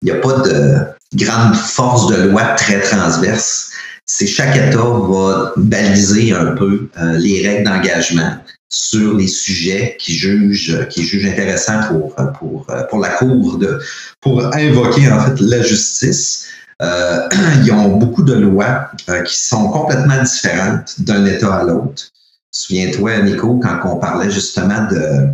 il 0.00 0.06
n'y 0.06 0.10
a 0.10 0.20
pas 0.20 0.38
de 0.38 0.76
grande 1.14 1.54
force 1.56 2.06
de 2.08 2.28
loi 2.28 2.42
très 2.56 2.80
transverse. 2.80 3.70
C'est 4.06 4.26
chaque 4.26 4.56
État 4.56 4.78
va 4.78 5.52
baliser 5.56 6.32
un 6.32 6.52
peu 6.52 6.88
euh, 6.98 7.12
les 7.18 7.46
règles 7.46 7.64
d'engagement 7.64 8.38
sur 8.70 9.14
les 9.14 9.28
sujets 9.28 9.96
qui 9.98 10.14
jugent 10.14 10.88
qui 10.88 11.04
jugent 11.04 11.26
intéressants 11.26 11.80
pour 11.88 12.14
pour 12.38 12.66
pour 12.90 12.98
la 12.98 13.10
cour 13.10 13.58
de 13.58 13.78
pour 14.20 14.44
invoquer 14.54 15.10
en 15.12 15.20
fait 15.20 15.40
la 15.40 15.62
justice. 15.62 16.46
Euh, 16.82 17.28
ils 17.64 17.72
ont 17.72 17.96
beaucoup 17.96 18.22
de 18.22 18.34
lois 18.34 18.90
qui 19.26 19.36
sont 19.36 19.68
complètement 19.68 20.22
différentes 20.22 21.00
d'un 21.00 21.24
État 21.26 21.54
à 21.54 21.64
l'autre. 21.64 22.10
Souviens-toi, 22.54 23.22
Nico, 23.22 23.58
quand 23.58 23.80
on 23.84 23.96
parlait 23.96 24.30
justement 24.30 24.86
de 24.88 25.26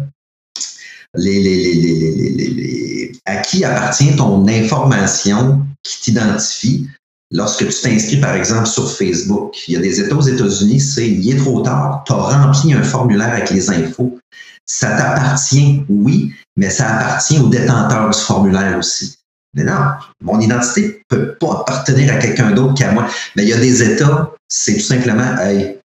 les, 1.15 1.39
les, 1.43 1.75
les, 1.75 3.13
à 3.27 3.37
qui 3.37 3.63
appartient 3.63 4.17
ton 4.17 4.49
information 4.49 5.67
qui 5.83 6.01
t'identifie 6.01 6.89
lorsque 7.31 7.69
tu 7.69 7.81
t'inscris, 7.83 8.17
par 8.17 8.35
exemple, 8.35 8.67
sur 8.67 8.91
Facebook? 8.91 9.55
Il 9.69 9.75
y 9.75 9.77
a 9.77 9.81
des 9.81 10.01
États 10.01 10.17
aux 10.17 10.23
États-Unis, 10.23 10.81
c'est 10.81 11.09
il 11.09 11.31
est 11.31 11.37
trop 11.37 11.61
tard, 11.61 12.05
tu 12.07 12.13
as 12.13 12.17
rempli 12.17 12.73
un 12.73 12.83
formulaire 12.83 13.33
avec 13.33 13.51
les 13.51 13.69
infos. 13.71 14.19
Ça 14.65 14.97
t'appartient, 14.97 15.85
oui, 15.89 16.33
mais 16.57 16.71
ça 16.71 16.89
appartient 16.89 17.39
au 17.39 17.49
détenteur 17.49 18.09
du 18.09 18.19
formulaire 18.19 18.79
aussi. 18.79 19.17
Mais 19.55 19.65
non, 19.65 19.81
mon 20.23 20.41
identité 20.41 21.03
ne 21.11 21.17
peut 21.17 21.35
pas 21.35 21.61
appartenir 21.61 22.15
à 22.15 22.17
quelqu'un 22.17 22.53
d'autre 22.53 22.75
qu'à 22.75 22.93
moi. 22.93 23.09
Mais 23.37 23.43
il 23.43 23.49
y 23.49 23.53
a 23.53 23.59
des 23.59 23.83
États, 23.83 24.33
c'est 24.49 24.75
tout 24.75 24.81
simplement, 24.81 25.37
hey, 25.39 25.80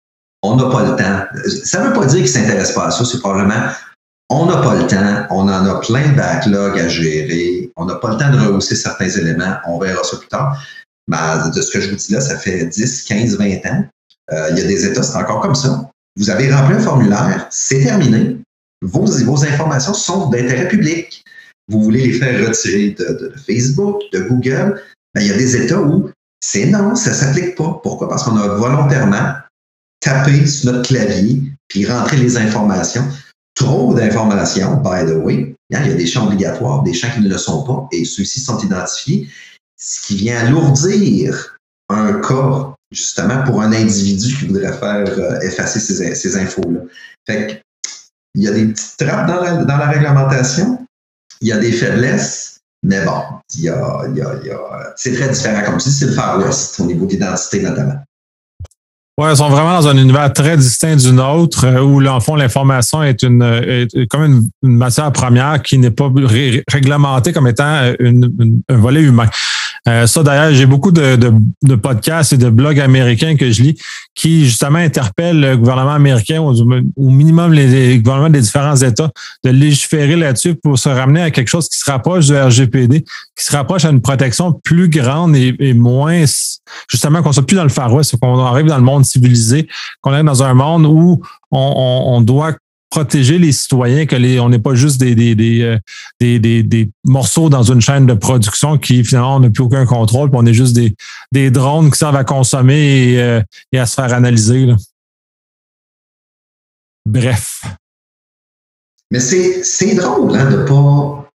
on 0.44 0.56
n'a 0.56 0.68
pas 0.68 0.82
le 0.82 0.96
temps. 0.96 1.40
Ça 1.64 1.80
ne 1.80 1.88
veut 1.88 1.92
pas 1.94 2.06
dire 2.06 2.22
qu'ils 2.22 2.22
ne 2.24 2.46
s'intéressent 2.46 2.74
pas 2.74 2.86
à 2.86 2.90
ça, 2.90 3.04
c'est 3.04 3.18
probablement 3.18 3.70
on 4.30 4.46
n'a 4.46 4.56
pas 4.62 4.74
le 4.74 4.86
temps, 4.86 5.26
on 5.30 5.42
en 5.42 5.66
a 5.66 5.80
plein 5.80 6.08
de 6.08 6.16
backlogs 6.16 6.78
à 6.78 6.88
gérer, 6.88 7.70
on 7.76 7.84
n'a 7.84 7.96
pas 7.96 8.12
le 8.12 8.16
temps 8.16 8.30
de 8.30 8.38
rehausser 8.38 8.74
certains 8.74 9.08
éléments, 9.08 9.56
on 9.66 9.78
verra 9.78 10.02
ça 10.02 10.16
plus 10.16 10.28
tard. 10.28 10.62
Mais 11.08 11.16
de 11.54 11.60
ce 11.60 11.70
que 11.70 11.80
je 11.80 11.90
vous 11.90 11.96
dis 11.96 12.12
là, 12.12 12.20
ça 12.20 12.38
fait 12.38 12.66
10, 12.66 13.02
15, 13.04 13.36
20 13.36 13.46
ans. 13.66 13.84
Euh, 14.32 14.48
il 14.52 14.58
y 14.58 14.60
a 14.62 14.64
des 14.64 14.86
États, 14.86 15.02
c'est 15.02 15.16
encore 15.16 15.40
comme 15.40 15.54
ça. 15.54 15.90
Vous 16.16 16.30
avez 16.30 16.52
rempli 16.52 16.74
un 16.74 16.80
formulaire, 16.80 17.46
c'est 17.50 17.82
terminé. 17.82 18.38
Vos, 18.82 19.04
vos 19.04 19.44
informations 19.44 19.94
sont 19.94 20.30
d'intérêt 20.30 20.68
public. 20.68 21.22
Vous 21.68 21.82
voulez 21.82 22.06
les 22.06 22.12
faire 22.14 22.46
retirer 22.46 22.90
de, 22.98 23.32
Facebook, 23.46 24.02
de 24.12 24.20
Google. 24.20 24.80
Ben, 25.14 25.20
il 25.20 25.28
y 25.28 25.32
a 25.32 25.36
des 25.36 25.56
États 25.56 25.80
où 25.80 26.10
c'est 26.40 26.66
non, 26.66 26.94
ça 26.94 27.10
ne 27.10 27.14
s'applique 27.14 27.56
pas. 27.56 27.80
Pourquoi? 27.82 28.08
Parce 28.08 28.24
qu'on 28.24 28.36
a 28.36 28.48
volontairement 28.48 29.34
taper 30.04 30.46
sur 30.46 30.72
notre 30.72 30.86
clavier 30.86 31.42
puis 31.68 31.86
rentrer 31.86 32.18
les 32.18 32.36
informations. 32.36 33.04
Trop 33.54 33.94
d'informations, 33.94 34.76
by 34.76 35.06
the 35.06 35.16
way. 35.16 35.56
Hein, 35.72 35.80
il 35.84 35.90
y 35.90 35.92
a 35.92 35.94
des 35.94 36.06
champs 36.06 36.26
obligatoires, 36.26 36.82
des 36.82 36.92
champs 36.92 37.10
qui 37.12 37.20
ne 37.20 37.28
le 37.28 37.38
sont 37.38 37.64
pas, 37.64 37.88
et 37.90 38.04
ceux-ci 38.04 38.40
sont 38.40 38.58
identifiés, 38.58 39.28
ce 39.76 40.06
qui 40.06 40.16
vient 40.16 40.38
alourdir 40.38 41.56
un 41.88 42.20
cas, 42.20 42.74
justement, 42.92 43.42
pour 43.44 43.62
un 43.62 43.72
individu 43.72 44.36
qui 44.36 44.46
voudrait 44.46 44.72
faire 44.72 45.06
euh, 45.18 45.40
effacer 45.40 45.80
ces, 45.80 46.36
infos-là. 46.36 46.80
Fait 47.26 47.62
il 48.34 48.42
y 48.42 48.48
a 48.48 48.50
des 48.50 48.66
petites 48.66 48.96
trappes 48.98 49.26
dans 49.28 49.76
la, 49.76 49.88
réglementation, 49.88 50.86
il 51.40 51.48
y 51.48 51.52
a 51.52 51.58
des 51.58 51.72
faiblesses, 51.72 52.58
mais 52.82 53.04
bon, 53.04 53.22
il 53.54 53.62
y 53.62 53.68
a, 53.68 54.04
il 54.08 54.16
y 54.16 54.20
a, 54.20 54.94
c'est 54.96 55.14
très 55.14 55.28
différent. 55.28 55.64
Comme 55.64 55.80
si 55.80 55.92
c'est 55.92 56.06
le 56.06 56.12
Far 56.12 56.38
West 56.38 56.78
au 56.80 56.84
niveau 56.84 57.06
d'identité, 57.06 57.62
notamment. 57.62 58.00
Oui, 59.16 59.28
ils 59.30 59.36
sont 59.36 59.48
vraiment 59.48 59.80
dans 59.80 59.86
un 59.86 59.96
univers 59.96 60.32
très 60.32 60.56
distinct 60.56 60.96
du 60.96 61.12
nôtre, 61.12 61.64
euh, 61.64 61.80
où, 61.80 62.04
en 62.04 62.18
fond, 62.18 62.34
l'information 62.34 63.00
est 63.00 63.22
une 63.22 63.42
est 63.42 64.08
comme 64.08 64.50
une, 64.62 64.76
matière 64.76 65.12
première 65.12 65.62
qui 65.62 65.78
n'est 65.78 65.92
pas 65.92 66.10
réglementée 66.68 67.32
comme 67.32 67.46
étant 67.46 67.64
euh, 67.64 67.94
une, 68.00 68.60
un 68.68 68.76
volet 68.76 69.02
humain. 69.02 69.28
Euh, 69.86 70.06
ça, 70.06 70.22
d'ailleurs, 70.22 70.54
j'ai 70.54 70.64
beaucoup 70.64 70.90
de, 70.90 71.16
de, 71.16 71.32
de, 71.62 71.74
podcasts 71.74 72.32
et 72.32 72.38
de 72.38 72.48
blogs 72.48 72.80
américains 72.80 73.36
que 73.36 73.50
je 73.50 73.62
lis 73.62 73.78
qui, 74.14 74.46
justement, 74.46 74.78
interpellent 74.78 75.40
le 75.40 75.56
gouvernement 75.58 75.92
américain, 75.92 76.40
ou 76.40 76.54
au 76.96 77.10
minimum 77.10 77.52
les, 77.52 77.98
gouvernements 77.98 78.30
des 78.30 78.40
différents 78.40 78.76
États, 78.76 79.10
de 79.44 79.50
légiférer 79.50 80.16
là-dessus 80.16 80.54
pour 80.54 80.78
se 80.78 80.88
ramener 80.88 81.20
à 81.20 81.30
quelque 81.30 81.48
chose 81.48 81.68
qui 81.68 81.78
se 81.78 81.90
rapproche 81.90 82.26
du 82.26 82.36
RGPD, 82.36 83.02
qui 83.36 83.44
se 83.44 83.52
rapproche 83.54 83.84
à 83.84 83.90
une 83.90 84.00
protection 84.00 84.52
plus 84.52 84.88
grande 84.88 85.36
et, 85.36 85.54
et 85.58 85.74
moins, 85.74 86.24
justement, 86.88 87.22
qu'on 87.22 87.32
soit 87.32 87.44
plus 87.44 87.56
dans 87.56 87.64
le 87.64 87.68
Far 87.68 87.92
West, 87.92 88.16
qu'on 88.22 88.38
arrive 88.38 88.66
dans 88.66 88.78
le 88.78 88.82
monde 88.84 89.04
civilisé, 89.04 89.68
qu'on 90.00 90.14
est 90.14 90.24
dans 90.24 90.42
un 90.42 90.54
monde 90.54 90.86
où 90.86 91.20
on, 91.50 91.74
on, 91.76 92.16
on 92.16 92.20
doit 92.22 92.54
protéger 92.94 93.40
les 93.40 93.50
citoyens, 93.50 94.06
que 94.06 94.14
les, 94.14 94.38
on 94.38 94.48
n'est 94.48 94.60
pas 94.60 94.76
juste 94.76 95.00
des, 95.00 95.16
des, 95.16 95.34
des, 95.34 95.62
euh, 95.62 95.78
des, 96.20 96.62
des, 96.62 96.90
morceaux 97.04 97.48
dans 97.50 97.64
une 97.64 97.80
chaîne 97.80 98.06
de 98.06 98.14
production 98.14 98.78
qui 98.78 99.02
finalement 99.02 99.34
on 99.34 99.40
n'a 99.40 99.50
plus 99.50 99.64
aucun 99.64 99.84
contrôle, 99.84 100.30
puis 100.30 100.38
on 100.40 100.46
est 100.46 100.54
juste 100.54 100.74
des, 100.74 100.94
des 101.32 101.50
drones 101.50 101.90
qui 101.90 101.98
servent 101.98 102.14
à 102.14 102.22
consommer 102.22 103.14
et, 103.14 103.20
euh, 103.20 103.42
à 103.74 103.86
se 103.86 103.94
faire 103.94 104.14
analyser. 104.14 104.72
Bref. 107.04 107.64
Mais 109.10 109.18
c'est 109.18 109.94
drôle 109.96 110.36
hein, 110.36 110.48
de 110.52 110.58
pas 110.58 111.28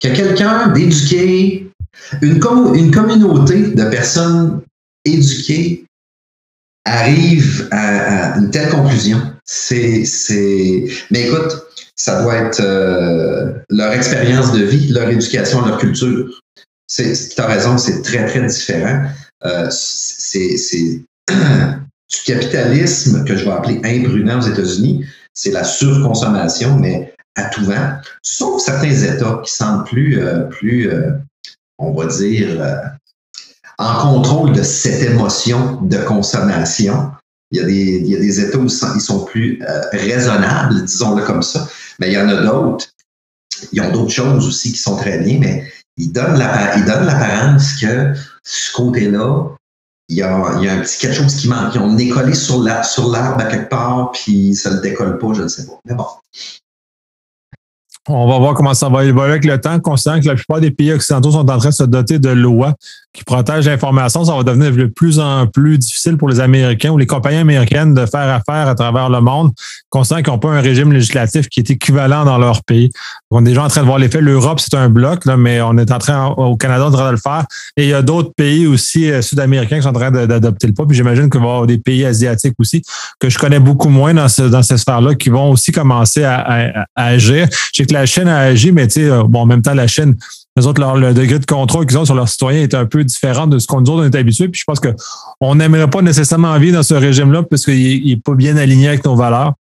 que 0.00 0.08
quelqu'un 0.08 0.68
d'éduqué, 0.68 1.68
une, 2.22 2.40
une 2.74 2.90
communauté 2.92 3.72
de 3.72 3.84
personnes 3.90 4.62
éduquées 5.04 5.87
arrive 6.88 7.68
à, 7.70 8.38
une 8.38 8.50
telle 8.50 8.70
conclusion. 8.70 9.20
C'est, 9.44 10.04
c'est, 10.04 10.84
mais 11.10 11.26
écoute, 11.26 11.68
ça 11.96 12.22
doit 12.22 12.36
être 12.36 12.60
euh, 12.60 13.52
leur 13.70 13.92
expérience 13.92 14.52
de 14.52 14.62
vie, 14.62 14.88
leur 14.88 15.08
éducation, 15.08 15.64
leur 15.64 15.78
culture. 15.78 16.28
C'est, 16.86 17.38
as 17.38 17.46
raison, 17.46 17.76
c'est 17.76 18.02
très, 18.02 18.26
très 18.26 18.46
différent. 18.46 19.06
Euh, 19.44 19.68
c'est, 19.70 20.56
c'est 20.56 21.02
du 21.28 22.18
capitalisme 22.24 23.24
que 23.24 23.36
je 23.36 23.44
vais 23.44 23.50
appeler 23.50 23.80
imprudent 23.84 24.38
aux 24.38 24.48
États-Unis. 24.48 25.04
C'est 25.34 25.50
la 25.50 25.64
surconsommation, 25.64 26.76
mais 26.76 27.14
à 27.36 27.44
tout 27.44 27.64
vent. 27.64 27.98
Sauf 28.22 28.62
certains 28.62 28.90
États 28.90 29.40
qui 29.44 29.52
semblent 29.52 29.84
plus, 29.84 30.20
euh, 30.20 30.40
plus 30.44 30.90
on 31.78 31.92
va 31.92 32.06
dire, 32.06 32.60
en 33.78 34.00
contrôle 34.00 34.52
de 34.52 34.62
cette 34.62 35.02
émotion 35.02 35.80
de 35.82 35.98
consommation. 35.98 37.12
Il 37.50 37.60
y 37.60 37.62
a 37.62 37.64
des, 37.64 38.02
il 38.04 38.08
y 38.08 38.16
a 38.16 38.18
des 38.18 38.40
États 38.40 38.58
où 38.58 38.64
ils 38.64 39.00
sont 39.00 39.24
plus 39.24 39.62
euh, 39.62 39.80
raisonnables, 39.92 40.84
disons-le 40.84 41.24
comme 41.24 41.42
ça, 41.42 41.66
mais 41.98 42.08
il 42.08 42.12
y 42.12 42.18
en 42.18 42.28
a 42.28 42.42
d'autres. 42.42 42.86
Ils 43.72 43.80
ont 43.80 43.90
d'autres 43.90 44.12
choses 44.12 44.46
aussi 44.46 44.72
qui 44.72 44.78
sont 44.78 44.96
très 44.96 45.18
bien, 45.18 45.38
mais 45.40 45.72
ils 45.96 46.12
donnent 46.12 46.36
l'apparence 46.38 47.80
que 47.80 48.12
ce 48.42 48.72
côté-là, 48.72 49.54
il 50.10 50.18
y, 50.18 50.22
a, 50.22 50.54
il 50.58 50.64
y 50.64 50.68
a 50.68 50.74
un 50.74 50.80
petit 50.80 50.98
quelque 50.98 51.14
chose 51.14 51.34
qui 51.36 51.48
manque. 51.48 51.74
Ils 51.74 51.80
ont 51.80 51.94
décollé 51.94 52.34
sur 52.34 52.62
l'arbre 52.62 53.40
à 53.40 53.44
quelque 53.44 53.68
part, 53.68 54.12
puis 54.12 54.54
ça 54.54 54.70
ne 54.70 54.80
décolle 54.80 55.18
pas, 55.18 55.32
je 55.34 55.42
ne 55.42 55.48
sais 55.48 55.66
pas. 55.66 55.78
Mais 55.84 55.94
bon, 55.94 56.06
on 58.08 58.26
va 58.26 58.38
voir 58.38 58.54
comment 58.54 58.74
ça 58.74 58.88
va 58.88 59.04
évoluer 59.04 59.32
avec 59.32 59.44
le 59.44 59.60
temps, 59.60 59.78
considérant 59.80 60.20
que 60.20 60.26
la 60.26 60.34
plupart 60.34 60.60
des 60.60 60.70
pays 60.70 60.92
occidentaux 60.92 61.32
sont 61.32 61.48
en 61.48 61.58
train 61.58 61.68
de 61.68 61.74
se 61.74 61.84
doter 61.84 62.18
de 62.18 62.30
lois 62.30 62.74
qui 63.12 63.24
protègent 63.24 63.66
l'information. 63.66 64.24
Ça 64.24 64.36
va 64.36 64.42
devenir 64.42 64.72
de 64.72 64.86
plus 64.86 65.18
en 65.18 65.46
plus 65.46 65.78
difficile 65.78 66.16
pour 66.16 66.28
les 66.28 66.40
Américains 66.40 66.90
ou 66.90 66.98
les 66.98 67.06
compagnies 67.06 67.38
américaines 67.38 67.94
de 67.94 68.06
faire 68.06 68.28
affaire 68.28 68.68
à 68.68 68.74
travers 68.74 69.08
le 69.08 69.20
monde, 69.20 69.50
considérant 69.88 70.22
qu'ils 70.22 70.32
n'ont 70.32 70.38
pas 70.38 70.50
un 70.50 70.60
régime 70.60 70.92
législatif 70.92 71.48
qui 71.48 71.60
est 71.60 71.70
équivalent 71.70 72.24
dans 72.24 72.38
leur 72.38 72.62
pays. 72.64 72.90
On 73.30 73.44
est 73.44 73.48
déjà 73.48 73.64
en 73.64 73.68
train 73.68 73.80
de 73.80 73.86
voir 73.86 73.98
l'effet. 73.98 74.20
L'Europe, 74.20 74.60
c'est 74.60 74.74
un 74.74 74.88
bloc, 74.88 75.24
là, 75.24 75.36
mais 75.36 75.60
on 75.60 75.76
est 75.78 75.90
en 75.90 75.98
train, 75.98 76.26
au 76.26 76.56
Canada, 76.56 76.86
en 76.86 76.90
train 76.90 77.06
de 77.06 77.12
le 77.12 77.16
faire. 77.16 77.44
Et 77.76 77.84
il 77.84 77.88
y 77.88 77.94
a 77.94 78.02
d'autres 78.02 78.32
pays 78.36 78.66
aussi 78.66 79.10
euh, 79.10 79.22
sud-américains 79.22 79.76
qui 79.76 79.82
sont 79.82 79.88
en 79.88 79.92
train 79.92 80.10
d'adopter 80.10 80.66
le 80.66 80.74
pas. 80.74 80.86
Puis 80.86 80.96
j'imagine 80.96 81.30
qu'il 81.30 81.40
va 81.40 81.46
y 81.46 81.50
avoir 81.50 81.66
des 81.66 81.78
pays 81.78 82.04
asiatiques 82.04 82.54
aussi, 82.58 82.82
que 83.18 83.28
je 83.28 83.38
connais 83.38 83.60
beaucoup 83.60 83.88
moins 83.88 84.14
dans, 84.14 84.28
ce, 84.28 84.42
dans 84.42 84.62
cette 84.62 84.78
sphère-là, 84.78 85.14
qui 85.14 85.30
vont 85.30 85.50
aussi 85.50 85.72
commencer 85.72 86.24
à, 86.24 86.86
agir. 86.94 87.48
Je 87.72 87.82
sais 87.82 87.86
que 87.86 87.94
la 87.94 88.06
Chine 88.06 88.28
a 88.28 88.38
agi, 88.38 88.72
mais 88.72 88.86
tu 88.86 89.00
sais, 89.00 89.10
euh, 89.10 89.22
bon, 89.24 89.40
en 89.40 89.46
même 89.46 89.62
temps, 89.62 89.74
la 89.74 89.86
Chine, 89.86 90.16
les 90.58 90.66
autres, 90.66 90.80
leur, 90.80 90.96
le 90.96 91.14
degré 91.14 91.38
de 91.38 91.46
contrôle 91.46 91.86
qu'ils 91.86 91.98
ont 91.98 92.04
sur 92.04 92.14
leurs 92.14 92.28
citoyens 92.28 92.62
est 92.62 92.74
un 92.74 92.86
peu 92.86 93.04
différent 93.04 93.46
de 93.46 93.58
ce 93.58 93.66
qu'on 93.66 93.80
nous 93.80 93.90
autres 93.90 94.06
est 94.06 94.14
habitués. 94.18 94.48
Puis 94.48 94.60
je 94.60 94.64
pense 94.64 94.80
qu'on 94.80 95.54
n'aimerait 95.54 95.90
pas 95.90 96.02
nécessairement 96.02 96.56
vivre 96.58 96.76
dans 96.76 96.82
ce 96.82 96.94
régime-là 96.94 97.42
parce 97.42 97.64
qu'il 97.64 98.06
n'est 98.06 98.16
pas 98.16 98.34
bien 98.34 98.56
aligné 98.56 98.88
avec 98.88 99.04
nos 99.04 99.16
valeurs. 99.16 99.54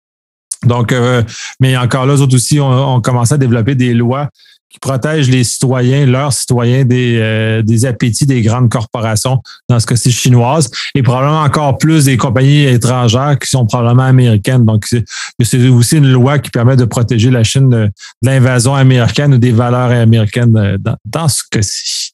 Donc, 0.65 0.91
euh, 0.91 1.21
mais 1.59 1.77
encore 1.77 2.05
là, 2.05 2.15
eux 2.15 2.21
autres 2.21 2.35
aussi 2.35 2.59
ont, 2.59 2.99
commencé 3.01 3.35
à 3.35 3.37
développer 3.37 3.75
des 3.75 3.93
lois 3.93 4.29
qui 4.69 4.79
protègent 4.79 5.29
les 5.29 5.43
citoyens, 5.43 6.05
leurs 6.05 6.33
citoyens 6.33 6.83
des, 6.83 7.17
euh, 7.17 7.61
des 7.61 7.85
appétits 7.85 8.25
des 8.25 8.41
grandes 8.41 8.69
corporations, 8.69 9.41
dans 9.69 9.79
ce 9.79 9.85
cas-ci 9.85 10.11
chinoises, 10.11 10.69
et 10.93 11.01
probablement 11.01 11.41
encore 11.41 11.77
plus 11.77 12.05
des 12.05 12.17
compagnies 12.17 12.63
étrangères 12.63 13.39
qui 13.39 13.49
sont 13.49 13.65
probablement 13.65 14.03
américaines. 14.03 14.65
Donc, 14.65 14.85
c'est 14.85 15.69
aussi 15.69 15.97
une 15.97 16.11
loi 16.11 16.39
qui 16.39 16.49
permet 16.49 16.75
de 16.75 16.85
protéger 16.85 17.29
la 17.29 17.43
Chine 17.43 17.69
de, 17.69 17.89
l'invasion 18.21 18.75
américaine 18.75 19.33
ou 19.35 19.37
des 19.37 19.51
valeurs 19.51 19.91
américaines 19.91 20.57
euh, 20.57 20.77
dans 21.05 21.27
ce 21.27 21.43
cas-ci. 21.49 22.11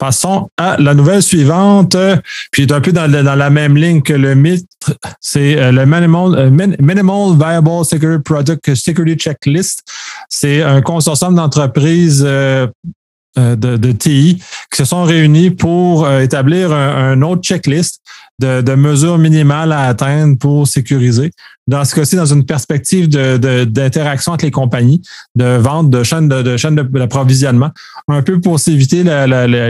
Passons 0.00 0.48
à 0.56 0.78
la 0.78 0.94
nouvelle 0.94 1.22
suivante, 1.22 1.94
puis 2.50 2.62
est 2.62 2.72
un 2.72 2.80
peu 2.80 2.90
dans, 2.90 3.06
la 3.06 3.50
même 3.50 3.76
ligne 3.76 4.00
que 4.00 4.14
le 4.14 4.34
mythe, 4.34 4.66
c'est 5.20 5.58
euh, 5.58 5.72
le 5.72 5.84
Minimal, 5.84 6.34
euh, 6.38 6.50
Minimal 6.50 7.36
Viable 7.36 7.84
Security 7.84 8.22
Product 8.24 8.74
Security 8.74 9.16
Checklist. 9.16 9.82
C'est 10.30 10.62
un 10.62 10.80
consortium 10.80 11.34
d'entreprises 11.34 12.26
euh, 13.38 13.56
de, 13.56 13.92
TI 13.92 14.42
qui 14.70 14.76
se 14.76 14.84
sont 14.84 15.04
réunis 15.04 15.50
pour 15.50 16.10
établir 16.10 16.72
un, 16.72 17.22
autre 17.22 17.42
checklist 17.42 18.00
de, 18.40 18.74
mesures 18.74 19.18
minimales 19.18 19.72
à 19.72 19.82
atteindre 19.82 20.36
pour 20.38 20.66
sécuriser. 20.66 21.30
Dans 21.66 21.84
ce 21.84 21.94
cas-ci, 21.94 22.16
dans 22.16 22.26
une 22.26 22.44
perspective 22.44 23.08
d'interaction 23.08 24.32
entre 24.32 24.44
les 24.44 24.50
compagnies, 24.50 25.02
de 25.36 25.56
vente, 25.58 25.90
de 25.90 26.02
chaîne 26.02 26.28
de, 26.28 26.42
de 26.42 26.56
chaîne 26.56 26.74
d'approvisionnement, 26.74 27.70
un 28.08 28.22
peu 28.22 28.40
pour 28.40 28.58
s'éviter 28.58 29.04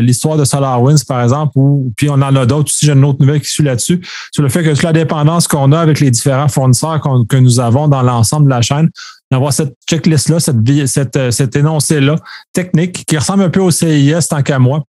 l'histoire 0.01 0.37
de 0.37 0.45
SolarWinds, 0.45 1.05
par 1.07 1.23
exemple, 1.23 1.53
ou 1.57 1.93
puis 1.97 2.09
on 2.09 2.15
en 2.15 2.35
a 2.37 2.47
d'autres 2.47 2.71
aussi, 2.71 2.87
j'ai 2.87 2.93
une 2.93 3.05
autre 3.05 3.19
nouvelle 3.21 3.41
qui 3.41 3.51
suit 3.51 3.65
là-dessus, 3.65 4.01
sur 4.33 4.43
le 4.43 4.49
fait 4.49 4.63
que 4.63 4.71
toute 4.71 4.83
la 4.83 4.93
dépendance 4.93 5.47
qu'on 5.47 5.73
a 5.73 5.79
avec 5.79 6.01
les 6.01 6.11
différents 6.11 6.49
fournisseurs 6.49 7.01
que 7.29 7.37
nous 7.37 7.61
avons 7.61 7.89
dans 7.89 8.03
l'ensemble 8.03 8.47
de 8.47 8.51
la 8.51 8.63
chaîne, 8.63 8.89
d'avoir 9.31 9.53
cette 9.53 9.75
checklist-là, 9.89 10.41
cette, 10.41 11.31
cet 11.31 11.57
énoncé-là, 11.57 12.17
technique, 12.53 13.05
qui 13.07 13.17
ressemble 13.17 13.43
un 13.43 13.51
peu 13.51 13.61
au 13.61 13.71
CIS 13.71 14.29
tant 14.29 14.43
qu'à 14.43 14.59
moi, 14.59 14.85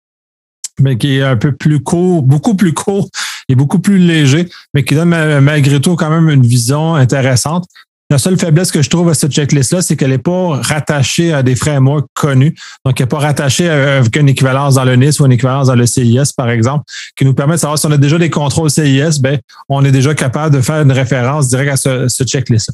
mais 0.80 0.98
qui 0.98 1.18
est 1.18 1.22
un 1.22 1.36
peu 1.36 1.52
plus 1.52 1.80
court, 1.80 2.22
beaucoup 2.22 2.54
plus 2.54 2.72
court 2.72 3.08
et 3.48 3.54
beaucoup 3.54 3.78
plus 3.78 3.98
léger, 3.98 4.48
mais 4.74 4.84
qui 4.84 4.94
donne 4.94 5.40
malgré 5.40 5.80
tout 5.80 5.96
quand 5.96 6.10
même 6.10 6.28
une 6.28 6.46
vision 6.46 6.94
intéressante. 6.94 7.66
La 8.08 8.18
seule 8.18 8.38
faiblesse 8.38 8.70
que 8.70 8.82
je 8.82 8.88
trouve 8.88 9.08
à 9.08 9.14
cette 9.14 9.32
checklist-là, 9.32 9.82
c'est 9.82 9.96
qu'elle 9.96 10.10
n'est 10.10 10.18
pas 10.18 10.60
rattachée 10.62 11.32
à 11.32 11.42
des 11.42 11.56
frameworks 11.56 12.06
connus. 12.14 12.54
Donc, 12.84 13.00
elle 13.00 13.04
n'est 13.04 13.08
pas 13.08 13.18
rattachée 13.18 13.68
avec 13.68 14.14
une 14.16 14.28
équivalence 14.28 14.76
dans 14.76 14.84
le 14.84 14.94
NIS 14.94 15.18
ou 15.18 15.26
une 15.26 15.32
équivalence 15.32 15.66
dans 15.66 15.74
le 15.74 15.86
CIS, 15.86 16.32
par 16.36 16.48
exemple, 16.48 16.84
qui 17.16 17.24
nous 17.24 17.34
permet 17.34 17.54
de 17.54 17.60
savoir 17.60 17.80
si 17.80 17.86
on 17.86 17.90
a 17.90 17.96
déjà 17.96 18.16
des 18.16 18.30
contrôles 18.30 18.70
CIS, 18.70 19.20
ben, 19.20 19.40
on 19.68 19.84
est 19.84 19.90
déjà 19.90 20.14
capable 20.14 20.54
de 20.54 20.60
faire 20.60 20.82
une 20.82 20.92
référence 20.92 21.48
directe 21.48 21.72
à 21.72 21.76
ce, 21.76 22.08
ce 22.08 22.22
checklist. 22.22 22.70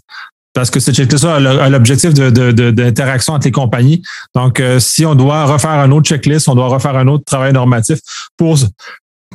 Parce 0.55 0.71
que 0.71 0.81
cette 0.81 0.95
checklist 0.95 1.25
a 1.25 1.69
l'objectif 1.71 2.13
d'interaction 2.13 3.33
de, 3.33 3.37
entre 3.37 3.47
les 3.47 3.53
compagnies. 3.53 4.03
Donc, 4.35 4.61
euh, 4.61 4.79
si 4.81 5.07
on 5.07 5.15
doit 5.15 5.47
refaire 5.47 5.71
un 5.71 5.91
autre 5.93 6.07
checklist, 6.07 6.49
on 6.49 6.55
doit 6.55 6.69
refaire 6.69 6.97
un 6.97 7.09
autre 7.09 7.25
travail 7.25 7.53
normatif 7.53 7.99
pour, 8.37 8.59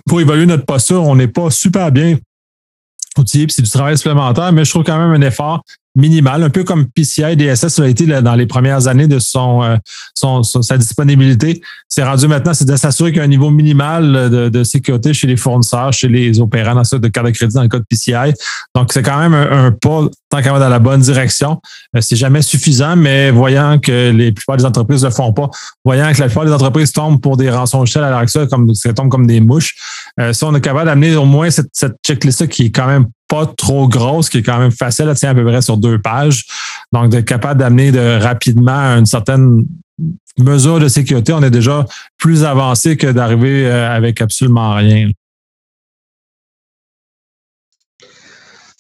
pour 0.06 0.22
évaluer 0.22 0.46
notre 0.46 0.66
posture, 0.66 1.04
on 1.04 1.16
n'est 1.16 1.28
pas 1.28 1.50
super 1.50 1.92
bien 1.92 2.18
outillé, 3.18 3.48
c'est 3.50 3.64
du 3.64 3.70
travail 3.70 3.98
supplémentaire, 3.98 4.52
mais 4.52 4.64
je 4.64 4.70
trouve 4.70 4.84
quand 4.84 4.98
même 4.98 5.22
un 5.22 5.26
effort 5.26 5.64
minimal, 5.98 6.44
un 6.44 6.50
peu 6.50 6.64
comme 6.64 6.86
PCI 6.86 7.36
DSS 7.36 7.80
a 7.80 7.88
été 7.88 8.06
dans 8.06 8.36
les 8.36 8.46
premières 8.46 8.88
années 8.88 9.08
de 9.08 9.18
euh, 9.18 9.78
son, 10.14 10.44
sa 10.44 10.78
disponibilité. 10.78 11.62
C'est 11.90 12.04
rendu 12.04 12.28
maintenant, 12.28 12.54
c'est 12.54 12.66
de 12.66 12.76
s'assurer 12.76 13.12
qu'il 13.12 13.18
y 13.18 13.22
a 13.22 13.24
un 13.24 13.28
niveau 13.28 13.50
minimal 13.50 14.30
de, 14.30 14.64
sécurité 14.64 15.14
chez 15.14 15.28
les 15.28 15.38
fournisseurs, 15.38 15.92
chez 15.92 16.08
les 16.08 16.40
opérants 16.40 16.76
dans 16.76 16.98
de 16.98 17.08
carte 17.08 17.26
de 17.26 17.32
crédit 17.32 17.56
dans 17.56 17.64
le 17.64 17.68
cas 17.68 17.80
de 17.80 17.86
PCI. 17.90 18.34
Donc, 18.76 18.94
c'est 18.94 19.02
quand 19.02 19.18
même 19.18 19.34
un, 19.34 19.72
pas 19.72 20.08
tant 20.30 20.42
qu'à 20.42 20.60
dans 20.60 20.70
la 20.70 20.80
bonne 20.80 21.02
direction. 21.02 21.60
Euh, 21.96 22.02
c'est 22.02 22.16
jamais 22.16 22.42
suffisant, 22.42 22.96
mais 22.96 23.32
voyant 23.32 23.80
que 23.80 24.12
les 24.12 24.32
plupart 24.32 24.58
des 24.58 24.66
entreprises 24.66 25.04
ne 25.04 25.10
le 25.10 25.14
font 25.14 25.34
pas, 25.34 25.50
voyant 25.84 26.12
que 26.14 26.20
la 26.20 26.28
plupart 26.28 26.46
des 26.46 26.52
entreprises 26.52 26.92
tombent 26.92 27.20
pour 27.20 27.38
des 27.38 27.50
rançons 27.50 27.86
shell 27.86 28.04
à 28.04 28.10
l'heure 28.10 28.20
actuelle, 28.20 28.48
comme 28.48 28.74
ça 28.76 28.94
tombe 28.94 29.10
comme 29.10 29.26
des 29.26 29.40
mouches, 29.40 29.76
euh, 30.20 30.34
si 30.34 30.44
on 30.44 30.54
est 30.54 30.62
capable 30.62 30.86
d'amener 30.86 31.16
au 31.16 31.26
moins 31.26 31.50
cette, 31.50 31.70
cette 31.74 31.96
checklist-là 32.06 32.48
qui 32.48 32.66
est 32.66 32.72
quand 32.72 32.88
même 32.88 33.08
pas 33.28 33.46
trop 33.46 33.88
grosse, 33.88 34.30
qui 34.30 34.40
est 34.40 34.44
quand 34.44 34.60
même 34.60 34.72
facile 34.72 35.10
à 35.10 35.16
tenir 35.16 35.32
à 35.32 35.36
peu 35.36 35.46
près 35.46 35.62
sur 35.62 35.78
deux 35.78 36.00
pages. 36.00 36.46
Donc, 36.92 37.10
d'être 37.10 37.26
capable 37.26 37.60
d'amener 37.60 37.92
de, 37.92 38.22
rapidement 38.22 38.98
une 38.98 39.06
certaine 39.06 39.66
mesure 40.38 40.80
de 40.80 40.88
sécurité, 40.88 41.34
on 41.34 41.44
est 41.44 41.50
déjà 41.50 41.86
plus 42.18 42.44
avancé 42.44 42.98
que 42.98 43.08
d'arriver 43.08 43.68
euh, 43.68 43.90
avec 43.90 44.22
absolument 44.22 44.76
rien. 44.76 45.10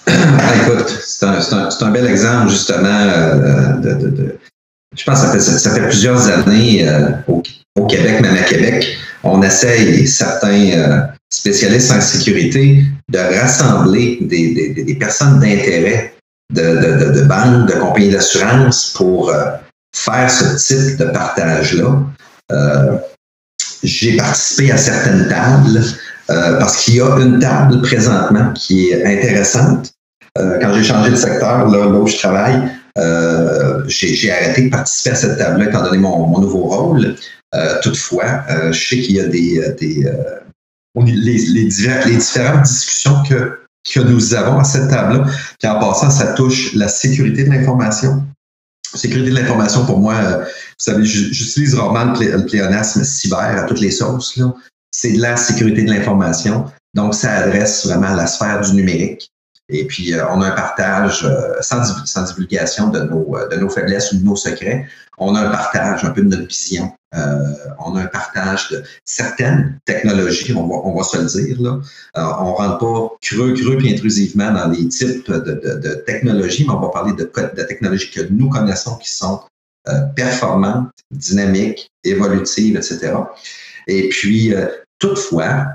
Écoute, 0.08 0.88
c'est 0.88 1.26
un, 1.26 1.92
bel 1.92 2.06
exemple 2.06 2.50
justement 2.50 2.88
euh, 2.88 3.74
de, 3.78 4.38
je 4.96 5.04
pense 5.04 5.26
que 5.26 5.40
ça 5.40 5.74
fait, 5.74 5.88
plusieurs 5.88 6.28
années 6.30 6.88
euh, 6.88 7.10
au, 7.28 7.86
Québec, 7.88 8.22
même 8.22 8.36
à 8.36 8.44
Québec, 8.44 8.98
on 9.24 9.42
essaye 9.42 10.08
certains 10.08 11.10
spécialistes 11.30 11.92
en 11.92 12.02
sécurité 12.02 12.84
de 13.10 13.18
rassembler 13.18 14.20
des, 14.22 14.98
personnes 15.00 15.40
d'intérêt 15.40 16.14
de, 16.54 17.14
de, 17.14 17.22
banques, 17.24 17.68
de 17.68 17.74
compagnies 17.74 18.12
d'assurance 18.12 18.94
pour 18.96 19.30
euh, 19.30 19.52
faire 19.96 20.30
ce 20.30 20.56
type 20.56 20.98
de 20.98 21.06
partage-là. 21.06 22.04
Euh, 22.52 22.98
j'ai 23.84 24.16
participé 24.16 24.72
à 24.72 24.78
certaines 24.78 25.28
tables 25.28 25.82
euh, 26.30 26.58
parce 26.60 26.84
qu'il 26.84 26.96
y 26.96 27.02
a 27.02 27.18
une 27.18 27.40
table 27.40 27.82
présentement 27.82 28.54
qui 28.54 28.90
est 28.90 29.06
intéressante. 29.06 29.92
quand 30.36 30.74
j'ai 30.74 30.84
changé 30.84 31.12
de 31.12 31.16
secteur, 31.16 31.68
là, 31.70 31.88
où 31.88 32.08
je 32.08 32.18
travaille, 32.18 32.62
j'ai 33.88 34.32
arrêté 34.32 34.64
de 34.64 34.70
participer 34.70 35.12
à 35.12 35.16
cette 35.16 35.38
table-là 35.38 35.70
étant 35.70 35.84
donné 35.84 35.98
mon, 35.98 36.40
nouveau 36.40 36.64
rôle. 36.64 37.16
toutefois, 37.82 38.44
je 38.72 38.88
sais 38.88 39.00
qu'il 39.00 39.16
y 39.16 39.20
a 39.20 39.28
des, 39.28 39.62
des 39.80 40.12
les, 41.04 41.38
les, 41.38 41.66
différentes 41.66 42.64
discussions 42.64 43.24
que, 43.24 43.60
que 43.94 44.00
nous 44.00 44.34
avons 44.34 44.60
à 44.60 44.64
cette 44.64 44.90
table-là. 44.90 45.26
Puis 45.60 45.70
en 45.70 45.80
passant, 45.80 46.10
ça 46.10 46.34
touche 46.34 46.74
la 46.74 46.88
sécurité 46.88 47.44
de 47.44 47.50
l'information, 47.50 48.24
sécurité 48.98 49.32
de 49.32 49.36
l'information, 49.36 49.86
pour 49.86 50.00
moi, 50.00 50.16
euh, 50.16 50.44
vous 50.44 50.84
savez, 50.84 51.06
j'utilise 51.06 51.76
rarement 51.76 52.14
le, 52.20 52.46
pléonasme 52.46 53.04
cyber 53.04 53.40
à 53.40 53.64
toutes 53.64 53.80
les 53.80 53.92
sauces. 53.92 54.40
C'est 54.92 55.14
de 55.14 55.22
la 55.22 55.38
sécurité 55.38 55.84
de 55.84 55.92
l'information. 55.92 56.66
Donc, 56.94 57.14
ça 57.14 57.32
adresse 57.34 57.86
vraiment 57.86 58.14
la 58.14 58.28
sphère 58.28 58.62
du 58.62 58.74
numérique. 58.74 59.32
Et 59.70 59.86
puis, 59.86 60.14
euh, 60.14 60.26
on 60.30 60.42
a 60.42 60.48
un 60.48 60.52
partage 60.52 61.26
euh, 61.26 61.54
sans, 61.62 61.84
sans, 62.06 62.24
divulgation 62.24 62.88
de 62.88 63.02
nos, 63.02 63.38
de 63.52 63.56
nos 63.58 63.70
faiblesses 63.70 64.14
ou 64.14 64.18
de 64.18 64.24
nos 64.24 64.36
secrets. 64.36 64.88
On 65.18 65.36
a 65.36 65.42
un 65.42 65.50
partage 65.50 66.04
un 66.06 66.12
peu 66.12 66.22
de 66.22 66.30
notre 66.30 66.48
vision. 66.48 66.92
On 67.14 67.96
a 67.96 68.02
un 68.02 68.08
partage 68.08 68.70
de 68.70 68.84
certaines 69.06 69.80
technologies, 69.86 70.54
on 70.54 70.68
va, 70.68 70.76
on 70.84 70.96
va 70.96 71.04
se 71.04 71.18
le 71.18 71.26
dire. 71.26 71.62
Là. 71.62 71.80
on 72.16 72.54
rentre 72.54 72.78
pas 72.80 73.16
creux, 73.22 73.54
creux 73.54 73.78
et 73.84 73.94
intrusivement 73.94 74.52
dans 74.52 74.68
les 74.70 74.88
types 74.88 75.32
de, 75.32 76.04
technologies, 76.06 76.66
mais 76.66 76.74
on 76.74 76.80
va 76.82 76.90
parler 76.90 77.14
de, 77.14 77.24
de 77.24 77.64
technologies 77.64 78.12
que 78.12 78.22
nous 78.30 78.50
connaissons 78.50 78.98
qui 78.98 79.12
sont 79.12 79.42
performantes, 80.16 80.90
dynamiques, 81.12 81.90
évolutives, 82.04 82.76
etc. 82.76 83.14
Et 83.88 84.10
puis, 84.10 84.54
toutefois, 85.00 85.66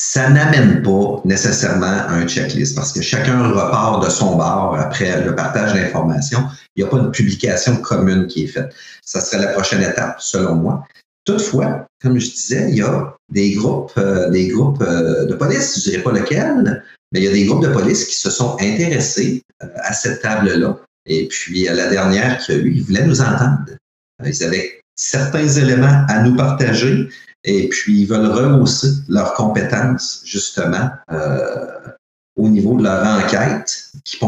ça 0.00 0.30
n'amène 0.30 0.80
pas 0.82 1.20
nécessairement 1.24 1.86
à 1.86 2.12
un 2.12 2.24
checklist 2.24 2.76
parce 2.76 2.92
que 2.92 3.02
chacun 3.02 3.48
repart 3.48 4.04
de 4.04 4.08
son 4.08 4.36
bord 4.36 4.76
après 4.78 5.24
le 5.24 5.34
partage 5.34 5.74
d'informations. 5.74 6.44
Il 6.76 6.84
n'y 6.84 6.88
a 6.88 6.90
pas 6.90 7.00
de 7.00 7.08
publication 7.08 7.74
commune 7.78 8.28
qui 8.28 8.44
est 8.44 8.46
faite. 8.46 8.72
Ça 9.04 9.20
serait 9.20 9.44
la 9.44 9.52
prochaine 9.54 9.82
étape, 9.82 10.20
selon 10.20 10.54
moi. 10.54 10.86
Toutefois, 11.24 11.88
comme 12.00 12.16
je 12.16 12.30
disais, 12.30 12.66
il 12.70 12.76
y 12.76 12.82
a 12.82 13.12
des 13.28 13.54
groupes, 13.54 13.90
euh, 13.98 14.30
des 14.30 14.46
groupes 14.46 14.80
euh, 14.82 15.26
de 15.26 15.34
police, 15.34 15.74
je 15.74 15.80
ne 15.80 15.90
dirais 15.90 16.04
pas 16.04 16.12
lequel, 16.12 16.84
mais 17.10 17.18
il 17.18 17.24
y 17.24 17.28
a 17.28 17.32
des 17.32 17.46
groupes 17.46 17.64
de 17.64 17.72
police 17.72 18.04
qui 18.04 18.14
se 18.14 18.30
sont 18.30 18.56
intéressés 18.60 19.42
euh, 19.64 19.66
à 19.82 19.94
cette 19.94 20.22
table-là. 20.22 20.78
Et 21.06 21.26
puis, 21.26 21.66
à 21.66 21.74
la 21.74 21.88
dernière 21.88 22.38
qu'il 22.38 22.54
y 22.54 22.58
a 22.58 22.60
eu, 22.60 22.72
ils 22.72 22.84
voulaient 22.84 23.04
nous 23.04 23.20
entendre. 23.20 23.64
Ils 24.24 24.44
avaient 24.44 24.80
certains 24.94 25.48
éléments 25.48 26.04
à 26.08 26.22
nous 26.22 26.36
partager 26.36 27.08
et 27.44 27.68
puis, 27.68 28.02
ils 28.02 28.06
veulent 28.06 28.26
rehausser 28.26 28.88
leurs 29.08 29.34
compétences, 29.34 30.22
justement, 30.24 30.90
euh, 31.12 31.66
au 32.36 32.48
niveau 32.48 32.76
de 32.76 32.84
leur 32.84 33.04
enquête 33.04 33.90
qui, 34.04 34.18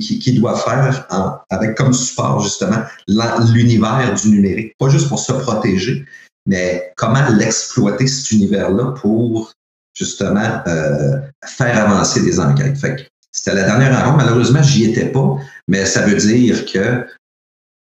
qui, 0.00 0.18
qui, 0.18 0.32
doivent 0.38 0.62
faire 0.62 1.06
avec 1.50 1.76
comme 1.76 1.92
support, 1.92 2.40
justement, 2.40 2.82
l'univers 3.06 4.14
du 4.14 4.30
numérique. 4.30 4.74
Pas 4.78 4.88
juste 4.88 5.08
pour 5.08 5.18
se 5.18 5.32
protéger, 5.32 6.04
mais 6.46 6.92
comment 6.96 7.26
l'exploiter, 7.30 8.06
cet 8.06 8.30
univers-là, 8.32 8.92
pour, 8.92 9.52
justement, 9.94 10.62
euh, 10.66 11.18
faire 11.44 11.90
avancer 11.90 12.22
des 12.22 12.40
enquêtes. 12.40 12.76
Fait 12.76 13.08
c'était 13.30 13.54
la 13.54 13.64
dernière 13.64 13.98
rencontre. 13.98 14.24
Malheureusement, 14.24 14.62
j'y 14.62 14.84
étais 14.84 15.06
pas, 15.06 15.36
mais 15.66 15.86
ça 15.86 16.02
veut 16.02 16.16
dire 16.16 16.64
que 16.66 17.04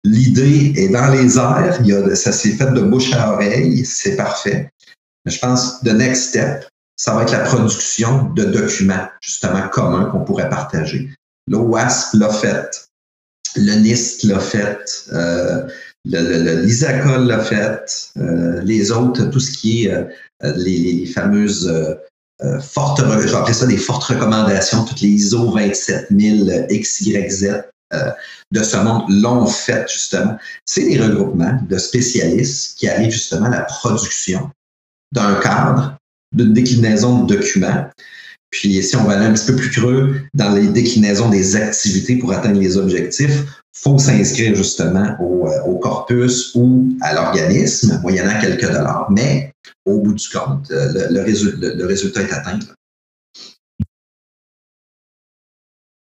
L'idée 0.04 0.74
est 0.76 0.90
dans 0.90 1.10
les 1.12 1.38
airs, 1.38 1.78
il 1.82 1.88
y 1.88 1.94
a, 1.94 2.16
ça 2.16 2.32
s'est 2.32 2.52
fait 2.52 2.72
de 2.72 2.82
bouche 2.82 3.14
à 3.14 3.34
oreille, 3.34 3.86
c'est 3.86 4.18
parfait. 4.18 4.70
Mais 5.26 5.32
je 5.32 5.40
pense 5.40 5.80
que 5.80 5.90
the 5.90 5.94
next 5.94 6.30
step, 6.30 6.66
ça 6.98 7.14
va 7.14 7.24
être 7.24 7.32
la 7.32 7.40
production 7.40 8.30
de 8.34 8.44
documents 8.44 9.08
justement 9.22 9.68
communs 9.70 10.06
qu'on 10.06 10.26
pourrait 10.26 10.50
partager. 10.50 11.10
Le 11.48 11.58
WASP 11.58 12.16
l'a 12.16 12.30
fait, 12.30 12.90
le 13.56 13.76
NIST 13.76 14.24
l'a 14.24 14.40
fait, 14.40 15.08
euh, 15.14 15.68
le, 16.06 16.62
l'ISACA 16.62 17.18
l'a 17.20 17.40
fait, 17.40 18.12
euh, 18.18 18.62
les 18.62 18.92
autres, 18.92 19.24
tout 19.26 19.40
ce 19.40 19.52
qui 19.52 19.86
est 19.86 19.94
euh, 19.94 20.04
les, 20.56 21.06
fameuses 21.06 21.68
euh, 22.42 22.60
fortes, 22.60 23.02
j'appelle 23.26 23.56
ça 23.56 23.66
des 23.66 23.78
fortes 23.78 24.04
recommandations, 24.04 24.84
toutes 24.84 25.02
les 25.02 25.10
ISO 25.10 25.50
27000 25.50 26.68
XYZ 26.70 27.64
euh, 27.94 28.10
de 28.52 28.64
ce 28.64 28.78
monde 28.78 29.04
l'ont 29.10 29.46
fait 29.46 29.86
justement. 29.90 30.38
C'est 30.66 30.84
des 30.86 31.00
regroupements 31.00 31.60
de 31.68 31.78
spécialistes 31.78 32.78
qui 32.78 32.88
arrivent 32.88 33.12
justement 33.12 33.46
à 33.46 33.50
la 33.50 33.62
production 33.62 34.50
d'un 35.12 35.36
cadre, 35.36 35.98
d'une 36.34 36.54
déclinaison 36.54 37.24
de 37.24 37.36
documents. 37.36 37.88
Puis 38.52 38.84
si 38.84 38.96
on 38.96 39.04
va 39.04 39.14
aller 39.14 39.26
un 39.26 39.34
petit 39.34 39.48
peu 39.48 39.56
plus 39.56 39.72
creux 39.72 40.22
dans 40.34 40.52
les 40.52 40.68
déclinaisons 40.68 41.30
des 41.30 41.56
activités 41.56 42.18
pour 42.18 42.32
atteindre 42.34 42.60
les 42.60 42.78
objectifs, 42.78 43.44
faut 43.76 43.98
s'inscrire 43.98 44.56
justement 44.56 45.16
au, 45.20 45.48
euh, 45.48 45.80
corpus 45.80 46.52
ou 46.54 46.88
à 47.02 47.14
l'organisme, 47.14 48.00
moyennant 48.02 48.40
quelques 48.40 48.72
dollars. 48.72 49.08
Mais 49.10 49.52
au 49.86 50.00
bout 50.00 50.14
du 50.14 50.30
compte, 50.30 50.70
euh, 50.72 51.10
le, 51.10 51.74
le 51.76 51.86
résultat 51.86 52.22
est 52.22 52.32
atteint. 52.32 52.60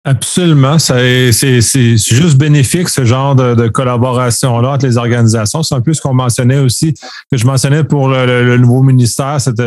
Absolument. 0.03 0.79
C'est 0.79 1.31
juste 1.31 2.37
bénéfique, 2.37 2.89
ce 2.89 3.05
genre 3.05 3.35
de, 3.35 3.67
collaboration-là 3.67 4.71
entre 4.71 4.85
les 4.87 4.97
organisations. 4.97 5.61
C'est 5.61 5.75
un 5.75 5.81
peu 5.81 5.93
ce 5.93 6.01
qu'on 6.01 6.13
mentionnait 6.13 6.57
aussi, 6.57 6.93
que 7.31 7.37
je 7.37 7.45
mentionnais 7.45 7.83
pour 7.83 8.09
le, 8.09 8.57
nouveau 8.57 8.81
ministère, 8.81 9.39
cette, 9.39 9.61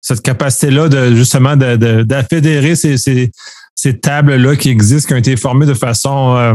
cette 0.00 0.20
capacité-là 0.20 0.88
de 0.88 1.14
justement 1.14 1.56
d'affédérer 1.56 2.76
ces, 2.76 2.98
ces, 2.98 3.30
ces 3.74 3.98
tables-là 3.98 4.56
qui 4.56 4.68
existent, 4.68 5.08
qui 5.08 5.14
ont 5.14 5.18
été 5.18 5.36
formées 5.36 5.66
de 5.66 5.74
façon 5.74 6.36
euh, 6.36 6.54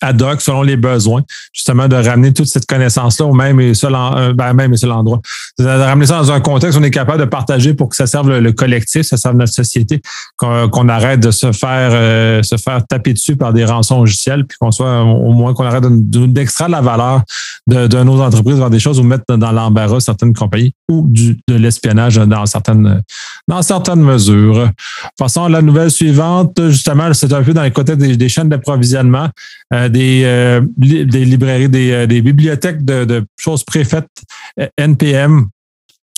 ad 0.00 0.20
hoc 0.22 0.40
selon 0.40 0.62
les 0.62 0.76
besoins, 0.76 1.22
justement 1.52 1.88
de 1.88 1.96
ramener 1.96 2.32
toute 2.32 2.46
cette 2.46 2.66
connaissance-là 2.66 3.26
au 3.26 3.34
même 3.34 3.60
et 3.60 3.74
seul, 3.74 3.94
euh, 3.94 4.32
ben, 4.32 4.52
même 4.52 4.74
et 4.74 4.86
endroit. 4.86 5.20
De 5.58 5.64
ramener 5.64 6.06
ça 6.06 6.18
dans 6.18 6.32
un 6.32 6.40
contexte 6.40 6.78
où 6.78 6.80
on 6.80 6.84
est 6.84 6.90
capable 6.90 7.20
de 7.20 7.24
partager 7.24 7.74
pour 7.74 7.88
que 7.88 7.96
ça 7.96 8.06
serve 8.06 8.30
le, 8.30 8.52
collectif, 8.52 9.02
ça 9.02 9.16
serve 9.16 9.36
notre 9.36 9.52
société, 9.52 10.00
qu'on 10.36 10.88
arrête 10.88 11.20
de 11.20 11.30
se 11.30 11.52
faire 11.52 11.90
euh, 11.92 12.42
se 12.42 12.56
faire 12.56 12.86
taper 12.86 13.12
dessus 13.12 13.36
par 13.36 13.52
des 13.52 13.64
rançons 13.64 14.00
logiciels, 14.00 14.46
puis 14.46 14.56
qu'on 14.58 14.70
soit 14.70 15.02
au 15.02 15.32
moins 15.32 15.54
qu'on 15.54 15.64
arrête 15.64 15.84
d'extraire 15.86 16.68
la 16.68 16.80
valeur 16.80 17.22
de, 17.66 18.02
nos 18.02 18.20
entreprises 18.20 18.56
vers 18.56 18.70
des 18.70 18.78
choses 18.78 18.98
ou 18.98 19.02
mettre 19.02 19.24
dans 19.36 19.52
l'embarras 19.52 20.00
certaines 20.00 20.32
compagnies 20.32 20.72
ou 20.88 21.06
de 21.08 21.54
l'espionnage 21.54 22.16
dans 22.16 22.46
certaines 22.46 23.02
dans 23.46 23.62
certaines 23.62 24.02
mesures. 24.02 24.70
Passons 25.18 25.44
à 25.44 25.48
la 25.48 25.62
nouvelle 25.62 25.90
suivante. 25.90 26.58
Justement, 26.68 27.12
c'est 27.14 27.32
un 27.32 27.42
peu 27.42 27.52
dans 27.52 27.62
les 27.62 27.70
côtés 27.70 27.96
des, 27.96 28.28
chaînes 28.28 28.48
d'approvisionnement. 28.48 29.28
Euh, 29.72 29.87
des, 29.88 30.22
euh, 30.24 30.60
des 30.76 31.24
librairies, 31.24 31.68
des, 31.68 31.92
euh, 31.92 32.06
bibliothèques 32.06 32.84
de, 32.84 33.24
choses 33.36 33.64
préfaites 33.64 34.08
NPM 34.76 35.48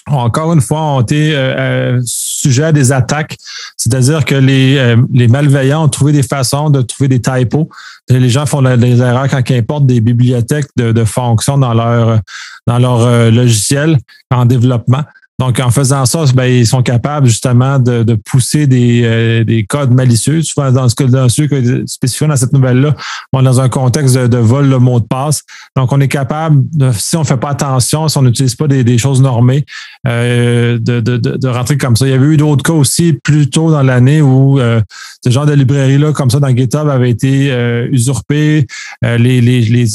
encore 0.06 0.52
une 0.52 0.60
fois, 0.60 0.80
ont 0.80 1.02
été 1.02 1.32
euh, 1.36 2.00
sujets 2.04 2.64
à 2.64 2.72
des 2.72 2.90
attaques. 2.90 3.36
C'est-à-dire 3.76 4.24
que 4.24 4.34
les, 4.34 5.28
malveillants 5.28 5.84
ont 5.84 5.88
trouvé 5.88 6.10
des 6.10 6.24
façons 6.24 6.68
de 6.68 6.82
trouver 6.82 7.06
des 7.06 7.20
typos. 7.20 7.68
Les 8.08 8.28
gens 8.28 8.44
font 8.44 8.62
des 8.62 9.00
erreurs 9.00 9.28
quand 9.28 9.48
ils 9.48 9.58
importent 9.58 9.86
des 9.86 10.00
bibliothèques 10.00 10.66
de, 10.76 10.90
de 10.90 11.04
fonctions 11.04 11.58
dans 11.58 11.74
leur, 11.74 12.18
dans 12.66 12.78
leur 12.78 13.30
logiciel 13.30 13.98
en 14.32 14.46
développement. 14.46 15.04
Donc, 15.40 15.58
en 15.58 15.70
faisant 15.70 16.04
ça, 16.04 16.22
ben, 16.34 16.44
ils 16.44 16.66
sont 16.66 16.82
capables 16.82 17.26
justement 17.26 17.78
de, 17.78 18.02
de 18.02 18.14
pousser 18.14 18.66
des, 18.66 19.00
euh, 19.04 19.42
des, 19.42 19.64
codes 19.64 19.90
malicieux. 19.90 20.42
Souvent, 20.42 20.70
dans 20.70 20.86
ce 20.86 20.94
cas, 20.94 21.06
dans 21.06 21.30
ceux 21.30 21.46
que 21.46 21.86
spécifiés 21.86 22.26
dans 22.26 22.36
cette 22.36 22.52
nouvelle-là, 22.52 22.94
on 23.32 23.40
est 23.40 23.44
dans 23.44 23.58
un 23.62 23.70
contexte 23.70 24.18
de, 24.18 24.36
vol 24.36 24.68
de 24.68 24.76
mot 24.76 25.00
de 25.00 25.06
passe. 25.06 25.40
Donc, 25.76 25.92
on 25.92 26.00
est 26.02 26.08
capable, 26.08 26.62
si 26.92 27.16
on 27.16 27.20
ne 27.20 27.24
fait 27.24 27.38
pas 27.38 27.48
attention, 27.48 28.06
si 28.08 28.18
on 28.18 28.22
n'utilise 28.22 28.54
pas 28.54 28.68
des, 28.68 28.84
des, 28.84 28.98
choses 28.98 29.22
normées, 29.22 29.64
euh, 30.06 30.78
de, 30.78 31.00
de, 31.00 31.16
de, 31.16 31.48
rentrer 31.48 31.78
comme 31.78 31.96
ça. 31.96 32.06
Il 32.06 32.10
y 32.10 32.14
avait 32.14 32.26
eu 32.26 32.36
d'autres 32.36 32.62
cas 32.62 32.74
aussi 32.74 33.14
plus 33.14 33.48
tôt 33.48 33.70
dans 33.70 33.82
l'année 33.82 34.20
où 34.20 34.60
euh, 34.60 34.82
ce 35.24 35.30
genre 35.30 35.46
de 35.46 35.54
librairie-là, 35.54 36.12
comme 36.12 36.28
ça, 36.28 36.38
dans 36.38 36.54
GitHub, 36.54 36.86
avait 36.86 37.08
été 37.08 37.50
euh, 37.50 37.88
usurpé. 37.90 38.66
les, 39.02 39.40
les, 39.40 39.62
les 39.62 39.86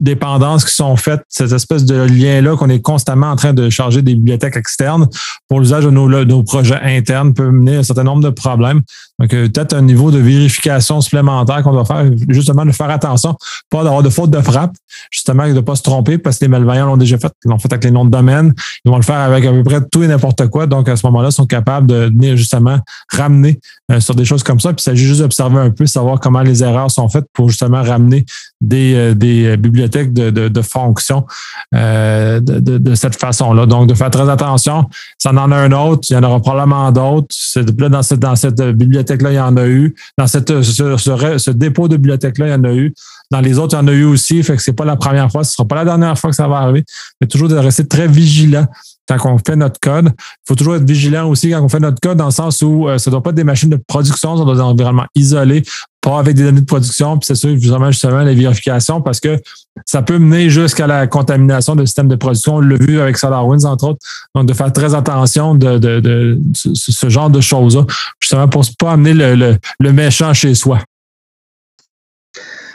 dépendances 0.00 0.64
qui 0.64 0.74
sont 0.74 0.96
faites, 0.96 1.20
cette 1.28 1.52
espèce 1.52 1.84
de 1.84 2.02
lien-là 2.02 2.56
qu'on 2.56 2.68
est 2.68 2.80
constamment 2.80 3.30
en 3.30 3.36
train 3.36 3.52
de 3.52 3.70
charger 3.70 4.02
des 4.02 4.14
bibliothèques 4.14 4.56
externes 4.56 5.06
pour 5.48 5.60
l'usage 5.60 5.84
de 5.84 5.90
nos, 5.90 6.08
nos, 6.24 6.42
projets 6.42 6.80
internes 6.82 7.32
peut 7.34 7.50
mener 7.50 7.76
à 7.76 7.78
un 7.80 7.82
certain 7.82 8.04
nombre 8.04 8.22
de 8.22 8.30
problèmes. 8.30 8.82
Donc, 9.20 9.32
euh, 9.32 9.48
peut-être 9.48 9.74
un 9.74 9.82
niveau 9.82 10.10
de 10.10 10.18
vérification 10.18 11.00
supplémentaire 11.00 11.62
qu'on 11.62 11.72
doit 11.72 11.84
faire, 11.84 12.04
justement, 12.28 12.64
de 12.66 12.72
faire 12.72 12.90
attention, 12.90 13.36
pas 13.70 13.84
d'avoir 13.84 14.02
de 14.02 14.08
faute 14.08 14.30
de 14.30 14.40
frappe, 14.40 14.74
justement, 15.10 15.46
de 15.46 15.52
ne 15.52 15.60
pas 15.60 15.76
se 15.76 15.82
tromper 15.82 16.18
parce 16.18 16.38
que 16.38 16.44
les 16.44 16.48
malveillants 16.48 16.86
l'ont 16.86 16.96
déjà 16.96 17.18
fait. 17.18 17.32
Ils 17.44 17.48
l'ont 17.48 17.58
fait 17.58 17.72
avec 17.72 17.84
les 17.84 17.90
noms 17.90 18.04
de 18.04 18.10
domaine. 18.10 18.52
Ils 18.84 18.90
vont 18.90 18.96
le 18.96 19.02
faire 19.02 19.20
avec 19.20 19.44
à 19.44 19.52
peu 19.52 19.62
près 19.62 19.80
tout 19.90 20.02
et 20.02 20.08
n'importe 20.08 20.48
quoi. 20.48 20.66
Donc, 20.66 20.88
à 20.88 20.96
ce 20.96 21.06
moment-là, 21.06 21.28
ils 21.28 21.32
sont 21.32 21.46
capables 21.46 21.86
de 21.86 21.94
venir 22.06 22.36
justement 22.36 22.78
ramener 23.12 23.60
euh, 23.92 24.00
sur 24.00 24.14
des 24.14 24.24
choses 24.24 24.42
comme 24.42 24.58
ça. 24.58 24.70
Puis, 24.70 24.80
il 24.80 24.84
s'agit 24.84 25.06
juste 25.06 25.20
d'observer 25.20 25.58
un 25.58 25.70
peu, 25.70 25.86
savoir 25.86 26.18
comment 26.18 26.42
les 26.42 26.64
erreurs 26.64 26.90
sont 26.90 27.08
faites 27.08 27.26
pour 27.32 27.48
justement 27.48 27.82
ramener 27.82 28.24
des, 28.60 28.94
euh, 28.94 29.14
des 29.14 29.56
bibliothèques 29.56 29.73
de, 29.74 30.30
de, 30.30 30.48
de 30.48 30.62
fonctions 30.62 31.26
de, 31.72 32.40
de, 32.40 32.78
de, 32.78 32.94
cette 32.94 33.16
façon-là. 33.16 33.66
Donc, 33.66 33.88
de 33.88 33.94
faire 33.94 34.10
très 34.10 34.28
attention. 34.28 34.88
Ça 35.18 35.30
en 35.30 35.52
a 35.52 35.56
un 35.56 35.72
autre. 35.72 36.06
Il 36.10 36.14
y 36.14 36.16
en 36.16 36.22
aura 36.22 36.40
probablement 36.40 36.90
d'autres. 36.92 37.34
Dans 37.56 38.02
cette, 38.02 38.20
dans 38.20 38.36
cette 38.36 38.62
bibliothèque 38.62 39.22
là 39.22 39.32
il 39.32 39.36
y 39.36 39.40
en 39.40 39.56
a 39.56 39.66
eu. 39.66 39.94
Dans 40.18 40.26
cette, 40.26 40.62
ce, 40.62 41.50
dépôt 41.50 41.88
de 41.88 41.96
bibliothèque-là, 41.96 42.48
il 42.48 42.50
y 42.50 42.54
en 42.54 42.64
a 42.64 42.72
eu. 42.72 42.94
Dans 43.30 43.40
les 43.40 43.58
autres, 43.58 43.74
il 43.74 43.80
y 43.80 43.84
en 43.84 43.88
a 43.88 43.92
eu 43.92 44.04
aussi. 44.04 44.42
Fait 44.42 44.56
que 44.56 44.62
c'est 44.62 44.72
pas 44.72 44.84
la 44.84 44.96
première 44.96 45.30
fois. 45.30 45.44
Ce 45.44 45.52
sera 45.52 45.66
pas 45.66 45.76
la 45.76 45.84
dernière 45.84 46.18
fois 46.18 46.30
que 46.30 46.36
ça 46.36 46.46
va 46.46 46.58
arriver. 46.58 46.84
Mais 47.20 47.26
toujours 47.26 47.48
de 47.48 47.56
rester 47.56 47.86
très 47.86 48.06
vigilant 48.06 48.66
quand 49.08 49.18
on 49.24 49.38
fait 49.38 49.56
notre 49.56 49.80
code. 49.80 50.06
Il 50.16 50.48
faut 50.48 50.54
toujours 50.54 50.76
être 50.76 50.86
vigilant 50.86 51.28
aussi 51.28 51.50
quand 51.50 51.62
on 51.62 51.68
fait 51.68 51.80
notre 51.80 52.00
code 52.00 52.18
dans 52.18 52.26
le 52.26 52.30
sens 52.30 52.62
où 52.62 52.88
euh, 52.88 52.98
ça 52.98 53.10
ne 53.10 53.12
doit 53.12 53.22
pas 53.22 53.30
être 53.30 53.36
des 53.36 53.44
machines 53.44 53.68
de 53.68 53.76
production, 53.76 54.36
ça 54.36 54.44
doit 54.44 54.54
être 54.54 54.60
un 54.60 54.66
environnement 54.66 55.06
isolé 55.14 55.62
pas 56.04 56.18
avec 56.18 56.36
des 56.36 56.42
données 56.42 56.60
de 56.60 56.66
production, 56.66 57.16
puis 57.18 57.26
c'est 57.26 57.34
sûr 57.34 57.56
justement, 57.58 57.90
justement 57.90 58.22
la 58.22 58.34
vérification 58.34 59.00
parce 59.00 59.20
que 59.20 59.38
ça 59.86 60.02
peut 60.02 60.18
mener 60.18 60.50
jusqu'à 60.50 60.86
la 60.86 61.06
contamination 61.06 61.74
du 61.74 61.86
système 61.86 62.08
de 62.08 62.16
production. 62.16 62.56
On 62.56 62.60
l'a 62.60 62.76
vu 62.76 63.00
avec 63.00 63.16
SolarWinds, 63.16 63.64
entre 63.64 63.88
autres. 63.88 64.00
Donc, 64.34 64.46
de 64.46 64.52
faire 64.52 64.70
très 64.70 64.94
attention 64.94 65.54
de, 65.54 65.78
de, 65.78 66.38
ce, 66.54 67.08
genre 67.08 67.30
de 67.30 67.40
choses-là, 67.40 67.86
justement 68.20 68.48
pour 68.48 68.62
ne 68.62 68.66
pas 68.78 68.92
amener 68.92 69.14
le, 69.14 69.56
le, 69.80 69.92
méchant 69.92 70.34
chez 70.34 70.54
soi. 70.54 70.78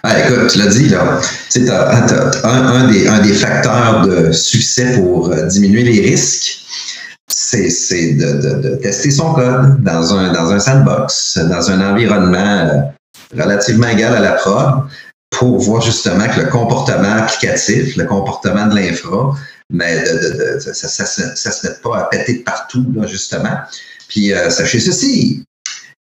Ah, 0.01 0.19
écoute, 0.19 0.47
tu 0.51 0.57
l'as 0.57 0.67
dit, 0.67 0.89
là. 0.89 1.19
Un, 2.43 2.88
des, 2.88 3.07
un 3.07 3.21
des 3.21 3.34
facteurs 3.34 4.07
de 4.07 4.32
succès 4.32 4.95
pour 4.97 5.32
euh, 5.32 5.45
diminuer 5.45 5.84
les 5.84 6.01
risques, 6.01 6.65
c'est 7.27 8.13
de, 8.13 8.61
de, 8.61 8.75
tester 8.77 9.11
son 9.11 9.34
code 9.34 9.84
dans 9.84 10.15
un, 10.15 10.34
dans 10.34 10.51
un 10.51 10.59
sandbox, 10.59 11.38
dans 11.38 11.69
un 11.69 11.93
environnement 11.93 12.38
euh, 12.39 12.82
relativement 13.36 13.88
égal 13.88 14.15
à 14.15 14.20
la 14.20 14.34
prod 14.34 14.84
pour 15.30 15.59
voir 15.59 15.82
justement 15.82 16.28
que 16.28 16.41
le 16.41 16.47
comportement 16.47 17.13
applicatif, 17.13 17.95
le 17.95 18.05
comportement 18.05 18.67
de 18.67 18.76
l'infra, 18.76 19.36
mais 19.70 20.01
de, 20.01 20.59
ça, 20.59 20.74
ça, 20.74 21.05
ça, 21.05 21.51
se 21.51 21.67
met 21.67 21.74
pas 21.84 21.99
à 21.99 22.03
péter 22.05 22.39
de 22.39 22.43
partout, 22.43 22.86
là, 22.95 23.05
justement. 23.05 23.57
Puis 24.07 24.34
euh, 24.34 24.49
sachez 24.49 24.80
ceci, 24.80 25.43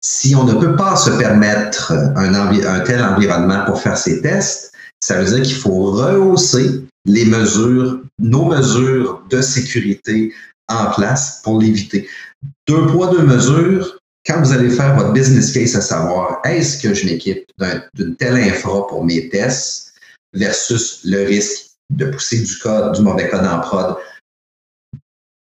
si 0.02 0.34
on 0.34 0.44
ne 0.44 0.54
peut 0.54 0.76
pas 0.76 0.96
se 0.96 1.10
permettre 1.10 1.92
un, 1.92 2.34
un 2.34 2.80
tel 2.80 3.02
environnement 3.02 3.64
pour 3.64 3.80
faire 3.80 3.96
ces 3.96 4.20
tests, 4.20 4.72
ça 5.00 5.20
veut 5.20 5.24
dire 5.24 5.42
qu'il 5.42 5.56
faut 5.56 5.92
rehausser 5.92 6.84
les 7.06 7.24
mesures, 7.24 8.00
nos 8.18 8.44
mesures 8.46 9.22
de 9.30 9.40
sécurité 9.40 10.34
en 10.68 10.90
place 10.90 11.40
pour 11.42 11.60
l'éviter. 11.60 12.08
Deux 12.68 12.86
poids, 12.86 13.08
deux 13.08 13.22
mesures, 13.22 13.98
quand 14.26 14.40
vous 14.40 14.52
allez 14.52 14.70
faire 14.70 14.96
votre 14.96 15.12
business 15.12 15.52
case 15.52 15.76
à 15.76 15.80
savoir 15.80 16.40
est-ce 16.44 16.82
que 16.82 16.94
je 16.94 17.06
m'équipe 17.06 17.50
d'une 17.94 18.16
telle 18.16 18.36
infra 18.36 18.86
pour 18.86 19.04
mes 19.04 19.28
tests 19.28 19.94
versus 20.32 21.00
le 21.04 21.24
risque 21.24 21.70
de 21.90 22.06
pousser 22.06 22.40
du 22.40 22.58
code, 22.58 22.94
du 22.94 23.02
mauvais 23.02 23.28
code 23.28 23.46
en 23.46 23.60
prod 23.60 23.96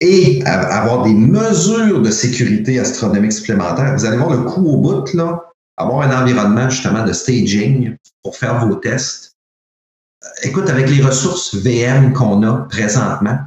et 0.00 0.44
avoir 0.44 1.04
des 1.04 1.14
mesures 1.14 2.02
de 2.02 2.10
sécurité 2.10 2.78
astronomique 2.78 3.32
supplémentaires, 3.32 3.96
vous 3.96 4.04
allez 4.04 4.16
voir 4.16 4.30
le 4.30 4.44
coup 4.44 4.64
au 4.64 4.76
bout, 4.76 5.12
là, 5.14 5.50
avoir 5.76 6.02
un 6.02 6.22
environnement 6.22 6.70
justement 6.70 7.04
de 7.04 7.12
staging 7.12 7.96
pour 8.22 8.36
faire 8.36 8.64
vos 8.64 8.76
tests. 8.76 9.32
Écoute, 10.42 10.68
avec 10.70 10.88
les 10.88 11.02
ressources 11.02 11.54
VM 11.54 12.12
qu'on 12.12 12.42
a 12.44 12.66
présentement, 12.68 13.38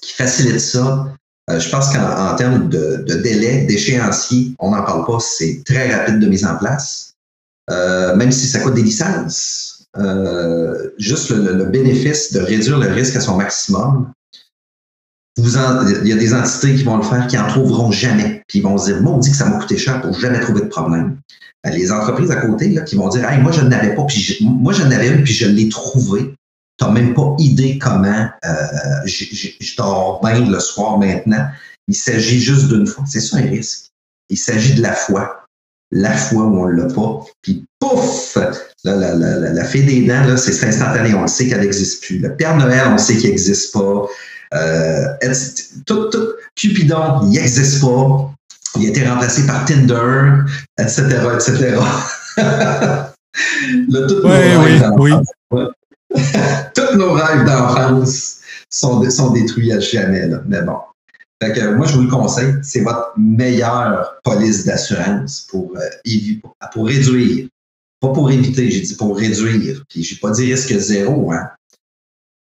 qui 0.00 0.14
facilitent 0.14 0.60
ça, 0.60 1.14
euh, 1.50 1.58
je 1.58 1.68
pense 1.70 1.92
qu'en 1.92 2.34
termes 2.36 2.68
de, 2.68 3.04
délai, 3.22 3.64
d'échéancier, 3.64 4.54
on 4.58 4.70
n'en 4.70 4.82
parle 4.82 5.06
pas, 5.06 5.18
c'est 5.20 5.62
très 5.64 5.94
rapide 5.94 6.18
de 6.18 6.26
mise 6.26 6.44
en 6.44 6.56
place. 6.56 7.14
Euh, 7.70 8.16
même 8.16 8.32
si 8.32 8.46
ça 8.46 8.60
coûte 8.60 8.74
des 8.74 8.82
licences, 8.82 9.86
euh, 9.96 10.90
juste 10.98 11.30
le, 11.30 11.64
bénéfice 11.64 12.32
de 12.32 12.40
réduire 12.40 12.78
le 12.78 12.88
risque 12.88 13.16
à 13.16 13.20
son 13.20 13.36
maximum. 13.36 14.10
Il 15.36 16.08
y 16.08 16.12
a 16.12 16.16
des 16.16 16.34
entités 16.34 16.74
qui 16.74 16.82
vont 16.82 16.96
le 16.96 17.04
faire, 17.04 17.26
qui 17.28 17.38
en 17.38 17.46
trouveront 17.46 17.92
jamais, 17.92 18.42
puis 18.48 18.58
ils 18.58 18.62
vont 18.62 18.76
se 18.76 18.86
dire, 18.86 19.00
moi, 19.00 19.14
on 19.14 19.18
dit 19.18 19.30
que 19.30 19.36
ça 19.36 19.48
m'a 19.48 19.58
coûté 19.58 19.78
cher 19.78 20.00
pour 20.00 20.18
jamais 20.18 20.40
trouver 20.40 20.62
de 20.62 20.66
problème. 20.66 21.18
Ben, 21.62 21.72
les 21.72 21.92
entreprises 21.92 22.30
à 22.32 22.36
côté, 22.36 22.68
là, 22.70 22.82
qui 22.82 22.96
vont 22.96 23.08
dire, 23.08 23.28
hey, 23.28 23.40
moi, 23.40 23.52
je 23.52 23.60
n'avais 23.60 23.94
pas, 23.94 24.04
puis 24.04 24.38
moi, 24.40 24.72
je 24.72 24.82
n'avais 24.82 25.08
une, 25.08 25.22
puis 25.22 25.32
je 25.32 25.46
l'ai 25.46 25.68
trouvé 25.68 26.34
tu 26.78 26.84
n'as 26.84 26.90
même 26.90 27.14
pas 27.14 27.34
idée 27.38 27.78
comment 27.78 28.28
euh, 28.44 29.06
je 29.06 29.76
dors 29.76 30.20
bien 30.22 30.48
le 30.48 30.60
soir 30.60 30.98
maintenant. 30.98 31.48
Il 31.88 31.96
s'agit 31.96 32.40
juste 32.40 32.68
d'une 32.68 32.86
fois. 32.86 33.04
C'est 33.06 33.20
ça 33.20 33.38
un 33.38 33.42
risque. 33.42 33.86
Il 34.30 34.38
s'agit 34.38 34.74
de 34.74 34.82
la 34.82 34.92
foi. 34.92 35.44
La 35.90 36.12
foi 36.12 36.42
où 36.42 36.60
on 36.60 36.68
ne 36.68 36.82
l'a 36.82 36.92
pas. 36.92 37.24
Puis 37.42 37.64
pouf! 37.80 38.36
la, 38.84 38.94
la, 38.94 39.14
la, 39.14 39.52
la 39.52 39.64
fée 39.64 39.82
des 39.82 40.06
dents, 40.06 40.24
là, 40.24 40.36
c'est 40.36 40.66
instantané. 40.66 41.14
On 41.14 41.22
le 41.22 41.28
sait 41.28 41.48
qu'elle 41.48 41.62
n'existe 41.62 42.04
plus. 42.04 42.18
Le 42.18 42.36
Père 42.36 42.56
Noël, 42.56 42.88
on 42.92 42.98
sait 42.98 43.16
qu'il 43.16 43.30
n'existe 43.30 43.72
pas. 43.72 44.06
Euh, 44.54 45.04
tout, 45.86 46.10
tout, 46.10 46.28
Cupidon, 46.54 47.22
il 47.24 47.30
n'existe 47.30 47.80
pas. 47.80 48.30
Il 48.78 48.86
a 48.86 48.88
été 48.90 49.08
remplacé 49.08 49.46
par 49.46 49.64
Tinder, 49.64 50.42
etc., 50.78 51.02
etc. 51.34 51.78
le, 53.88 54.06
tout 54.06 54.20
oui, 54.24 54.80
oui, 54.98 55.12
oui. 55.50 55.62
Tous 56.74 56.96
nos 56.96 57.12
rêves 57.12 57.44
d'enfance 57.44 58.40
sont, 58.70 59.08
sont 59.10 59.32
détruits 59.32 59.72
à 59.72 59.80
jamais. 59.80 60.28
Mais 60.46 60.62
bon. 60.62 60.78
moi, 61.76 61.86
je 61.86 61.94
vous 61.94 62.02
le 62.02 62.10
conseille, 62.10 62.54
c'est 62.62 62.80
votre 62.80 63.12
meilleure 63.16 64.16
police 64.24 64.64
d'assurance 64.64 65.46
pour, 65.50 65.76
euh, 65.76 66.68
pour 66.72 66.86
réduire. 66.86 67.48
Pas 68.00 68.12
pour 68.12 68.30
éviter, 68.30 68.70
j'ai 68.70 68.80
dit 68.80 68.94
pour 68.94 69.18
réduire. 69.18 69.84
Puis 69.88 70.02
j'ai 70.02 70.16
pas 70.16 70.30
dit 70.30 70.52
risque 70.52 70.72
zéro. 70.78 71.32
Hein. 71.32 71.50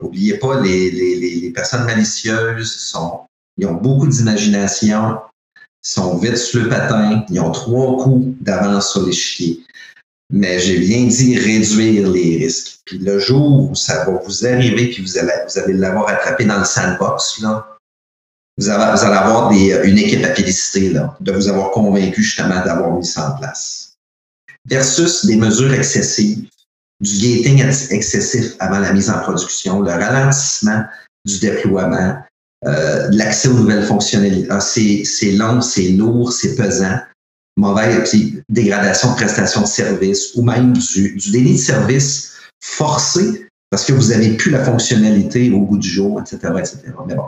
N'oubliez 0.01 0.39
pas, 0.39 0.61
les, 0.61 0.91
les, 0.91 1.17
les, 1.17 1.51
personnes 1.51 1.85
malicieuses 1.85 2.73
sont, 2.73 3.23
ils 3.57 3.67
ont 3.67 3.75
beaucoup 3.75 4.07
d'imagination, 4.07 5.19
sont 5.83 6.19
vite 6.19 6.37
sur 6.37 6.63
le 6.63 6.69
patin, 6.69 7.25
ils 7.31 7.41
ont 7.41 7.51
trois 7.51 7.97
coups 7.97 8.37
d'avance 8.41 8.93
sur 8.93 9.05
les 9.05 9.13
chiens 9.13 9.57
mais 10.31 10.59
j'ai 10.59 10.79
bien 10.79 11.07
dit 11.07 11.39
réduire 11.39 12.09
les 12.09 12.39
risques. 12.39 12.81
Puis 12.85 12.99
le 12.99 13.19
jour 13.19 13.71
où 13.71 13.75
ça 13.75 14.05
va 14.05 14.13
vous 14.13 14.47
arriver, 14.47 14.89
puis 14.89 15.03
vous 15.03 15.19
allez, 15.19 15.33
vous 15.47 15.59
allez 15.59 15.75
l'avoir 15.75 16.09
attrapé 16.09 16.45
dans 16.45 16.59
le 16.59 16.65
sandbox, 16.65 17.41
là, 17.41 17.79
vous, 18.59 18.69
allez, 18.69 18.99
vous 18.99 19.05
allez 19.05 19.17
avoir 19.17 19.49
des, 19.51 19.81
une 19.85 19.99
équipe 19.99 20.25
à 20.25 20.35
féliciter 20.35 20.91
là, 20.91 21.17
de 21.21 21.33
vous 21.33 21.49
avoir 21.49 21.71
convaincu 21.71 22.23
justement 22.23 22.63
d'avoir 22.65 22.93
mis 22.93 23.07
ça 23.07 23.31
en 23.31 23.39
place. 23.39 23.95
Versus 24.67 25.25
des 25.25 25.37
mesures 25.37 25.73
excessives, 25.73 26.47
du 27.01 27.19
gating 27.19 27.65
excessif 27.91 28.55
avant 28.59 28.81
la 28.81 28.93
mise 28.93 29.09
en 29.09 29.21
production, 29.21 29.81
le 29.81 29.93
ralentissement 29.93 30.85
du 31.25 31.39
déploiement, 31.39 32.19
euh, 32.67 33.09
l'accès 33.13 33.49
aux 33.49 33.55
nouvelles 33.55 33.85
fonctionnalités. 33.85 34.49
Ah, 34.51 34.61
c'est 34.61 35.33
long, 35.33 35.61
c'est 35.61 35.91
lourd, 35.91 36.33
c'est 36.33 36.57
pesant 36.57 36.99
mauvaise 37.59 38.15
dégradation 38.49 39.13
de 39.13 39.17
prestations 39.17 39.63
de 39.63 39.67
service 39.67 40.33
ou 40.35 40.43
même 40.43 40.73
du, 40.73 41.17
du 41.17 41.31
déni 41.31 41.53
de 41.55 41.59
service 41.59 42.33
forcé 42.61 43.49
parce 43.71 43.85
que 43.85 43.93
vous 43.93 44.09
n'avez 44.09 44.31
plus 44.37 44.51
la 44.51 44.65
fonctionnalité 44.65 45.51
au 45.51 45.61
bout 45.61 45.79
du 45.79 45.89
jour, 45.89 46.21
etc., 46.21 46.53
etc. 46.59 46.79
Mais 47.07 47.15
bon. 47.15 47.25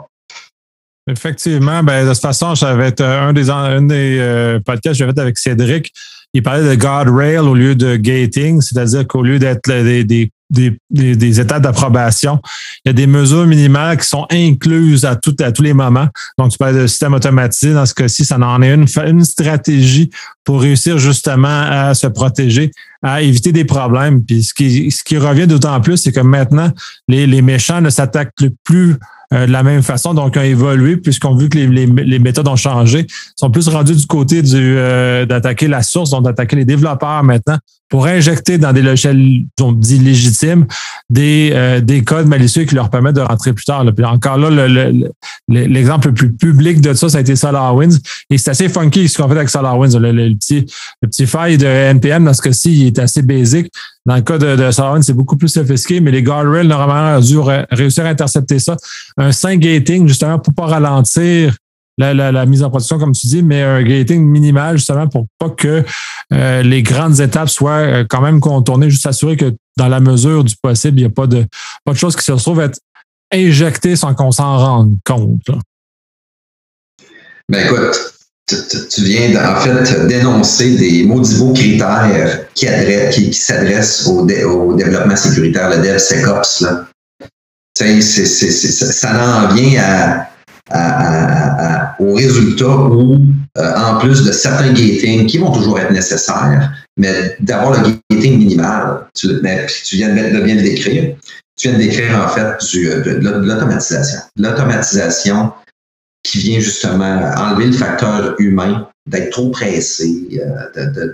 Effectivement, 1.07 1.83
ben, 1.83 2.07
de 2.07 2.13
toute 2.13 2.21
façon, 2.21 2.55
j'avais 2.55 2.99
un 3.01 3.33
des, 3.33 3.49
un 3.49 3.81
des 3.83 4.17
euh, 4.19 4.59
podcasts 4.59 4.93
que 4.93 4.99
j'avais 4.99 5.13
fait 5.13 5.19
avec 5.19 5.37
Cédric. 5.37 5.91
Il 6.33 6.43
parlait 6.43 6.67
de 6.67 6.75
guardrail 6.75 7.39
au 7.39 7.53
lieu 7.53 7.75
de 7.75 7.95
gating, 7.97 8.61
c'est-à-dire 8.61 9.07
qu'au 9.07 9.21
lieu 9.21 9.37
d'être 9.37 9.67
des, 9.67 10.03
des 10.03 10.31
des, 10.51 10.77
des, 10.89 11.39
étapes 11.39 11.61
d'approbation. 11.61 12.39
Il 12.85 12.89
y 12.89 12.91
a 12.91 12.93
des 12.93 13.07
mesures 13.07 13.47
minimales 13.47 13.97
qui 13.97 14.05
sont 14.05 14.27
incluses 14.29 15.05
à, 15.05 15.15
tout, 15.15 15.35
à 15.39 15.51
tous 15.51 15.63
les 15.63 15.73
moments. 15.73 16.07
Donc, 16.37 16.51
tu 16.51 16.57
parles 16.57 16.75
de 16.75 16.87
système 16.87 17.13
automatisé. 17.13 17.73
Dans 17.73 17.85
ce 17.85 17.93
cas-ci, 17.93 18.25
ça 18.25 18.37
en 18.37 18.61
est 18.61 18.73
une, 18.73 18.85
une 19.07 19.23
stratégie 19.23 20.09
pour 20.43 20.61
réussir 20.61 20.97
justement 20.97 21.61
à 21.69 21.93
se 21.93 22.07
protéger, 22.07 22.71
à 23.01 23.21
éviter 23.21 23.51
des 23.51 23.65
problèmes. 23.65 24.23
Puis 24.23 24.43
ce 24.43 24.53
qui, 24.53 24.91
ce 24.91 25.03
qui 25.03 25.17
revient 25.17 25.47
d'autant 25.47 25.79
plus, 25.81 25.97
c'est 25.97 26.11
que 26.11 26.19
maintenant, 26.19 26.71
les, 27.07 27.27
les 27.27 27.41
méchants 27.41 27.81
ne 27.81 27.89
s'attaquent 27.89 28.31
plus 28.63 28.95
euh, 29.33 29.47
de 29.47 29.51
la 29.51 29.63
même 29.63 29.81
façon, 29.81 30.13
donc 30.13 30.35
ont 30.35 30.41
évolué 30.41 30.97
puisqu'on 30.97 31.35
vu 31.35 31.47
que 31.47 31.57
les, 31.57 31.67
les, 31.67 31.85
les, 31.85 32.19
méthodes 32.19 32.49
ont 32.49 32.57
changé, 32.57 33.07
sont 33.37 33.49
plus 33.49 33.69
rendus 33.69 33.95
du 33.95 34.05
côté 34.05 34.41
du 34.41 34.75
euh, 34.77 35.25
d'attaquer 35.25 35.69
la 35.69 35.83
source, 35.83 36.09
donc 36.09 36.25
d'attaquer 36.25 36.57
les 36.57 36.65
développeurs 36.65 37.23
maintenant 37.23 37.57
pour 37.91 38.07
injecter 38.07 38.57
dans 38.57 38.71
des 38.71 38.81
logiciels 38.81 39.41
dont 39.57 39.73
dit 39.73 39.99
légitimes 39.99 40.65
des, 41.09 41.51
euh, 41.53 41.81
des 41.81 42.03
codes 42.03 42.25
malicieux 42.25 42.63
qui 42.63 42.73
leur 42.73 42.89
permettent 42.89 43.17
de 43.17 43.21
rentrer 43.21 43.51
plus 43.51 43.65
tard. 43.65 43.85
Puis 43.93 44.05
encore 44.05 44.37
là, 44.37 44.49
l'exemple 45.49 46.07
le, 46.07 46.13
plus 46.13 46.33
public 46.33 46.79
de 46.79 46.93
ça, 46.93 47.09
ça 47.09 47.17
a 47.17 47.21
été 47.21 47.35
SolarWinds. 47.35 47.99
Et 48.29 48.37
c'est 48.37 48.51
assez 48.51 48.69
funky 48.69 49.09
ce 49.09 49.17
qu'on 49.21 49.27
fait 49.27 49.35
avec 49.35 49.49
SolarWinds. 49.49 49.99
Le, 49.99 50.33
petit, 50.35 50.65
le 51.01 51.09
petit 51.09 51.27
faille 51.27 51.57
de 51.57 51.65
NPM, 51.65 52.23
dans 52.23 52.33
ce 52.33 52.41
cas-ci, 52.41 52.90
est 52.91 52.99
assez 52.99 53.21
basique. 53.21 53.71
Dans 54.05 54.15
le 54.15 54.21
cas 54.21 54.37
de, 54.37 54.55
de 54.55 55.01
c'est 55.01 55.13
beaucoup 55.13 55.37
plus 55.37 55.49
sophistiqué, 55.49 55.99
mais 55.99 56.11
les 56.11 56.23
guardrails, 56.23 56.67
normalement, 56.67 57.17
ont 57.17 57.21
dû 57.21 57.39
réussir 57.71 58.05
à 58.05 58.09
intercepter 58.09 58.59
ça. 58.59 58.77
Un 59.17 59.31
5 59.31 59.59
gating, 59.59 60.07
justement, 60.07 60.39
pour 60.39 60.53
pas 60.53 60.65
ralentir 60.65 61.55
la, 61.97 62.45
mise 62.45 62.63
en 62.63 62.69
production, 62.69 62.97
comme 62.97 63.11
tu 63.11 63.27
dis, 63.27 63.43
mais 63.43 63.61
un 63.61 63.83
gating 63.83 64.23
minimal 64.23 64.77
justement 64.77 65.07
pour 65.07 65.27
pas 65.37 65.49
que 65.49 65.83
euh, 66.33 66.63
les 66.63 66.83
grandes 66.83 67.19
étapes 67.19 67.49
soient 67.49 67.71
euh, 67.71 68.05
quand 68.07 68.21
même 68.21 68.39
contournées, 68.39 68.89
juste 68.89 69.03
s'assurer 69.03 69.37
que 69.37 69.55
dans 69.77 69.87
la 69.87 69.99
mesure 69.99 70.43
du 70.43 70.55
possible, 70.61 70.99
il 70.99 71.03
n'y 71.03 71.07
a 71.07 71.13
pas 71.13 71.27
de, 71.27 71.45
pas 71.85 71.93
de 71.93 71.97
choses 71.97 72.15
qui 72.15 72.23
se 72.23 72.31
retrouvent 72.31 72.61
être 72.61 72.79
injectées 73.33 73.95
sans 73.95 74.13
qu'on 74.13 74.31
s'en 74.31 74.57
rende 74.57 74.97
compte. 75.05 75.49
Ben 77.49 77.65
écoute, 77.65 78.13
tu, 78.89 79.03
viens 79.03 79.29
en 79.43 79.59
fait 79.59 80.07
dénoncer 80.07 80.75
des 80.75 81.03
maudits 81.03 81.35
beaux 81.35 81.53
critères 81.53 82.47
qui, 82.53 83.33
s'adressent 83.33 84.07
au, 84.07 84.25
développement 84.25 85.15
sécuritaire, 85.15 85.69
le 85.69 85.77
DevSecOps. 85.77 86.61
Là. 86.61 86.87
ça 87.75 89.47
en 89.49 89.53
vient 89.53 90.25
au 91.99 92.13
résultat 92.13 92.65
où, 92.65 93.17
euh, 93.57 93.73
en 93.75 93.97
plus 93.99 94.23
de 94.23 94.31
certains 94.31 94.73
gatings 94.73 95.25
qui 95.27 95.37
vont 95.37 95.51
toujours 95.51 95.79
être 95.79 95.91
nécessaires, 95.91 96.71
mais 96.97 97.35
d'avoir 97.39 97.71
le 97.71 97.93
gating 98.09 98.37
minimal. 98.37 99.07
Tu, 99.13 99.27
tu 99.85 99.95
viens 99.97 100.09
de, 100.09 100.41
bien 100.41 100.55
le 100.55 100.61
décrire. 100.61 101.15
Tu 101.57 101.67
viens 101.67 101.77
de 101.77 101.83
décrire 101.83 102.19
en 102.19 102.27
fait 102.29 102.57
du, 102.71 102.85
de, 102.87 103.19
de 103.19 103.29
l'automatisation. 103.45 104.19
L'automatisation 104.37 105.51
qui 106.23 106.39
vient 106.39 106.59
justement 106.59 107.31
enlever 107.37 107.67
le 107.67 107.73
facteur 107.73 108.35
humain, 108.39 108.87
d'être 109.07 109.31
trop 109.31 109.49
pressé, 109.49 110.27
euh, 110.33 110.91
de, 110.93 111.13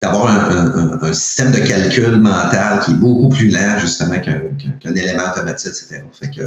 d'avoir 0.00 0.28
un, 0.28 1.12
système 1.12 1.52
de 1.52 1.58
calcul 1.58 2.16
mental 2.16 2.80
qui 2.84 2.92
est 2.92 2.94
beaucoup 2.94 3.28
plus 3.28 3.48
lent 3.48 3.78
justement 3.78 4.20
qu'un, 4.20 4.94
élément 4.94 5.30
automatique, 5.32 5.68
etc. 5.68 6.04
Fait 6.12 6.30
que, 6.30 6.42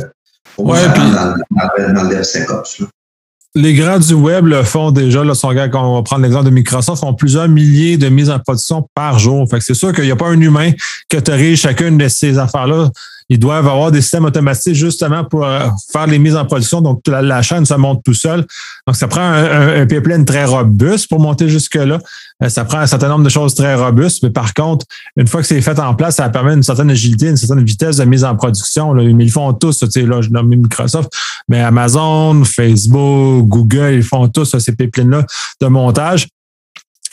pour 0.55 0.67
moi, 0.67 0.77
ça 0.77 0.87
dans, 0.89 1.93
dans, 1.93 2.03
le 2.03 2.15
DevSecOps. 2.15 2.79
Là 2.79 2.87
les 3.57 3.73
grands 3.73 3.99
du 3.99 4.13
web 4.13 4.45
le 4.45 4.63
font 4.63 4.91
déjà. 4.91 5.23
Là, 5.23 5.33
gars, 5.53 5.69
on 5.73 5.95
va 5.95 6.03
prendre 6.03 6.21
l'exemple 6.21 6.45
de 6.45 6.51
Microsoft, 6.51 7.01
font 7.01 7.13
plusieurs 7.13 7.47
milliers 7.49 7.97
de 7.97 8.07
mises 8.09 8.29
en 8.29 8.39
production 8.39 8.87
par 8.93 9.19
jour. 9.19 9.47
Fait 9.49 9.57
que 9.57 9.63
c'est 9.63 9.73
sûr 9.73 9.93
qu'il 9.93 10.03
n'y 10.03 10.11
a 10.11 10.15
pas 10.15 10.27
un 10.27 10.39
humain 10.39 10.71
qui 11.09 11.17
autorise 11.17 11.59
chacune 11.59 11.97
de 11.97 12.07
ces 12.07 12.37
affaires-là 12.37 12.89
ils 13.29 13.39
doivent 13.39 13.67
avoir 13.67 13.91
des 13.91 14.01
systèmes 14.01 14.25
automatisés 14.25 14.73
justement 14.73 15.25
pour 15.25 15.45
euh, 15.45 15.67
faire 15.91 16.07
les 16.07 16.17
mises 16.17 16.35
en 16.35 16.45
production. 16.45 16.81
Donc, 16.81 17.01
la, 17.07 17.41
chaîne 17.41 17.65
se 17.65 17.73
monte 17.73 18.01
tout 18.03 18.13
seul. 18.13 18.45
Donc, 18.85 18.95
ça 18.95 19.07
prend 19.07 19.21
un, 19.21 19.85
pipeline 19.85 20.23
très 20.23 20.45
robuste 20.45 21.09
pour 21.09 21.19
monter 21.19 21.49
jusque-là. 21.49 21.99
Euh, 22.43 22.49
ça 22.49 22.63
prend 22.63 22.79
un 22.79 22.87
certain 22.87 23.09
nombre 23.09 23.25
de 23.25 23.29
choses 23.29 23.53
très 23.53 23.75
robustes. 23.75 24.23
Mais 24.23 24.29
par 24.29 24.53
contre, 24.53 24.85
une 25.17 25.27
fois 25.27 25.41
que 25.41 25.47
c'est 25.47 25.61
fait 25.61 25.77
en 25.79 25.93
place, 25.93 26.15
ça 26.15 26.29
permet 26.29 26.53
une 26.53 26.63
certaine 26.63 26.89
agilité, 26.89 27.27
une 27.27 27.37
certaine 27.37 27.63
vitesse 27.63 27.97
de 27.97 28.05
mise 28.05 28.23
en 28.23 28.35
production. 28.35 28.93
Là. 28.93 29.03
Ils 29.03 29.31
font 29.31 29.51
tous, 29.53 29.79
tu 29.79 29.91
sais, 29.91 30.03
là, 30.03 30.21
je 30.21 30.29
nomme 30.29 30.47
Microsoft, 30.47 31.11
mais 31.49 31.61
Amazon, 31.61 32.43
Facebook, 32.45 33.47
Google, 33.47 33.95
ils 33.95 34.03
font 34.03 34.27
tous 34.29 34.57
ces 34.57 34.71
pipelines-là 34.73 35.25
de 35.61 35.67
montage. 35.67 36.27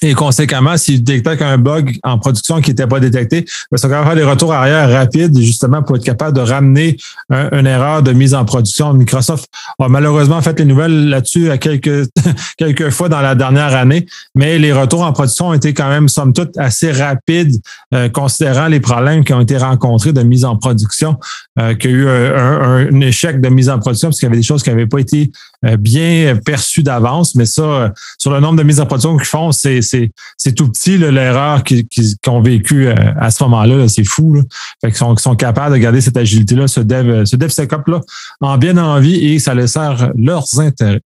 Et 0.04 0.12
conséquemment, 0.12 0.76
s'ils 0.76 1.02
détectent 1.02 1.40
un 1.40 1.56
bug 1.56 1.98
en 2.02 2.18
production 2.18 2.60
qui 2.60 2.70
n'était 2.70 2.86
pas 2.86 3.00
détecté, 3.00 3.46
ben, 3.70 3.78
ça 3.78 3.88
va 3.88 4.04
faire 4.04 4.14
des 4.14 4.22
retours 4.22 4.52
arrière 4.52 4.90
rapides, 4.90 5.38
justement, 5.38 5.82
pour 5.82 5.96
être 5.96 6.04
capable 6.04 6.36
de 6.36 6.42
ramener 6.42 6.98
une 7.30 7.66
erreur 7.66 8.02
de 8.02 8.12
mise 8.12 8.34
en 8.34 8.44
production. 8.44 8.92
Microsoft 8.92 9.48
a 9.78 9.88
malheureusement 9.88 10.42
fait 10.42 10.58
les 10.58 10.66
nouvelles 10.66 11.08
là-dessus 11.08 11.50
à 11.50 11.56
quelques, 11.56 12.06
quelques 12.58 12.90
fois 12.90 13.08
dans 13.08 13.22
la 13.22 13.34
dernière 13.34 13.74
année, 13.74 14.04
mais 14.34 14.58
les 14.58 14.74
retours 14.74 15.00
en 15.00 15.12
production 15.14 15.48
ont 15.48 15.52
été 15.54 15.72
quand 15.72 15.88
même, 15.88 16.10
somme 16.10 16.34
toute, 16.34 16.58
assez 16.58 16.92
rapides, 16.92 17.56
euh, 17.94 18.10
considérant 18.10 18.66
les 18.66 18.80
problèmes 18.80 19.24
qui 19.24 19.32
ont 19.32 19.40
été 19.40 19.56
rencontrés 19.56 20.12
de 20.12 20.22
mise 20.22 20.44
en 20.44 20.56
production, 20.56 21.18
euh, 21.58 21.74
qu'il 21.74 21.92
y 21.92 21.94
a 21.94 21.96
eu 21.96 22.08
un, 22.08 23.00
échec 23.00 23.40
de 23.40 23.48
mise 23.48 23.70
en 23.70 23.78
production 23.78 24.08
parce 24.08 24.18
qu'il 24.18 24.26
y 24.26 24.30
avait 24.30 24.36
des 24.36 24.42
choses 24.42 24.62
qui 24.62 24.68
n'avaient 24.68 24.86
pas 24.86 24.98
été 24.98 25.32
euh, 25.64 25.78
bien 25.78 26.36
perçues 26.44 26.82
d'avance, 26.82 27.34
mais 27.34 27.46
ça, 27.46 27.92
sur 28.18 28.30
le 28.30 28.40
nombre 28.40 28.58
de 28.58 28.62
mises 28.62 28.80
en 28.80 28.86
production 28.86 29.16
qu'ils 29.16 29.26
font, 29.26 29.50
c'est 29.50 29.80
c'est 30.36 30.52
tout 30.52 30.70
petit, 30.70 30.98
l'erreur 30.98 31.64
qu'ils 31.64 32.16
ont 32.26 32.40
vécu 32.40 32.88
euh, 32.88 32.94
à 33.18 33.30
ce 33.30 33.42
moment-là. 33.44 33.88
c'est 33.88 34.04
fou. 34.04 34.34
Là. 34.34 34.42
Qu'ils 34.82 34.94
sont, 34.96 35.36
capables 35.36 35.74
de 35.74 35.78
garder 35.78 36.00
cette 36.00 36.16
agilité-là, 36.16 36.68
ce 36.68 36.80
dev, 36.80 37.24
ce 37.24 37.36
DevSecOps-là, 37.36 38.00
en 38.40 38.58
bien 38.58 38.76
envie 38.76 39.16
et 39.16 39.38
ça 39.38 39.54
les 39.54 39.66
sert 39.66 40.12
leurs 40.16 40.58
intérêts. 40.58 41.00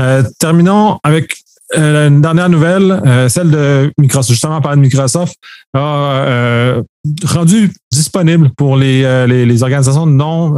Euh, 0.00 0.22
terminons 0.38 0.98
avec 1.02 1.43
euh, 1.76 2.08
une 2.08 2.20
dernière 2.20 2.50
nouvelle, 2.50 3.00
euh, 3.06 3.28
celle 3.28 3.50
de 3.50 3.90
Microsoft, 3.98 4.30
justement 4.30 4.60
par 4.60 4.76
de 4.76 4.80
Microsoft, 4.80 5.34
a 5.72 5.78
euh, 5.78 6.82
rendu 7.24 7.72
disponible 7.90 8.50
pour 8.56 8.76
les, 8.76 9.26
les, 9.26 9.62
organisations 9.62 10.06
non 10.06 10.56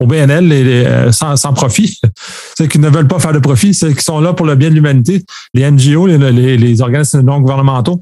au 0.00 0.06
BNL 0.06 0.48
les, 0.48 1.12
sans, 1.12 1.36
sans, 1.36 1.52
profit, 1.52 2.00
celles 2.56 2.68
qui 2.68 2.78
ne 2.78 2.88
veulent 2.88 3.08
pas 3.08 3.18
faire 3.18 3.32
de 3.32 3.40
profit, 3.40 3.74
celles 3.74 3.96
qui 3.96 4.04
sont 4.04 4.20
là 4.20 4.32
pour 4.32 4.46
le 4.46 4.54
bien 4.54 4.70
de 4.70 4.74
l'humanité, 4.74 5.24
les 5.54 5.68
NGO, 5.70 6.06
les, 6.06 6.56
les 6.56 6.82
organismes 6.82 7.20
non 7.22 7.40
gouvernementaux 7.40 8.00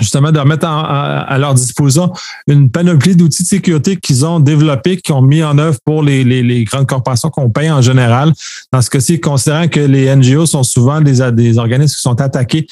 justement 0.00 0.32
de 0.32 0.38
remettre 0.38 0.66
à 0.66 1.36
leur 1.38 1.54
disposition 1.54 2.12
une 2.46 2.70
panoplie 2.70 3.16
d'outils 3.16 3.42
de 3.42 3.48
sécurité 3.48 3.96
qu'ils 3.96 4.24
ont 4.24 4.40
développés, 4.40 4.96
qu'ils 4.96 5.14
ont 5.14 5.22
mis 5.22 5.42
en 5.42 5.58
œuvre 5.58 5.78
pour 5.84 6.02
les, 6.02 6.24
les, 6.24 6.42
les 6.42 6.64
grandes 6.64 6.86
corporations 6.86 7.30
qu'on 7.30 7.50
paye 7.50 7.70
en 7.70 7.82
général. 7.82 8.32
Dans 8.72 8.82
ce 8.82 8.90
cas-ci, 8.90 9.20
considérant 9.20 9.68
que 9.68 9.80
les 9.80 10.14
NGO 10.14 10.46
sont 10.46 10.62
souvent 10.62 11.00
des, 11.00 11.30
des 11.32 11.58
organismes 11.58 11.94
qui 11.94 12.02
sont 12.02 12.20
attaqués 12.20 12.66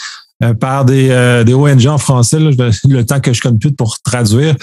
euh, 0.45 0.55
par 0.55 0.85
des, 0.85 1.09
euh, 1.11 1.43
des 1.43 1.53
ONG 1.53 1.87
en 1.87 1.99
français, 1.99 2.39
là, 2.39 2.51
le 2.89 3.03
temps 3.03 3.19
que 3.19 3.33
je 3.33 3.41
plus 3.49 3.73
pour 3.73 3.99
traduire. 4.01 4.55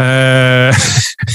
Euh, 0.00 0.72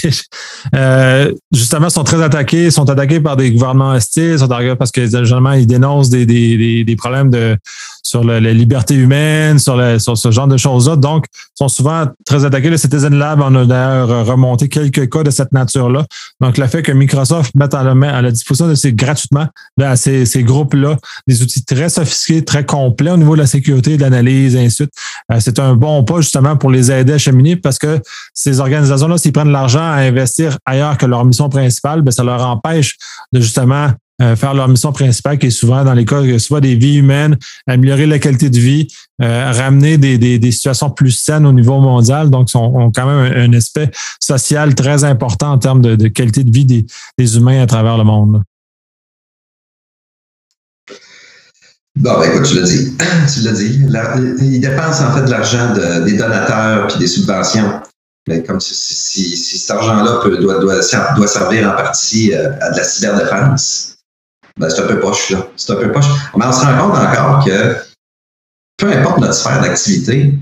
euh, 0.76 1.32
justement, 1.52 1.92
sont 1.92 2.04
très 2.04 2.22
attaqués, 2.22 2.72
sont 2.72 2.90
attaqués 2.90 3.20
par 3.20 3.36
des 3.36 3.52
gouvernements 3.52 3.92
hostiles, 3.92 4.40
sont 4.40 4.52
attaqués 4.52 4.76
parce 4.76 4.92
que 4.92 5.06
généralement, 5.06 5.52
ils 5.52 5.68
dénoncent 5.68 6.10
des, 6.10 6.26
des, 6.26 6.84
des, 6.84 6.96
problèmes 6.96 7.30
de 7.30 7.56
sur 8.04 8.24
la, 8.24 8.40
liberté 8.40 8.96
humaine, 8.96 9.58
sur, 9.58 9.76
ce 10.00 10.32
genre 10.32 10.48
de 10.48 10.58
choses-là. 10.58 10.98
Donc, 10.98 11.26
sont 11.56 11.70
souvent 11.70 12.06
très 12.26 12.46
attaqués. 12.46 12.70
Le 12.70 12.78
Citizen 12.78 13.16
Lab 13.16 13.42
on 13.42 13.56
a 13.56 13.66
d'ailleurs 13.66 14.26
remonté 14.26 14.70
quelques 14.70 15.10
cas 15.10 15.24
de 15.24 15.32
cette 15.32 15.52
nature-là. 15.52 16.06
Donc, 16.42 16.58
le 16.58 16.68
fait 16.68 16.84
que 16.84 16.92
Microsoft 16.92 17.56
mette 17.56 17.74
à 17.74 17.84
la, 17.84 18.16
à 18.16 18.22
la 18.22 18.32
disposition 18.32 18.68
de 18.68 18.76
ces 18.76 18.94
gratuitement 18.94 19.48
à 19.82 19.96
ces, 19.96 20.26
ces 20.26 20.44
groupes-là 20.44 20.98
des 21.28 21.42
outils 21.42 21.64
très 21.64 21.90
sophistiqués, 21.90 22.44
très 22.44 22.66
complets 22.66 23.12
au 23.12 23.18
niveau 23.18 23.36
de 23.36 23.42
la 23.42 23.48
sécurité, 23.48 23.98
de 23.98 24.02
l'analyse, 24.02 24.56
et 24.56 24.60
ainsi 24.60 24.68
de 24.68 24.74
suite, 24.74 24.92
euh, 25.32 25.38
c'est 25.40 25.60
un 25.60 25.76
bon 25.76 26.04
pas 26.04 26.22
justement 26.22 26.56
pour 26.58 26.72
les 26.72 26.92
aider 26.92 27.14
à 27.14 27.18
cheminer 27.18 27.56
parce 27.56 27.78
que 27.78 28.00
ces 28.34 28.60
organisations-là, 28.60 29.18
s'ils 29.18 29.34
prennent 29.34 29.52
l'argent 29.52 29.84
à 29.84 29.98
investir 29.98 30.58
ailleurs 30.66 30.98
que 30.98 31.06
leur 31.06 31.26
mission 31.26 31.50
principale, 31.50 32.02
bien, 32.02 32.12
ça 32.12 32.24
leur 32.24 32.46
empêche 32.46 32.98
de 33.32 33.40
justement 33.40 33.90
euh, 34.24 34.36
faire 34.36 34.54
leur 34.54 34.68
mission 34.68 34.92
principale, 34.92 35.38
qui 35.38 35.48
est 35.48 35.52
souvent 35.52 35.84
dans 35.84 35.94
les 35.94 36.06
cas, 36.06 36.22
soit 36.40 36.62
des 36.62 36.76
vies 36.76 36.96
humaines, 36.96 37.38
améliorer 37.68 38.06
la 38.06 38.20
qualité 38.20 38.50
de 38.50 38.58
vie, 38.58 38.88
euh, 39.22 39.52
ramener 39.52 39.98
des, 39.98 40.18
des, 40.18 40.52
situations 40.52 40.90
plus 40.90 41.12
saines 41.12 41.46
au 41.46 41.52
niveau 41.52 41.80
mondial. 41.80 42.30
Donc, 42.30 42.52
ils 42.54 42.58
ont 42.58 42.92
quand 42.92 43.06
même 43.06 43.52
un, 43.52 43.54
aspect 43.54 43.92
social 44.20 44.76
très 44.76 45.04
important 45.04 45.52
en 45.52 45.58
termes 45.58 45.82
de, 45.82 46.08
qualité 46.08 46.44
de 46.44 46.52
vie 46.52 46.66
des, 46.66 46.86
des, 47.18 47.38
humains 47.38 47.62
à 47.62 47.68
travers 47.68 47.98
le 47.98 48.04
monde. 48.06 48.42
Bon, 51.96 52.20
ben 52.20 52.32
écoute, 52.32 52.48
tu 52.48 52.56
l'as 52.56 52.64
dit. 52.64 52.98
tu 53.34 53.42
l'as 53.42 54.16
ils 54.42 54.60
dépensent 54.60 55.06
en 55.06 55.12
fait 55.12 55.26
de 55.26 55.30
l'argent 55.30 55.74
de, 55.76 56.06
des 56.06 56.18
donateurs 56.18 56.88
puis 56.88 56.98
des 56.98 57.08
subventions 57.08 57.82
mais 58.28 58.44
comme 58.44 58.60
si, 58.60 58.74
si, 58.74 59.36
si 59.36 59.58
cet 59.58 59.72
argent-là 59.72 60.22
doit, 60.24 60.60
doit, 60.60 60.60
doit, 60.60 61.28
servir 61.28 61.70
en 61.70 61.76
partie 61.76 62.34
euh, 62.34 62.52
à 62.62 62.72
de 62.72 62.78
la 62.78 62.84
cyberdéfense, 62.84 63.93
ben 64.60 64.70
c'est 64.70 64.82
un 64.82 64.88
peu 64.88 65.00
poche, 65.00 65.32
là. 65.32 65.48
C'est 65.58 65.74
un 65.74 65.78
peu 65.78 65.92
poche. 65.92 66.06
Mais 66.36 66.46
on 66.46 66.52
se 66.52 66.66
rend 66.66 66.78
compte 66.78 66.98
encore 66.98 67.44
que 67.46 67.76
peu 68.78 68.92
importe 68.92 69.20
notre 69.20 69.34
sphère 69.34 69.62
d'activité, 69.62 70.34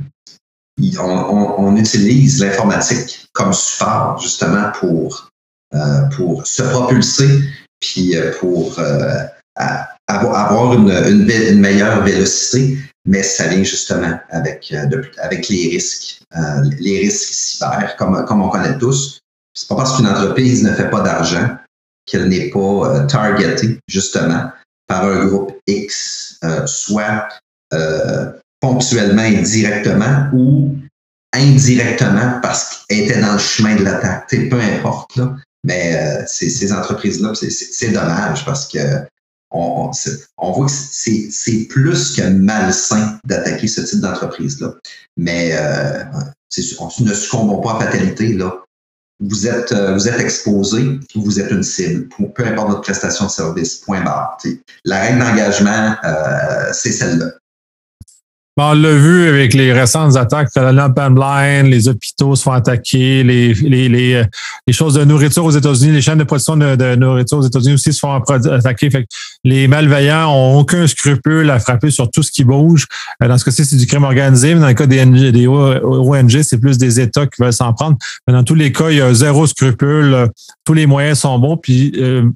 on, 1.00 1.76
utilise 1.76 2.42
l'informatique 2.42 3.28
comme 3.34 3.54
support 3.54 4.20
justement 4.20 4.72
pour, 4.80 5.30
euh, 5.74 6.02
pour 6.16 6.46
se 6.46 6.64
propulser 6.64 7.44
puis 7.80 8.16
euh, 8.16 8.32
pour 8.40 8.78
euh, 8.80 9.24
avoir 10.08 10.74
une, 10.74 11.60
meilleure 11.60 12.04
vélocité 12.04 12.78
mais 13.06 13.24
ça 13.24 13.48
vient 13.48 13.64
justement 13.64 14.20
avec, 14.30 14.74
avec 15.18 15.50
les 15.50 15.70
risques, 15.70 16.22
les 16.80 17.00
risques 17.00 17.34
cyber, 17.34 17.96
comme, 17.98 18.26
comme 18.26 18.44
on 18.44 18.50
connaît 18.50 18.78
tous. 18.78 19.20
C'est 19.56 19.68
pas 19.68 19.76
parce 19.76 19.98
qu'une 19.98 20.08
entreprise 20.08 20.64
ne 20.64 20.72
fait 20.74 20.90
pas 20.90 21.02
d'argent 21.02 21.58
qu'elle 22.06 22.28
n'est 22.28 22.50
pas 22.50 22.60
euh, 22.60 23.06
targetée 23.06 23.80
justement 23.88 24.52
par 24.88 25.06
un 25.06 25.26
groupe 25.26 25.54
X, 25.68 26.40
soit 26.66 27.30
ponctuellement 28.60 29.22
indirectement 29.22 30.28
ou 30.34 30.76
indirectement 31.34 32.42
parce 32.42 32.84
qu'elle 32.90 33.06
était 33.06 33.22
dans 33.22 33.34
le 33.34 33.40
chemin 33.40 33.76
de 33.76 33.84
l'attaque. 33.86 34.28
Peu 34.30 34.60
importe, 34.60 35.16
là, 35.16 35.38
mais 35.64 36.26
ces 36.28 36.74
entreprises-là, 36.74 37.32
c'est 37.36 37.92
dommage 37.92 38.44
parce 38.44 38.68
que 38.68 38.80
on, 39.52 39.92
on, 40.38 40.52
voit 40.52 40.68
que 40.68 40.72
c'est 40.72 41.68
plus 41.70 42.16
que 42.16 42.22
malsain 42.30 43.20
d'attaquer 43.26 43.68
ce 43.68 43.82
type 43.82 44.00
d'entreprise-là. 44.00 44.74
Mais 45.18 45.52
euh, 45.54 46.04
on 46.80 46.90
ne 47.04 47.14
succombons 47.14 47.62
pas 47.62 47.76
à 47.76 47.80
fatalité. 47.82 48.34
Là. 48.34 48.64
Vous 49.22 49.48
êtes, 49.48 49.72
euh, 49.72 49.94
vous 49.94 50.08
êtes 50.08 50.20
exposé, 50.20 51.00
vous 51.16 51.40
êtes 51.40 51.52
une 51.52 51.64
cible, 51.64 52.10
peu 52.34 52.46
importe 52.46 52.70
votre 52.70 52.82
prestation 52.82 53.26
de 53.26 53.32
service, 53.32 53.76
point 53.76 54.02
barre. 54.02 54.38
La 54.84 55.00
règle 55.00 55.20
d'engagement, 55.20 55.96
euh, 56.04 56.70
c'est 56.74 56.92
celle-là. 56.92 57.32
On 58.58 58.74
l'a 58.74 58.94
vu 58.94 59.28
avec 59.30 59.54
les 59.54 59.72
récentes 59.72 60.18
attaques, 60.18 60.50
la 60.56 60.90
pipeline, 60.90 61.68
les 61.68 61.88
hôpitaux 61.88 62.36
se 62.36 62.44
font 62.44 62.52
attaquer, 62.52 63.24
les, 63.24 63.54
les, 63.54 63.88
les, 63.88 64.14
euh, 64.16 64.24
les, 64.68 64.74
choses 64.74 64.96
de 64.96 65.06
nourriture 65.06 65.46
aux 65.46 65.52
États-Unis, 65.52 65.94
les 65.94 66.02
chaînes 66.02 66.20
de 66.20 66.26
production 66.26 66.58
de, 66.58 66.96
nourriture 66.96 67.38
aux 67.38 67.44
États-Unis 67.44 67.76
aussi 67.76 67.94
se 67.94 68.00
font 68.00 68.20
attaquer. 68.20 68.92
Fait 68.92 69.08
les 69.46 69.68
malveillants 69.68 70.30
ont 70.30 70.60
aucun 70.60 70.86
scrupule 70.86 71.50
à 71.50 71.60
frapper 71.60 71.92
sur 71.92 72.12
tout 72.12 72.24
ce 72.24 72.32
qui 72.32 72.44
bouge. 72.44 72.88
Euh, 73.24 73.30
dans 73.30 73.38
ce 73.38 73.46
cas-ci, 73.46 73.66
c'est 73.66 73.78
du 73.78 73.88
crime 73.88 74.04
organisé, 74.04 74.54
mais 74.54 74.62
dans 74.62 74.68
le 74.68 74.74
cas 74.74 74.86
des, 74.86 75.32
des 75.32 75.48
ONG, 75.48 76.42
c'est 76.44 76.60
plus 76.60 76.78
des 76.78 77.00
États 77.00 77.26
qui 77.26 77.42
veulent 77.42 77.54
s'en 77.54 77.74
prendre. 77.74 77.98
Mais 78.28 78.34
dans 78.34 78.44
tous 78.44 78.56
les 78.56 78.74
cas, 78.74 78.90
il 78.90 78.98
y 78.98 79.02
a 79.02 79.14
zéro 79.14 79.48
scrupule. 79.48 80.28
Tous 80.66 80.74
les 80.74 80.86
moyens 80.86 81.20
sont 81.20 81.40
bons. 81.40 81.56
Puis 81.56 81.94
euh, 81.96 82.30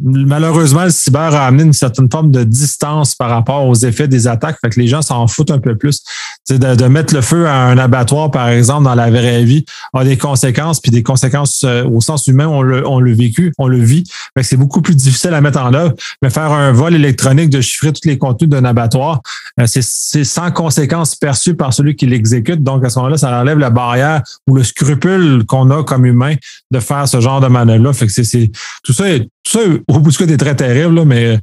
malheureusement, 0.00 0.84
le 0.84 0.90
cyber 0.90 1.34
a 1.34 1.46
amené 1.46 1.64
une 1.64 1.72
certaine 1.72 2.10
forme 2.10 2.30
de 2.30 2.44
distance 2.44 3.14
par 3.14 3.30
rapport 3.30 3.66
aux 3.66 3.74
effets 3.74 4.08
des 4.08 4.26
attaques. 4.28 4.58
Fait 4.60 4.70
que 4.70 4.78
les 4.78 4.88
gens 4.88 5.02
s'en 5.02 5.26
foutent 5.26 5.50
un 5.50 5.58
peu 5.58 5.76
plus. 5.76 6.02
De, 6.50 6.86
mettre 6.86 7.14
le 7.14 7.22
feu 7.22 7.46
à 7.46 7.64
un 7.64 7.78
abattoir, 7.78 8.30
par 8.30 8.48
exemple, 8.48 8.84
dans 8.84 8.94
la 8.94 9.10
vraie 9.10 9.42
vie, 9.44 9.64
a 9.94 10.04
des 10.04 10.16
conséquences, 10.16 10.80
puis 10.80 10.90
des 10.90 11.02
conséquences 11.02 11.64
euh, 11.64 11.84
au 11.84 12.00
sens 12.00 12.26
humain, 12.26 12.46
on 12.46 12.62
le, 12.62 12.86
on 12.86 13.00
le 13.00 13.12
vécu, 13.14 13.52
on 13.58 13.66
le 13.66 13.78
vit. 13.78 14.04
Fait 14.36 14.42
c'est 14.42 14.56
beaucoup 14.56 14.80
plus 14.80 14.94
difficile 14.94 15.34
à 15.34 15.40
mettre 15.40 15.60
en 15.60 15.72
œuvre. 15.74 15.94
Mais 16.22 16.30
faire 16.30 16.52
un 16.52 16.72
vol 16.72 16.94
électronique 16.94 17.50
de 17.50 17.60
chiffrer 17.60 17.92
tous 17.92 18.06
les 18.06 18.18
contenus 18.18 18.50
d'un 18.50 18.64
abattoir, 18.64 19.22
euh, 19.60 19.66
c'est 19.66 20.24
sans 20.24 20.50
conséquences 20.50 21.16
perçues 21.16 21.54
par 21.54 21.72
celui 21.72 21.96
qui 21.96 22.06
l'exécute. 22.06 22.62
Donc, 22.62 22.84
à 22.84 22.90
ce 22.90 22.98
moment-là, 22.98 23.16
ça 23.16 23.40
enlève 23.40 23.58
la 23.58 23.70
barrière 23.70 24.22
ou 24.46 24.54
le 24.54 24.62
scrupule 24.62 25.44
qu'on 25.46 25.70
a 25.70 25.82
comme 25.82 26.06
humain 26.06 26.34
de 26.70 26.80
faire 26.80 27.08
ce 27.08 27.20
genre 27.20 27.40
de 27.40 27.48
manœuvre-là. 27.48 27.92
Fait 27.92 28.06
que 28.06 28.12
c'est 28.12 28.50
tout 28.84 28.92
ça 28.92 29.08
est 29.08 29.28
ça, 29.46 29.60
au 29.88 29.98
bout 30.00 30.10
du 30.10 30.18
compte, 30.18 30.30
est 30.30 30.36
très 30.36 30.56
terrible, 30.56 31.04
mais 31.04 31.38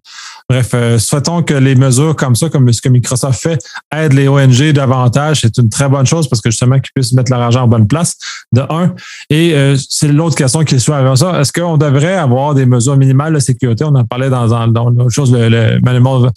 bref, 0.49 0.71
euh, 0.73 0.99
souhaitons 0.99 1.43
que 1.43 1.53
les 1.53 1.75
mesures 1.75 2.15
comme 2.15 2.35
ça, 2.35 2.49
comme 2.49 2.71
ce 2.71 2.81
que 2.81 2.89
Microsoft 2.89 3.41
fait, 3.41 3.59
aident 3.91 4.13
les 4.13 4.27
ONG 4.27 4.71
davantage. 4.73 5.41
C'est 5.41 5.57
une 5.57 5.69
très 5.69 5.87
bonne 5.87 6.05
chose 6.05 6.27
parce 6.27 6.41
que 6.41 6.49
justement 6.51 6.75
qu'ils 6.75 6.91
puissent 6.93 7.13
mettre 7.13 7.31
leur 7.31 7.41
argent 7.41 7.63
en 7.63 7.67
bonne 7.67 7.87
place, 7.87 8.15
de 8.51 8.61
un. 8.69 8.93
Et 9.29 9.53
euh, 9.53 9.77
c'est 9.89 10.09
l'autre 10.09 10.35
question 10.35 10.63
qui 10.63 10.75
est 10.75 10.79
sur 10.79 10.93
avant 10.93 11.15
ça. 11.15 11.39
Est-ce 11.39 11.53
qu'on 11.53 11.77
devrait 11.77 12.15
avoir 12.15 12.53
des 12.53 12.65
mesures 12.65 12.97
minimales 12.97 13.33
de 13.33 13.39
sécurité? 13.39 13.85
On 13.85 13.95
en 13.95 14.03
parlait 14.03 14.29
dans, 14.29 14.47
dans, 14.47 14.67
dans 14.67 14.89
l'autre 14.89 15.09
chose, 15.09 15.31
le, 15.31 15.49
le 15.49 15.79
Manimal 15.79 16.31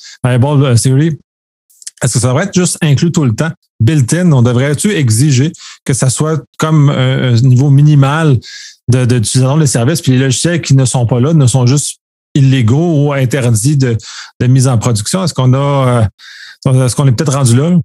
Theory. 0.76 1.18
Est-ce 2.02 2.14
que 2.14 2.18
ça 2.20 2.28
devrait 2.28 2.44
être 2.44 2.54
juste 2.54 2.78
inclus 2.82 3.10
tout 3.10 3.24
le 3.24 3.34
temps? 3.34 3.50
Built-in, 3.80 4.32
on 4.32 4.42
devrait-tu 4.42 4.92
exiger 4.92 5.52
que 5.84 5.92
ça 5.92 6.08
soit 6.08 6.42
comme 6.58 6.88
un 6.88 7.32
niveau 7.32 7.70
minimal 7.70 8.38
d'utilisation 8.88 9.56
de, 9.56 9.60
des 9.60 9.66
services, 9.66 10.00
puis 10.00 10.12
les 10.12 10.18
logiciels 10.18 10.62
qui 10.62 10.74
ne 10.74 10.84
sont 10.84 11.06
pas 11.06 11.20
là 11.20 11.32
ne 11.32 11.46
sont 11.46 11.66
juste 11.66 11.98
illégaux 12.34 13.06
ou 13.06 13.12
interdits 13.12 13.76
de, 13.76 13.96
de 14.40 14.46
mise 14.46 14.68
en 14.68 14.78
production. 14.78 15.24
Est-ce 15.24 15.34
qu'on 15.34 15.52
a 15.54 16.08
euh, 16.66 16.84
est-ce 16.84 16.96
qu'on 16.96 17.06
est 17.06 17.12
peut-être 17.12 17.34
rendu 17.34 17.56
là? 17.56 17.78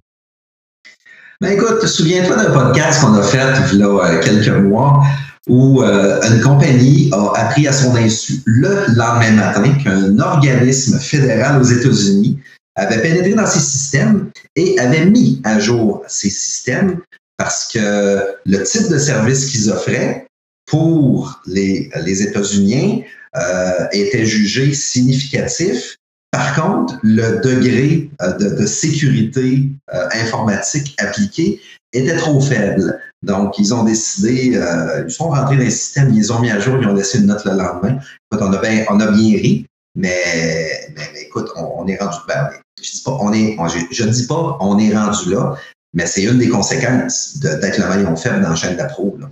Ben 1.40 1.52
écoute, 1.52 1.86
souviens-toi 1.86 2.36
d'un 2.36 2.50
podcast 2.50 3.00
qu'on 3.00 3.14
a 3.14 3.22
fait 3.22 3.38
il 3.72 3.80
y 3.80 3.82
a 3.82 3.88
euh, 3.88 4.20
quelques 4.22 4.56
mois 4.56 5.02
où 5.48 5.82
euh, 5.82 6.20
une 6.30 6.40
compagnie 6.40 7.10
a 7.12 7.32
appris 7.36 7.66
à 7.66 7.72
son 7.72 7.96
insu 7.96 8.42
le 8.44 8.86
lendemain 8.94 9.32
matin 9.32 9.74
qu'un 9.82 10.18
organisme 10.20 11.00
fédéral 11.00 11.60
aux 11.60 11.64
États-Unis 11.64 12.38
avait 12.76 13.02
pénétré 13.02 13.34
dans 13.34 13.46
ses 13.46 13.58
systèmes 13.58 14.30
et 14.56 14.78
avait 14.78 15.06
mis 15.06 15.40
à 15.44 15.58
jour 15.58 16.04
ces 16.08 16.30
systèmes 16.30 17.00
parce 17.36 17.66
que 17.72 18.36
le 18.44 18.62
type 18.62 18.88
de 18.88 18.98
service 18.98 19.50
qu'ils 19.50 19.70
offraient 19.70 20.26
pour 20.66 21.40
les, 21.46 21.90
les 22.04 22.22
États-Unis 22.22 23.04
euh, 23.36 23.86
était 23.92 24.24
jugé 24.26 24.74
significatif. 24.74 25.96
Par 26.30 26.54
contre, 26.54 26.98
le 27.02 27.40
degré 27.40 28.10
euh, 28.22 28.32
de, 28.32 28.60
de 28.60 28.66
sécurité 28.66 29.68
euh, 29.92 30.08
informatique 30.14 30.94
appliqué 30.98 31.60
était 31.92 32.16
trop 32.16 32.40
faible. 32.40 32.98
Donc, 33.22 33.58
ils 33.58 33.74
ont 33.74 33.84
décidé, 33.84 34.56
euh, 34.56 35.04
ils 35.06 35.10
sont 35.10 35.28
rentrés 35.28 35.56
dans 35.56 35.64
le 35.64 35.70
système, 35.70 36.10
ils 36.10 36.20
les 36.20 36.30
ont 36.30 36.40
mis 36.40 36.50
à 36.50 36.58
jour, 36.58 36.78
ils 36.80 36.88
ont 36.88 36.94
laissé 36.94 37.18
une 37.18 37.26
note 37.26 37.44
le 37.44 37.52
lendemain. 37.52 37.98
Écoute, 38.32 38.42
on 38.42 38.52
a 38.52 38.58
bien, 38.58 38.84
on 38.88 38.98
a 39.00 39.10
bien 39.10 39.36
ri, 39.36 39.66
mais, 39.94 40.88
mais, 40.96 41.20
écoute, 41.20 41.50
on, 41.56 41.82
on, 41.82 41.86
est 41.86 41.96
rendu. 41.96 42.16
Ben, 42.26 42.50
je 42.80 42.90
dis 42.90 43.02
pas, 43.02 43.16
on 43.20 43.32
est, 43.32 43.56
je, 43.90 44.04
dis 44.04 44.26
pas, 44.26 44.56
on 44.60 44.78
est 44.78 44.94
rendu 44.96 45.30
là, 45.30 45.56
mais 45.92 46.06
c'est 46.06 46.22
une 46.22 46.38
des 46.38 46.48
conséquences 46.48 47.38
d'être 47.38 47.78
le 47.78 47.86
maillon 47.86 48.16
faible 48.16 48.42
dans 48.42 48.50
la 48.50 48.56
chaîne 48.56 48.76
d'approuve. 48.76 49.28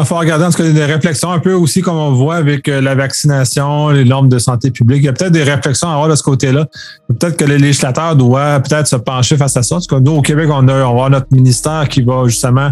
Il 0.00 0.04
faut 0.06 0.16
regarder 0.16 0.44
en 0.44 0.50
tout 0.50 0.62
cas 0.62 0.70
des 0.70 0.84
réflexions 0.84 1.30
un 1.32 1.38
peu 1.38 1.52
aussi 1.54 1.80
comme 1.82 1.96
on 1.96 2.12
voit 2.12 2.36
avec 2.36 2.68
euh, 2.68 2.80
la 2.80 2.94
vaccination, 2.94 3.88
les 3.90 4.04
normes 4.04 4.28
de 4.28 4.38
santé 4.38 4.70
publique. 4.70 5.02
Il 5.02 5.06
y 5.06 5.08
a 5.08 5.12
peut-être 5.12 5.32
des 5.32 5.42
réflexions 5.42 5.88
à 5.88 5.92
avoir 5.92 6.08
de 6.08 6.14
ce 6.14 6.22
côté-là. 6.22 6.66
Peut-être 7.08 7.36
que 7.36 7.44
les 7.44 7.58
législateurs 7.58 8.14
doivent 8.16 8.62
peut-être 8.62 8.86
se 8.86 8.96
pencher 8.96 9.36
face 9.36 9.56
à 9.56 9.62
ça. 9.62 9.76
Parce 9.76 9.86
que 9.86 9.96
nous, 9.96 10.12
au 10.12 10.22
Québec, 10.22 10.48
on, 10.50 10.68
a, 10.68 10.72
on 10.72 10.78
va 10.78 10.88
avoir 10.88 11.10
notre 11.10 11.26
ministère 11.30 11.88
qui 11.88 12.02
va 12.02 12.24
justement 12.26 12.70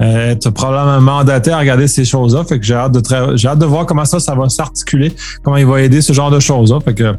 euh, 0.00 0.32
être 0.32 0.50
probablement 0.50 1.00
mandaté 1.00 1.50
à 1.50 1.58
regarder 1.58 1.88
ces 1.88 2.04
choses-là. 2.04 2.44
Fait 2.44 2.58
que 2.58 2.64
j'ai 2.64 2.74
hâte 2.74 2.92
de 2.92 3.36
j'ai 3.36 3.48
hâte 3.48 3.58
de 3.58 3.66
voir 3.66 3.86
comment 3.86 4.04
ça, 4.04 4.18
ça 4.18 4.34
va 4.34 4.48
s'articuler, 4.48 5.14
comment 5.42 5.56
il 5.56 5.66
va 5.66 5.80
aider 5.82 6.00
ce 6.00 6.12
genre 6.12 6.30
de 6.30 6.40
choses-là. 6.40 6.80
Fait 6.84 6.94
que, 6.94 7.14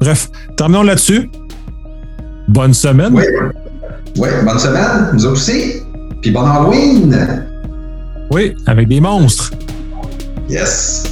bref, 0.00 0.30
terminons 0.56 0.82
là-dessus. 0.82 1.30
Bonne 2.48 2.74
semaine. 2.74 3.14
Oui. 3.14 3.24
oui, 4.16 4.28
bonne 4.44 4.58
semaine. 4.58 5.10
Nous 5.12 5.26
aussi. 5.26 5.82
Puis 6.20 6.30
bon 6.30 6.44
Halloween. 6.44 7.48
Oui, 8.30 8.54
avec 8.66 8.86
des 8.86 9.00
monstres. 9.00 9.50
Yes. 10.48 11.04